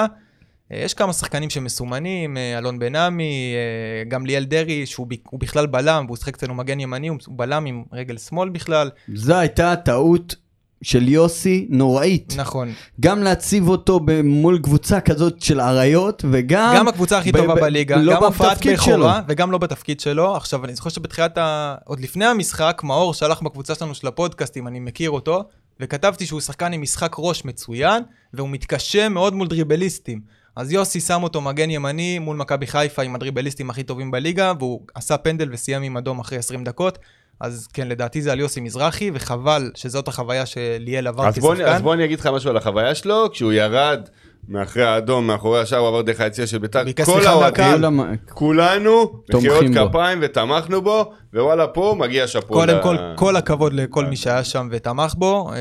[0.72, 5.66] אה, יש כמה שחקנים שמסומנים, אה, אלון בן עמי, אה, גם ליאל דרעי, שהוא בכלל
[5.66, 8.90] בלם, והוא שיחק אצלנו מגן ימני, הוא בלם עם רגל שמאל בכלל.
[9.14, 10.34] זו הייתה טעות
[10.82, 12.34] של יוסי נוראית.
[12.36, 12.72] נכון.
[13.00, 16.74] גם להציב אותו מול קבוצה כזאת של אריות, וגם...
[16.76, 18.20] גם הקבוצה הכי טובה בליגה, לא גם
[18.62, 18.96] שלו.
[18.96, 20.36] בכורה, וגם לא בתפקיד שלו.
[20.36, 21.74] עכשיו, אני זוכר שבתחילת ה...
[21.84, 25.44] עוד לפני המשחק, מאור שלח בקבוצה שלנו של הפודקאסטים, אני מכיר אותו,
[25.80, 28.02] וכתבתי שהוא שחקן עם משחק ראש מצוין,
[28.34, 30.20] והוא מתקשה מאוד מול דריבליסטים.
[30.56, 34.80] אז יוסי שם אותו מגן ימני מול מכבי חיפה עם הדריבליסטים הכי טובים בליגה, והוא
[34.94, 36.98] עשה פנדל וסיים עם אדום אחרי 20 דקות.
[37.40, 41.64] אז כן, לדעתי זה על יוסי מזרחי, וחבל שזאת החוויה שליאל עבר כשחקן.
[41.64, 44.08] אז בוא אני אגיד לך משהו על החוויה שלו, כשהוא ירד
[44.48, 49.64] מאחרי האדום, מאחורי השער, הוא עבר דרך היציע של ביתר, כל האוהדים, כולנו, מחיאות.
[49.90, 52.54] כפיים ותמכנו בו, ווואלה פה מגיע שאפו.
[52.54, 55.50] קודם כל, כל הכבוד לכל מי שהיה שם ותמך בו.
[55.52, 55.56] אה,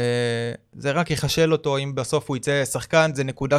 [0.73, 3.57] זה רק יחשל אותו אם בסוף הוא יצא שחקן, זה נקודה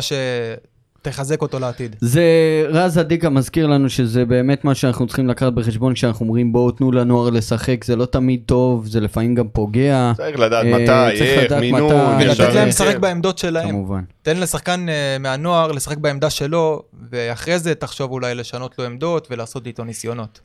[1.04, 1.96] שתחזק אותו לעתיד.
[2.00, 2.22] זה,
[2.68, 6.92] רז אדיקה מזכיר לנו שזה באמת מה שאנחנו צריכים לקחת בחשבון כשאנחנו אומרים בואו תנו
[6.92, 11.52] לנוער לשחק, זה לא תמיד טוב, זה לפעמים גם פוגע, צריך לדעת אה, מתי, איך,
[11.52, 12.68] מינון, ולתת להם.
[12.68, 13.68] לשחק בעמדות שלהם.
[13.68, 14.02] כמובן.
[14.22, 19.66] תן לשחקן אה, מהנוער לשחק בעמדה שלו, ואחרי זה תחשוב אולי לשנות לו עמדות ולעשות
[19.66, 20.40] איתו ניסיונות.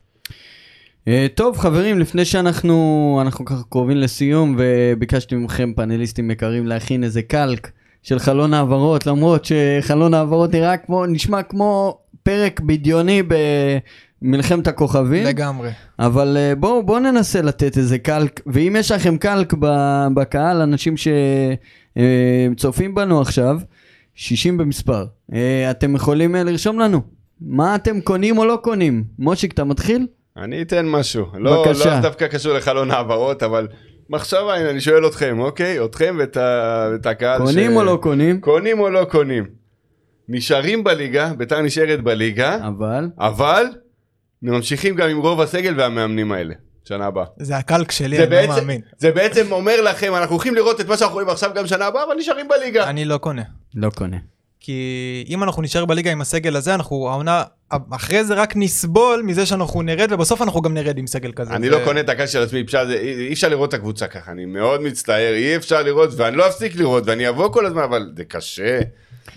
[1.08, 7.22] אה, טוב חברים, לפני שאנחנו אנחנו ככה קרובים לסיום וביקשתי מכם פאנליסטים יקרים להכין איזה
[7.22, 7.70] קלק
[8.02, 13.22] של חלון העברות, למרות שחלון העברות נראה כמו, נשמע כמו פרק בדיוני
[14.22, 15.24] במלחמת הכוכבים.
[15.24, 15.70] לגמרי.
[15.98, 19.54] אבל אה, בואו בוא ננסה לתת איזה קלק, ואם יש לכם קלק
[20.14, 20.94] בקהל, אנשים
[22.56, 23.58] שצופים בנו עכשיו,
[24.14, 27.00] 60 במספר, אה, אתם יכולים אה, לרשום לנו.
[27.40, 29.04] מה אתם קונים או לא קונים?
[29.18, 30.06] מושיק, אתה מתחיל?
[30.36, 31.26] אני אתן משהו.
[31.34, 31.94] לא, בבקשה.
[31.94, 33.68] לא דווקא קשור לחלון העברות, אבל
[34.10, 35.84] מחשבה, הנה, אני שואל אתכם, אוקיי?
[35.84, 36.88] אתכם ואת, ה...
[36.92, 38.40] ואת הקהל קונים או לא קונים?
[38.40, 39.44] קונים או לא קונים?
[40.28, 43.08] נשארים בליגה, ביתר נשארת בליגה, אבל...
[43.18, 43.64] אבל
[44.42, 46.54] ממשיכים גם עם רוב הסגל והמאמנים האלה,
[46.84, 47.24] שנה הבאה.
[47.36, 48.80] זה הקלק שלי, זה אני לא בעצם, מאמין.
[48.98, 52.04] זה בעצם אומר לכם, אנחנו הולכים לראות את מה שאנחנו רואים עכשיו גם שנה הבאה,
[52.04, 52.90] אבל נשארים בליגה.
[52.90, 53.42] אני לא קונה.
[53.74, 54.16] לא קונה.
[54.60, 54.82] כי
[55.28, 57.42] אם אנחנו נשאר בליגה עם הסגל הזה, אנחנו העונה,
[57.90, 61.52] אחרי זה רק נסבול מזה שאנחנו נרד, ובסוף אנחנו גם נרד עם סגל כזה.
[61.54, 62.64] אני זה- לא קונה את הקהל של עצמי, אי
[63.28, 66.76] אי אפשר לראות את הקבוצה ככה, אני מאוד מצטער, אי אפשר לראות, ואני לא אפסיק
[66.76, 68.80] לראות, ואני אבוא כל הזמן, אבל זה קשה.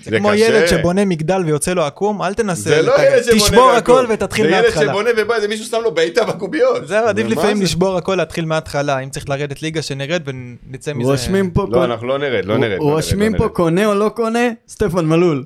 [0.04, 2.94] זה כמו ילד שבונה מגדל ויוצא לו עקום, אל תנסה, זה לא.
[3.00, 3.72] ילד שבונה תשבור.
[3.72, 4.88] הכל ותתחיל זה ילד מההתחלה.
[4.88, 6.88] שבונה ובא, זה מישהו שם לו בעיטה בקוביות.
[6.88, 7.64] זהו, עדיף לפעמים זה?
[7.64, 9.00] לשבור הכל, להתחיל מההתחלה.
[9.00, 11.12] אם צריך לרדת ליגה, שנרד ונצא מזה.
[11.12, 11.68] רושמים פה...
[11.70, 12.70] לא, אנחנו לא נרד, לא נרד.
[12.70, 13.50] לא נרד, רושמים לא פה.
[13.50, 14.50] קונה או לא קונה?
[14.68, 15.44] סטפן מלול.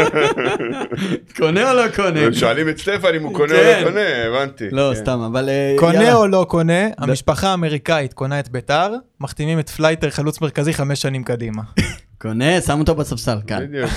[1.38, 2.20] קונה או לא קונה?
[2.32, 3.74] שואלים את סטפן אם הוא קונה כן.
[3.78, 4.64] או לא קונה, הבנתי.
[4.72, 5.00] לא, כן.
[5.00, 5.48] סתם, אבל...
[5.48, 6.14] אה, קונה.
[6.14, 11.24] או לא קונה, המשפחה האמריקאית קונה את ביתר, מחתימים את פלייטר חלוץ מרכזי חמש שנים
[11.24, 11.62] קדימה.
[12.20, 13.66] קונה, שם אותו בספסל, כאן.
[13.66, 13.90] בדיוק.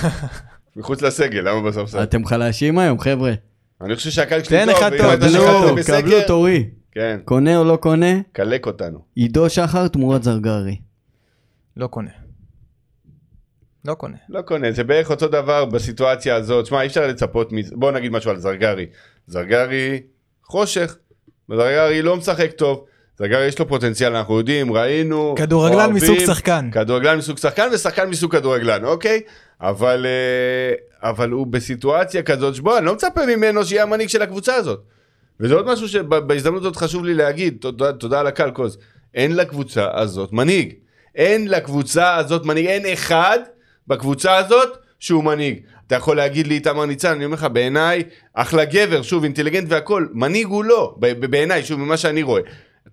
[0.76, 2.02] מחוץ לסגל, למה בספסל?
[2.02, 3.32] אתם חלשים היום, חבר'ה.
[3.80, 6.70] אני חושב שהקהל שלי תן טוב, אחד ואם טוב, אתה קבלו, קבלו, תורי.
[6.92, 8.20] כן, קונה או לא קונה?
[8.32, 9.04] קלק אותנו.
[9.14, 10.76] עידו שחר תמורת זרגרי.
[11.76, 12.10] לא קונה.
[13.84, 14.16] לא קונה.
[14.28, 16.66] לא קונה, זה בערך אותו דבר בסיטואציה הזאת.
[16.66, 17.76] שמע, אי אפשר לצפות מזה.
[17.76, 18.86] בוא נגיד משהו על זרגרי.
[19.26, 20.02] זרגרי,
[20.44, 20.96] חושך.
[21.48, 22.84] זרגרי לא משחק טוב.
[23.18, 25.34] זרגרי יש לו פוטנציאל, אנחנו יודעים, ראינו.
[25.38, 25.94] כדורגלן אוהבים.
[25.96, 26.70] מסוג שחקן.
[26.72, 29.20] כדורגלן מסוג שחקן ושחקן מסוג כדורגלן, אוקיי?
[29.60, 34.54] אבל, אה, אבל הוא בסיטואציה כזאת שבו אני לא מצפה ממנו שיהיה המנהיג של הקבוצה
[34.54, 34.80] הזאת.
[35.40, 38.78] וזה עוד משהו שבהזדמנות הזאת חשוב לי להגיד, תודה, תודה על הקהל קוז.
[39.14, 40.72] אין לקבוצה הזאת מנהיג.
[41.14, 43.38] אין לקבוצה הזאת מנהיג, אין אחד
[43.88, 45.60] בקבוצה הזאת שהוא מנהיג.
[45.86, 48.02] אתה יכול להגיד לי איתמר ניצן, אני אומר לך, בעיניי,
[48.34, 52.42] אחלה גבר, שוב, אינטליגנט והכל, מנהיג הוא לא, בעיניי, שוב, ממה שאני רואה.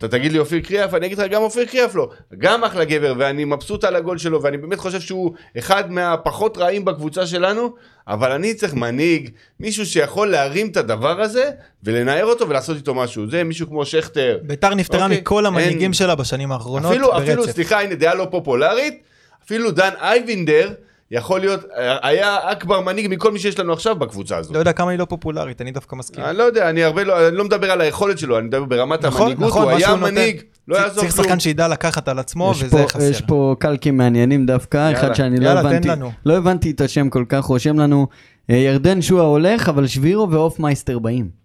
[0.02, 2.10] אתה תגיד לי אופיר קריאף, אני אגיד לך גם אופיר קריאף לא.
[2.38, 6.86] גם אחלה גבר, ואני מבסוט על הגול שלו, ואני באמת חושב שהוא אחד מהפחות רעים
[6.86, 7.74] בקבוצה שלנו,
[8.08, 9.30] אבל אני צריך מנהיג,
[9.60, 11.50] מישהו שיכול להרים את הדבר הזה,
[11.84, 13.30] ולנער אותו ולעשות איתו משהו.
[13.30, 14.38] זה מישהו כמו שכטר.
[14.44, 17.56] ביתר נפטרה אוקיי, מכל המנהיגים אין- שלה בשנים האחרונות אפילו, אפילו, ברצף.
[17.56, 19.02] סליחה, הנה דעה לא פופולרית,
[19.46, 20.74] אפילו דן אייבינדר
[21.12, 21.60] יכול להיות,
[22.02, 24.54] היה אכבר מנהיג מכל מי שיש לנו עכשיו בקבוצה הזאת.
[24.54, 26.24] לא יודע כמה היא לא פופולרית, אני דווקא מסכים.
[26.24, 29.06] אני לא יודע, אני הרבה לא, אני לא מדבר על היכולת שלו, אני מדבר ברמת
[29.06, 30.12] נכון, המנהיגות, נכון, הוא היה שהוא נותן.
[30.14, 31.16] מנהיג, לא צריך- יעזור צריך.
[31.16, 33.04] שחקן שידע לקחת על עצמו, יש וזה פה, חסר.
[33.04, 36.12] יש פה קלקים מעניינים דווקא, אחד שאני לא יאללה, תן הבנתי, לנו.
[36.26, 38.08] לא הבנתי את השם כל כך, רושם לנו,
[38.50, 41.41] אה, ירדן שועה הולך, אבל שבירו ואופמייסטר באים.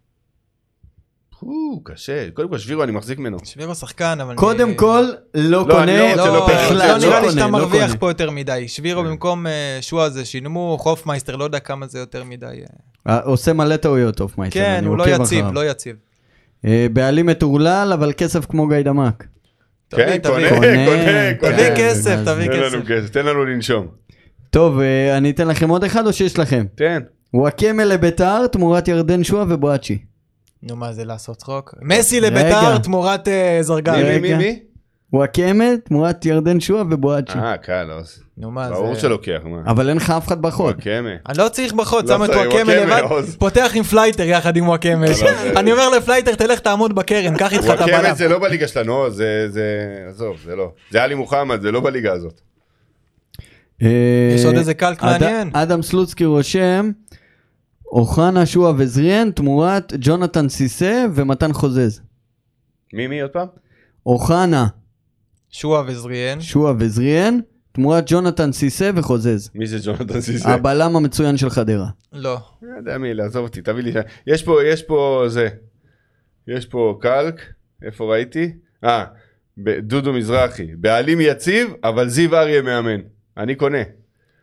[1.46, 3.38] הוא, קשה, קודם כל שבירו אני מחזיק ממנו.
[3.44, 4.34] שבירו שחקן, אבל...
[4.34, 5.04] קודם אני- כל,
[5.34, 7.98] לא לא, קונה, לא לא, לא בכלל, לא נראה לי קונה, שאתה מרוויח קונה.
[7.98, 8.68] פה יותר מדי.
[8.68, 12.46] שבירו במקום אה, שועה זה שינמוך, הופמייסטר, לא יודע כמה זה יותר מדי.
[12.46, 13.14] אה.
[13.14, 15.46] אה, עושה מלא טעויות אופמייסטר, כן, הוא לא יציב.
[15.52, 15.96] לא יציב.
[16.66, 19.24] אה, בעלים מטורלל, אבל כסף כמו גיידמק.
[19.90, 20.48] כן, קונה, תביא.
[20.54, 21.76] קונה, תביא קונה.
[21.76, 23.10] כסף, תביא כסף.
[23.10, 23.86] תן לנו לנשום.
[24.50, 26.64] טוב, אה, אני אתן לכם עוד אחד או שיש לכם?
[26.74, 27.02] תן.
[27.34, 29.98] וואקמה לביתר תמורת ירדן שועה ובואצ'י.
[30.66, 31.74] נו מה זה לעשות צחוק?
[31.82, 32.20] מסי.
[32.20, 34.18] לביתר תמורת אה, מי, זרגרי.
[34.18, 34.36] מי, מי.
[34.38, 34.60] מי?
[35.12, 37.38] וואקמה תמורת ירדן שועה ובואצ'י.
[37.38, 37.94] אה, קל, לא.
[38.38, 39.00] נו מה ברור זה...
[39.00, 39.62] שלוקח, מה.
[39.70, 40.74] אבל אין לך אף אחד בחוד.
[40.74, 41.10] וואקמה.
[41.28, 43.22] אני לא צריך בחוד, לא שם את וואקמה וואקמה, לבד.
[43.38, 45.12] פותח עם פלייטר יחד עם וואקמה.
[45.12, 48.14] זה- אני אומר לפלייטר, תלך תעמוד בקרן, קח איתך את וואקמה הבלם.
[48.14, 49.64] זה לא בליגה שלנו, זה, זה,
[50.08, 50.70] עזוב, זה לא.
[50.90, 52.40] זה עלי מוחמד, זה לא בליגה הזאת.
[53.82, 53.88] אה,
[54.34, 55.50] יש עוד איזה קלק מעניין?
[55.52, 56.90] אדם סלוצקי רושם,
[57.92, 62.00] אוחנה שועה וזריאן תמורת ג'ונתן סיסה ומתן חוזז.
[62.92, 63.48] מי, מי עוד פעם?
[64.06, 64.66] אוחנה,
[65.50, 66.40] שועה וזריאן.
[66.40, 67.38] שועה וזריאן
[67.72, 69.50] תמורת ג'ונתן סיסה וחוזז.
[69.54, 70.48] מי זה ג'ונתן סיסה?
[70.48, 71.88] הבלם המצוין של חדרה.
[72.12, 72.38] לא.
[72.62, 73.92] לא יודע מי, לעזוב אותי, תביא לי...
[74.26, 75.48] יש פה, יש פה זה.
[76.48, 77.40] יש פה קלק,
[77.82, 78.52] איפה ראיתי?
[78.84, 79.04] אה,
[79.78, 80.66] דודו מזרחי.
[80.76, 83.00] בעלים יציב, אבל זיו אריה מאמן.
[83.36, 83.82] אני קונה.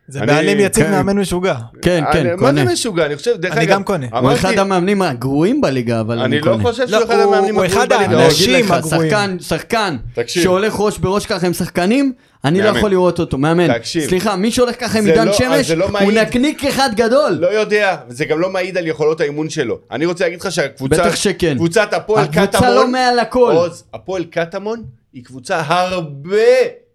[0.08, 0.92] זה אני- בעלים יציב כן.
[0.92, 1.56] מאמן משוגע.
[1.82, 2.66] כן, כן, אני- מה קונה.
[2.66, 3.06] זה משוגע?
[3.06, 3.74] אני חושב, דרך אני אגב...
[3.74, 4.06] גם קונה.
[4.12, 6.64] הוא אמרתי- אחד המאמנים הגרועים בליגה, אבל אני אני לא קונה.
[6.64, 8.14] חושב לא, שהוא אחד הוא- המאמנים הוא הגרועים אחד בליגה.
[8.16, 9.10] אני האנשים אגיד לך, הגרועים.
[9.12, 10.44] שחקן, שחקן תקשיב.
[10.44, 12.14] שהולך ראש בראש ככה עם שחקנים,
[12.46, 12.68] אני לא.
[12.70, 13.74] יכול לראות אותו, מאמן.
[13.78, 14.10] תקשיב.
[14.10, 16.18] סליחה, מי שהולך ככה עם עידן לא- שמש, זה לא הוא מעיד.
[16.18, 17.38] נקניק אחד גדול.
[17.40, 19.80] לא יודע, זה גם לא מעיד על יכולות האימון שלו.
[19.92, 20.96] אני רוצה להגיד לך שהקבוצה...
[21.04, 21.56] בטח שכן.
[21.56, 22.44] קבוצת הפועל קטמון...
[22.44, 23.54] הקבוצה לא מעל הכל.
[23.56, 26.38] עוז, הפועל קטמון היא קבוצה הרבה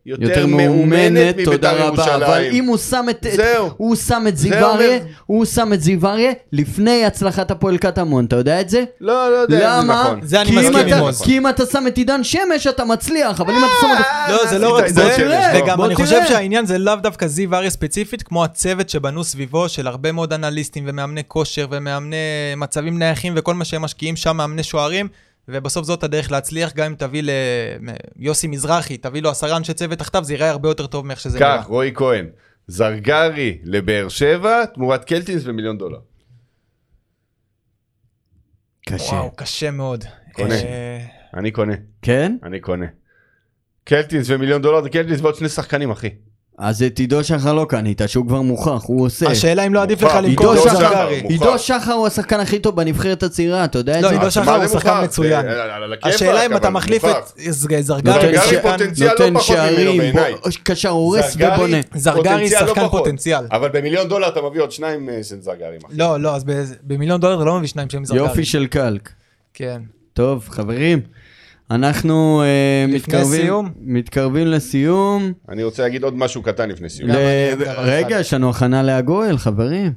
[0.07, 2.23] יותר, יותר מאומנת מאומנת, מבית"ר תודה רבה, ירושלים.
[2.23, 3.71] אבל אם הוא שם את, זהו.
[3.77, 7.79] הוא שם את זיו זה אומר- אריה, הוא שם את זיו אריה לפני הצלחת הפועל
[7.79, 8.85] קטמון, אתה יודע את זה?
[9.01, 10.03] לא, לא יודע אם זה למה?
[10.05, 10.21] נכון.
[10.23, 11.23] זה אני מסכים עם עוז.
[11.23, 14.03] כי אם אתה שם את עידן שמש אתה מצליח, אבל אם אתה שם אותו...
[14.45, 15.95] לא, זה לא עשית רק את זה, וגם אני.
[15.95, 20.33] חושב שהעניין זה לאו דווקא זיו אריה ספציפית, כמו הצוות שבנו סביבו של הרבה מאוד
[20.33, 22.17] אנליסטים ומאמני כושר ומאמני
[22.57, 25.09] מצבים נייחים וכל מה שהם משקיעים שם, מאמני שוערים,
[25.49, 27.23] ובסוף זאת הדרך להצליח, גם אם תביא
[28.17, 31.39] ליוסי מזרחי, תביא לו עשרה אנשי צוות תחתיו, זה ייראה הרבה יותר טוב מאיך שזה
[31.39, 31.59] נראה.
[31.63, 32.27] כך, רועי כהן.
[32.67, 35.99] זרגרי לבאר שבע תמורת קלטינס ומיליון דולר.
[38.89, 39.13] קשה.
[39.13, 40.05] וואו, קשה מאוד.
[40.33, 40.55] קונה.
[40.55, 42.37] אה, אני קונה, כן?
[42.43, 42.87] אני קונה.
[43.85, 46.09] קלטינס ומיליון דולר זה קלטינס ועוד שני שחקנים, אחי.
[46.59, 49.29] אז את עידו שחר לא קנית, שהוא כבר מוכח, הוא עושה.
[49.31, 50.03] השאלה אם לא עדיף.
[50.03, 50.73] לך למכור עידו את.
[50.73, 51.23] זרגרי.
[51.29, 54.15] עידו שחר הוא השחקן הכי טוב בנבחרת הצעירה, אתה יודע את לא, זה?
[54.15, 55.01] עידו אז שחר הוא זה שחקן?
[55.05, 55.47] מצוין.
[55.49, 57.05] הכיפאק, השאלה אם אתה מחליף.
[57.05, 57.11] את
[57.51, 60.13] זרגרי, זרגרי פוטנציאל לא נותן שערים,
[60.63, 61.77] קשר הורס זרגרי- ובונה.
[61.95, 62.89] זרגרי לא שחקן.
[62.89, 63.45] פוטנציאל.
[63.53, 65.81] אבל במיליון דולר אתה מביא עוד שניים אה, של זרגרים.
[65.87, 65.97] אחי.
[65.97, 66.53] לא, לא, אז ב-
[66.83, 68.25] במיליון דולר אתה לא מביא שניים שהם זרגרי.
[68.27, 69.09] יופי של קלק.
[69.55, 69.81] כן.
[70.13, 71.01] טוב, חברים,
[71.71, 72.43] אנחנו
[72.87, 73.69] לפני מתקרבים, סיום?
[73.81, 75.33] מתקרבים לסיום.
[75.49, 77.11] אני רוצה להגיד עוד משהו קטן לפני סיום.
[77.11, 77.15] ל-
[77.79, 78.21] רגע.
[78.21, 79.93] יש לנו הכנה להגואל, חברים.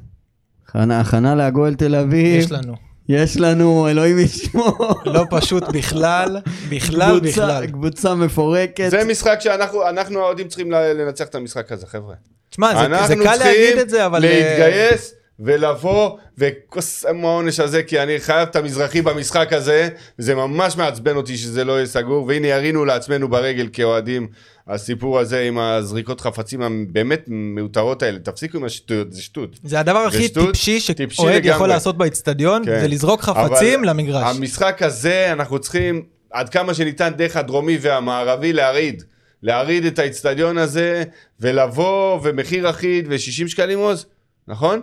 [0.68, 2.39] הכנה- הכנה להגואל תל אביב.
[2.39, 2.73] יש לנו.
[3.10, 4.76] יש לנו, אלוהים ישמור.
[5.06, 6.38] לא פשוט בכלל,
[6.69, 7.68] בכלל, קבוצה- בכלל.
[7.68, 8.88] קבוצה מפורקת.
[8.89, 12.15] זה משחק שאנחנו אנחנו האוהדים צריכים לנצח את המשחק הזה, חבר'ה.
[12.49, 14.26] תשמע, זה- זה אנחנו קל להגיד צריכים את זה, אבל...
[14.26, 14.30] אה,
[14.60, 19.89] להתגייס ולבוא וקוסם העונש הזה, כי אני חייב את המזרחי במשחק הזה,
[20.19, 24.27] וזה ממש מעצבן אותי שזה לא יהיה סגור, והנה ירינו לעצמנו ברגל כאוהדים,
[24.67, 29.59] הסיפור הזה עם הזריקות חפצים הבאמת מיותרות האלה, תפסיקו עם השטויות, זה שטות.
[29.63, 31.69] זה הדבר הכי שטות, טיפשי שאוהד יכול.
[31.69, 32.79] לעשות באיצטדיון, כן.
[32.81, 34.35] זה לזרוק חפצים למגרש.
[34.35, 39.03] המשחק הזה, אנחנו צריכים עד כמה שניתן דרך הדרומי והמערבי להרעיד.
[39.43, 41.03] להרעיד את האיצטדיון הזה,
[41.39, 44.05] ולבוא, ומחיר אחיד, ו-60 שקלים עוז,
[44.47, 44.81] נכון?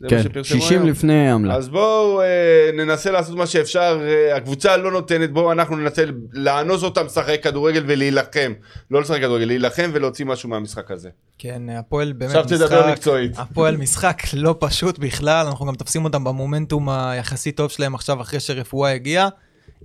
[0.00, 0.90] זה מה כן, שפרסמו 60 היום.
[0.90, 1.54] לפני עמלה.
[1.54, 6.02] אז בואו אה, ננסה לעשות מה שאפשר, אה, הקבוצה לא נותנת, בואו אנחנו ננסה
[6.32, 8.52] לאנוס אותם לשחק כדורגל ולהילחם.
[8.90, 11.08] לא לשחק כדורגל, להילחם ולהוציא משהו מהמשחק הזה.
[11.38, 12.92] כן, הפועל באמת עכשיו תדבר משחק...
[12.92, 13.32] מקצועית.
[13.38, 18.40] הפועל משחק לא פשוט בכלל, אנחנו גם תופסים אותם במומנטום היחסית טוב שלהם עכשיו אחרי
[18.40, 19.28] שרפואה הגיעה.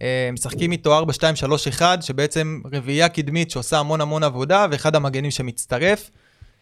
[0.01, 1.01] אה, משחקים איתו
[1.79, 6.09] 4-2-3-1, שבעצם רביעייה קדמית שעושה המון המון עבודה, ואחד המגנים שמצטרף.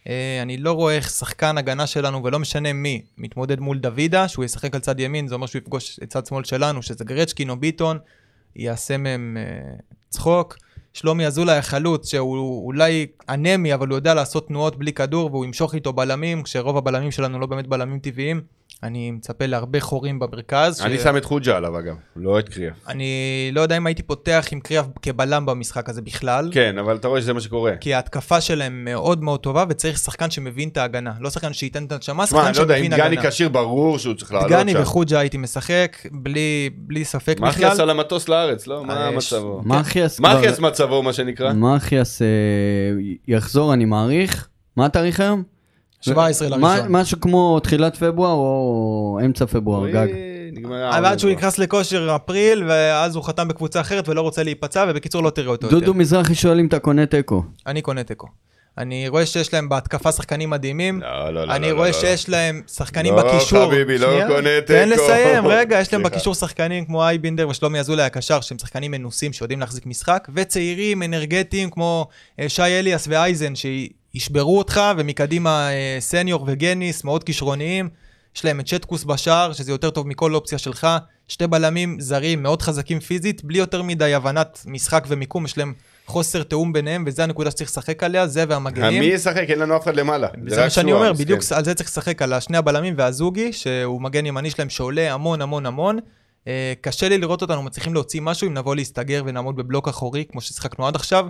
[0.07, 4.45] אה, אני לא רואה איך שחקן הגנה שלנו, ולא משנה מי, מתמודד מול דוידה, שהוא
[4.45, 7.57] ישחק על צד ימין, זה אומר שהוא יפגוש את צד שמאל שלנו, שזה גרצ'קין או
[7.57, 7.97] ביטון,
[8.55, 9.73] יעשה מהם אה,
[10.09, 10.57] צחוק.
[10.93, 15.75] שלומי אזולאי החלוץ, שהוא אולי אנמי, אבל הוא יודע לעשות תנועות בלי כדור, והוא ימשוך
[15.75, 18.41] איתו בלמים, כשרוב הבלמים שלנו לא באמת בלמים טבעיים.
[18.83, 20.81] אני מצפה להרבה חורים במרכז.
[20.81, 22.73] אני ש- שם את חוג'ה עליו אגב, לא את קריאף.
[22.87, 23.05] אני
[23.53, 26.49] לא יודע אם הייתי פותח עם קריאף כבלם במשחק הזה בכלל.
[26.53, 27.71] כן, אבל אתה רואה שזה מה שקורה.
[27.81, 31.11] כי ההתקפה שלהם מאוד מאוד טובה, וצריך שחקן שמבין את ההגנה.
[31.19, 33.29] לא שחקן שייתן את הנשמה, שמע, שחקן אני לא יודע, אם שמבין דגני הגנה.
[33.31, 34.81] כשיר ברור שהוא צריך לעלות דגני שם.
[34.81, 37.49] וחוג'ה הייתי משחק, בלי, בלי ספק בכלל.
[37.49, 38.85] מחיאס על המטוס לארץ, לא?
[38.85, 39.61] מה אה, מצבו?
[39.65, 40.37] מחיאס כבר...
[40.39, 41.53] מחיאס מצבו, מה שנקרא?
[41.53, 42.27] מחיאס אה,
[43.27, 44.47] יחזור, אני מעריך.
[44.77, 45.43] מה התאריך היום?
[46.01, 46.91] 17 מה- לראשון.
[46.91, 50.07] משהו כמו תחילת פברואר או אמצע פברואר, גג.
[50.67, 51.31] אבל עד שהוא.
[51.31, 55.67] נכנס לכושר אפריל, ואז הוא חתם בקבוצה אחרת ולא רוצה להיפצע, ובקיצור לא תראה אותו
[55.67, 55.79] יותר.
[55.79, 57.43] דודו מזרחי שואל אם אתה קונה תיקו.
[57.67, 58.27] אני קונה תיקו.
[58.77, 61.01] אני רואה שיש להם בהתקפה שחקנים מדהימים.
[61.01, 63.65] לא, לא, לא, אני לא, רואה לא, שיש להם שחקנים לא, בקישור.
[63.71, 65.03] חביבי, לא קונה תן תיקו.
[65.03, 66.03] לסיים, רגע, יש להם.
[66.03, 71.69] בקישור שחקנים כמו אייבינדר ושלומי אזולאי הקשר, שהם שחקנים מנוסים שיודעים להחזיק משחק, וצעירים, אנרגטיים
[71.69, 72.07] כמו
[72.39, 73.55] אה, שי אליאס ואייזן,
[74.13, 77.89] שישברו אותך, ומקדימה אה, סניור וגניס, מאוד כישרוניים.
[78.35, 80.88] יש להם את שטקוס בשער, שזה יותר טוב מכל אופציה שלך.
[81.27, 85.73] שתי בלמים זרים, מאוד חזקים פיזית, בלי יותר מדי הבנת משחק ומיקום, יש להם
[86.05, 88.99] חוסר תיאום ביניהם, וזו הנקודה שצריך לשחק עליה, זה והמגנים.
[88.99, 89.45] מי ישחק?
[89.49, 90.27] אין לנו אף אחד למעלה.
[90.47, 91.13] זה מה שאני אומר.
[91.13, 95.41] בדיוק על זה צריך לשחק, על שני הבלמים והזוגי, שהוא מגן ימני שלהם שעולה המון
[95.41, 95.99] המון המון.
[96.47, 100.41] אה, קשה לי לראות אותנו מצליחים להוציא משהו אם נבוא להסתגר ונעמוד בבלוק אחורי, כמו
[100.41, 101.25] ששיחקנו עד עכשיו.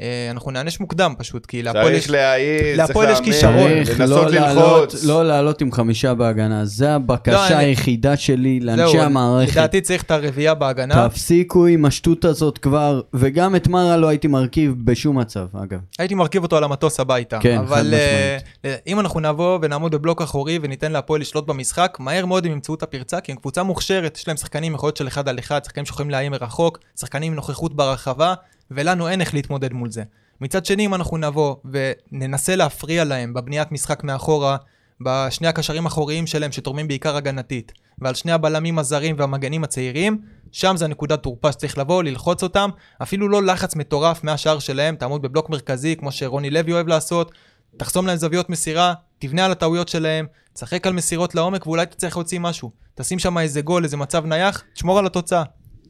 [0.00, 1.98] אה, אנחנו נענש מוקדם פשוט, כי להפועל יש...
[2.00, 3.84] צריך להעיז, צריך להפועל יש כישרון.
[3.84, 5.04] צריך לנסות לא לעלות- ללחוץ.
[5.04, 9.52] לא לעלות עם חמישה בהגנה, זה לא, הבקשה אני- היחידה שלי לאנשי זהו, המערכת.
[9.52, 11.08] לדעתי צריך את הרביעייה בהגנה.
[11.08, 15.78] תפסיקו עם השטות הזאת כבר, וגם את מרה לא הייתי מרכיב בשום מצב, אגב.
[15.98, 17.38] הייתי מרכיב אותו על המטוס הביתה.
[17.40, 18.80] כן, חד אבל אה, משמעית.
[18.86, 22.82] אם אנחנו נבוא ונעמוד בבלוק אחורי וניתן להפועל לשלוט במשחק, מהר מאוד הם ימצאו את
[22.82, 26.10] הפרצה, כי הם קבוצה מוכשרת, יש להם שחקנים יכולות של אחד על אחד, שחקנים שיכולים
[26.10, 28.34] לאיים מרחוק, שחקנים עם נוכחות ברחבה,
[28.70, 30.02] ולנו אין איך להתמודד מול זה.
[30.40, 34.56] מצד שני, אם אנחנו נבוא וננסה להפריע להם בבניית משחק מאחורה,
[35.00, 40.20] בשני הקשרים האחוריים שלהם שתורמים בעיקר הגנתית, ועל שני הבלמים הזרים והמגנים הצעירים,
[40.52, 42.70] שם זה הנקודת תורפה שצריך לבוא, ללחוץ אותם,
[43.02, 47.32] אפילו לא לחץ מטורף מהשער שלהם, תעמוד בבלוק מרכזי, כמו שרוני לוי אוהב לעשות,
[47.76, 52.40] תחסום להם זוויות מסירה, תבנה על הטעויות שלהם, תשחק על מסירות לעומק, ואולי תצטרך להוציא
[52.40, 52.70] משהו.
[52.94, 55.42] תשים שם איזה גול, איזה מצב נייח, תשמור על התוצאה.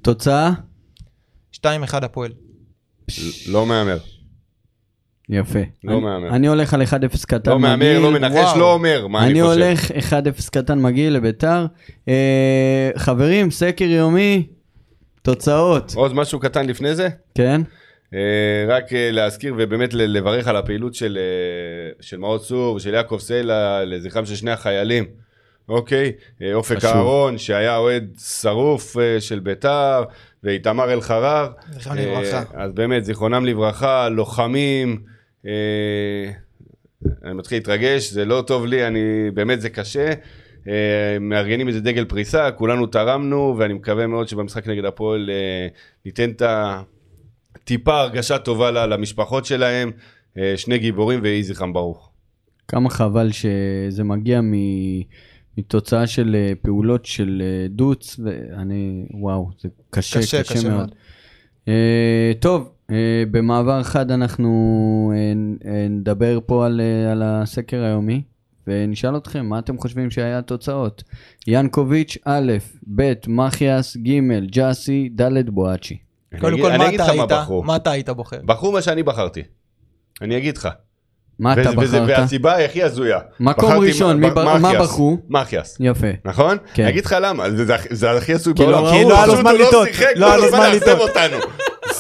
[0.03, 0.51] תוצאה?
[1.57, 1.61] 2-1
[2.03, 2.33] הפועל.
[3.49, 3.99] לא מהמר.
[5.29, 5.59] יפה.
[5.85, 6.29] לא אני- מהמר.
[6.29, 7.99] אני הולך על 1-0 קטן לא מהמר, מגעיל.
[7.99, 8.57] לא מנחש.
[8.57, 9.61] לא אומר מה אני אני חושב.
[9.63, 11.67] הולך 1-0 קטן מגעיל לביתר.
[12.09, 14.47] אה, חברים, סקר יומי,
[15.23, 17.09] תוצאות, עוד משהו קטן לפני זה?
[17.35, 17.61] כן?
[18.15, 18.19] אה,
[18.69, 21.19] רק אה, להזכיר ובאמת לברך על הפעילות של,
[22.01, 25.05] של מעוז צור ושל יעקב סלע לזכרם של שני החיילים.
[25.69, 26.13] אוקיי,
[26.55, 26.85] אופק.
[26.85, 28.05] אהרון שהיה אוהד
[28.41, 30.03] שרוף של ביתר
[30.45, 31.49] ואיתמר אלחרר.
[31.71, 32.43] זכרם אה, לברכה.
[32.55, 35.03] אז באמת זיכרונם לברכה, לוחמים.
[35.47, 36.31] אה,
[37.25, 39.01] אני מתחיל להתרגש, זה לא טוב לי, אני,
[39.35, 40.13] באמת זה קשה.
[40.69, 45.31] אה, מארגנים איזה דגל פריסה, כולנו תרמנו, ואני מקווה מאוד שבמשחק נגד הפועל
[46.05, 46.83] ניתן את ה...
[47.65, 49.91] טיפה הרגשה טובה ל- למשפחות שלהם,
[50.57, 52.11] שני גיבורים ויהי זכרם ברוך.
[52.69, 55.03] כמה חבל שזה מגיע מ-
[55.59, 60.79] מתוצאה של אה, פעולות של אה, דוץ, ואני, וואו, זה קשה, קשה, קשה, קשה מאוד.
[60.79, 60.95] מאוד.
[61.69, 65.33] אה, טוב, אה, במעבר חד אנחנו אה,
[65.71, 68.23] אה, נדבר פה על, אה, על הסקר היומי,
[68.67, 71.03] ונשאל אתכם, מה אתם חושבים שהיה התוצאות?
[71.47, 72.53] ינקוביץ', א',
[72.95, 75.99] ב', מחיאס, ג', ג'אסי, ד', בואצ'י.
[76.41, 77.31] קודם כל, מה אתה היית?
[77.65, 78.41] מה אתה היית בוחר?
[78.45, 79.43] בחרו מה שאני בחרתי.
[80.23, 80.69] אני אגיד לך.
[81.41, 82.09] מה אתה בחרת?
[82.09, 83.19] והסיבה היא הכי הזויה.
[83.41, 84.31] מקום ראשון, מה.
[84.81, 85.19] בחרו?
[85.31, 85.77] מחיאס.
[85.81, 86.07] יפה.
[86.25, 86.57] נכון?
[86.75, 86.83] כן.
[86.83, 87.45] אני אגיד לך למה,
[87.91, 88.93] זה- הכי- הזוי לא בעולם.
[88.93, 89.89] כי לא היה לו זמן לטעות.
[90.17, 91.11] לא היה לו זמן לטעות.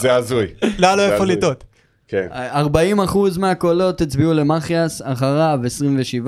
[0.00, 0.46] זה הזוי.
[0.78, 1.24] לא היה לו איפה.
[1.24, 1.64] לטעות.
[2.08, 2.26] כן.
[2.32, 6.26] 40% מהקולות הצביעו למחיאס, אחריו 27%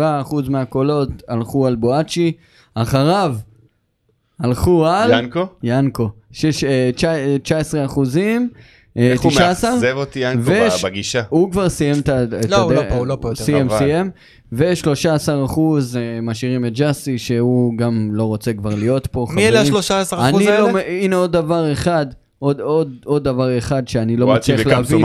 [0.49, 2.33] מהקולות הלכו על בואצ'י,
[2.75, 3.35] אחריו
[4.41, 5.47] הלכו על ינקו?
[5.63, 8.51] ינקו, שש- אה, תשע- אה, 19 אחוזים,
[8.97, 11.23] אה, איך הוא 19, מאכזב אותי ינקו וש- בגישה.
[11.29, 12.23] הוא כבר סיים את ה...
[12.25, 13.45] את לא, הוא הדרך- לא פה, הוא לא פה יותר.
[13.45, 13.69] סיים.
[13.79, 14.11] סיים,
[14.53, 14.89] ו-13
[15.45, 19.27] אחוז אה, משאירים את ג'אסי, שהוא גם לא רוצה כבר להיות פה.
[19.31, 19.75] מי אלה חברים.
[19.77, 20.73] ה-13% אני האלה?
[20.73, 22.07] לא, הנה עוד דבר אחד,
[22.43, 25.05] עוד, עוד, עוד דבר אחד שאני לא מצליח להבין.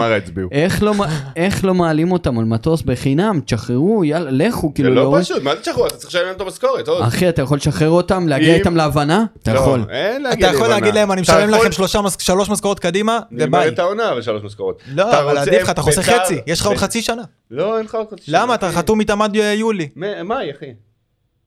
[0.52, 0.94] איך לא,
[1.36, 3.40] איך לא מעלים אותם על מטוס בחינם?
[3.46, 5.88] תשחררו, יאללה, לכו, זה כאילו, לא להוריד- פשוט, מה זה תשחררו?
[5.88, 7.02] אתה צריך לשלם להם את המשכורת, עוד.
[7.04, 9.26] אחי, אתה יכול לשחרר אותם, להגיע אם- איתם להבנה?
[9.44, 9.86] אתה לא, יכול.
[9.90, 10.68] אין להגיד אתה יכול.
[10.68, 13.46] להגיד להם, אני אתה משלם יכול- לכם שלוש משכורות קדימה, וביי.
[13.48, 14.82] נגמרת העונה בשלוש משכורות.
[14.96, 17.22] לא, אתה אבל עדיף לך, אתה חוסך בית"ר- חצי, יש לך עוד חצי שנה.
[17.52, 18.32] לא, אין לך עוד חצי.
[18.32, 18.44] למה?
[18.46, 18.76] שנה, אתה אחי.
[18.76, 19.90] חתום איתם עד יולי.
[19.96, 20.74] מ- מאי, אחי.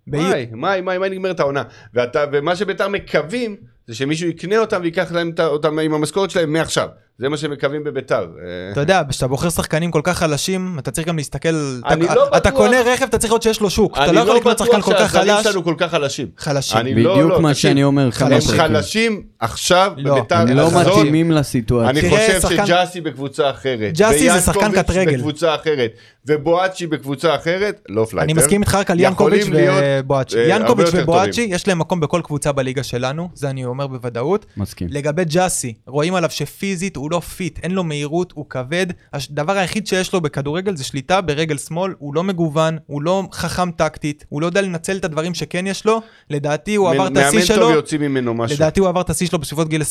[0.07, 1.62] מאי, מאי, מאי, נגמרת העונה.
[1.95, 3.57] ואתה, ומה שביתר מקווים,
[3.91, 6.89] זה שמישהו יקנה אותם ויקח להם אותם עם המשכורת שלהם מעכשיו.
[7.21, 8.15] זה מה שהם מקווים בביתר.
[8.39, 11.49] אה, אתה יודע, כשאתה בוחר שחקנים כל כך חלשים, אתה צריך גם להסתכל,
[11.87, 13.93] אני אתה- לא אתה בטוח- קונה רכב, אתה צריך לראות שיש לו שוק.
[13.93, 15.45] אתה אני לא יכול לא לקנות שחקן כל בטוח כך שהזרים חלש.
[15.47, 16.27] שלנו כל כך חלשים.
[16.37, 16.79] חלשים.
[16.79, 18.41] אני לא- בדיוק לא, מה שאני אומר כמה הם.
[18.41, 20.15] חלשים עכשיו לא.
[20.19, 20.37] בביתר.
[20.37, 20.69] הם לא.
[20.81, 21.91] מתאימים לסיטואציה.
[21.91, 23.93] אני חושב שחקן- שג'אסי בקבוצה אחרת.
[23.99, 25.17] ג'אסי זה שחקן קט רגל.
[25.17, 25.91] בקבוצה אחרת.
[26.27, 28.25] ובואצ'י בקבוצה אחרת, לא פלייטר.
[28.25, 30.37] אני מסכים איתך רק על ינקוביץ' ובואצ'י.
[30.37, 31.47] אה, הרבה ינקוביץ' ובואצ'י.
[31.51, 34.47] יש להם מקום בכל קבוצה בליגה שלנו, זה אני אומר בוודאות.
[34.57, 34.89] מסכים.
[34.91, 38.87] לגבי ג'אסי, רואים עליו שפיזית הוא לא fit, אין לו מהירות, הוא כבד.
[39.12, 43.70] הדבר היחיד שיש לו בכדורגל זה שליטה ברגל שמאל, הוא לא מגוון, הוא לא חכם
[43.70, 46.01] טקטית, הוא לא יודע לנצל את הדברים שכן יש לו.
[46.31, 48.57] לדעתי הוא עבר את השיא מאמן שלו, טוב יוציא ממנו משהו.
[48.57, 49.85] לדעתי הוא עבר את השיא שלו בסביבות גיל 26-7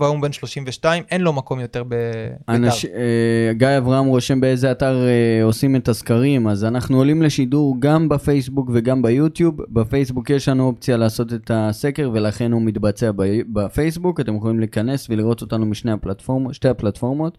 [0.00, 2.54] והיום הוא בן 32, אין לו מקום יותר בבית"ר.
[2.54, 2.84] אנש...
[2.84, 8.08] אה, גיא אברהם רושם באיזה אתר אה, עושים את הסקרים, אז אנחנו עולים לשידור גם
[8.08, 9.54] בפייסבוק וגם ביוטיוב.
[9.68, 13.22] בפייסבוק יש לנו אופציה לעשות את הסקר ולכן הוא מתבצע ב...
[13.52, 16.21] בפייסבוק, אתם יכולים להיכנס ולראות אותנו משני הפלטפורמות,
[16.52, 17.38] שתי הפלטפורמות.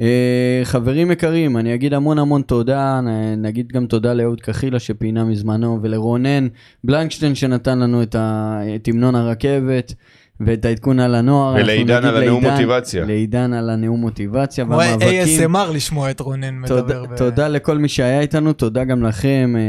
[0.00, 5.24] אה, חברים יקרים, אני אגיד המון המון תודה, נ- נגיד גם תודה לאהוד קחילה שפינה
[5.24, 6.46] מזמנו ולרונן
[6.84, 8.60] בלנקשטיין שנתן לנו את, ה...
[8.76, 9.94] את המנון הרכבת.
[10.40, 11.54] ואת העדכון על הנוער.
[11.54, 13.04] ולעידן על הנאום לעידן- מוטיבציה.
[13.04, 15.40] לעידן על הנאום מוטיבציה כמו והמאבקים.
[15.50, 17.04] ASMR לשמוע את רונן תודה, מדבר.
[17.06, 19.62] ב- תודה לכל מי שהיה איתנו, תודה גם לכם, אה,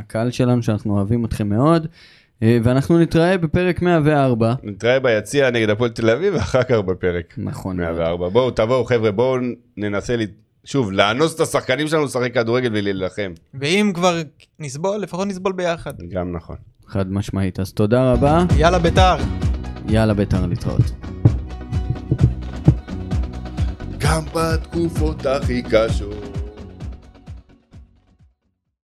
[0.00, 1.86] הקהל שלנו, שאנחנו אוהבים אתכם מאוד.
[2.42, 4.54] אה, ואנחנו נתראה בפרק 104.
[4.62, 7.34] נתראה ביציע נגד הפועל תל אביב ואחר כך בפרק.
[7.38, 7.76] נכון.
[7.76, 7.88] מאוד.
[7.98, 8.28] 104.
[8.28, 9.36] בואו תבואו חבר'ה בואו
[9.76, 10.22] ננסה ל-
[10.64, 13.32] שוב לאנוס את השחקנים שלנו לשחק כדורגל ולהילחם.
[13.54, 14.18] ואם כבר
[14.58, 15.92] נסבול, לפחות נסבול ביחד.
[16.10, 16.56] גם נכון.
[16.86, 17.60] חד משמעית.
[17.60, 19.16] אז תודה רבה, יאללה בית"ר.
[19.88, 20.82] יאללה בית"ר להתראות.
[23.98, 26.19] גם בתקופות הכי קשות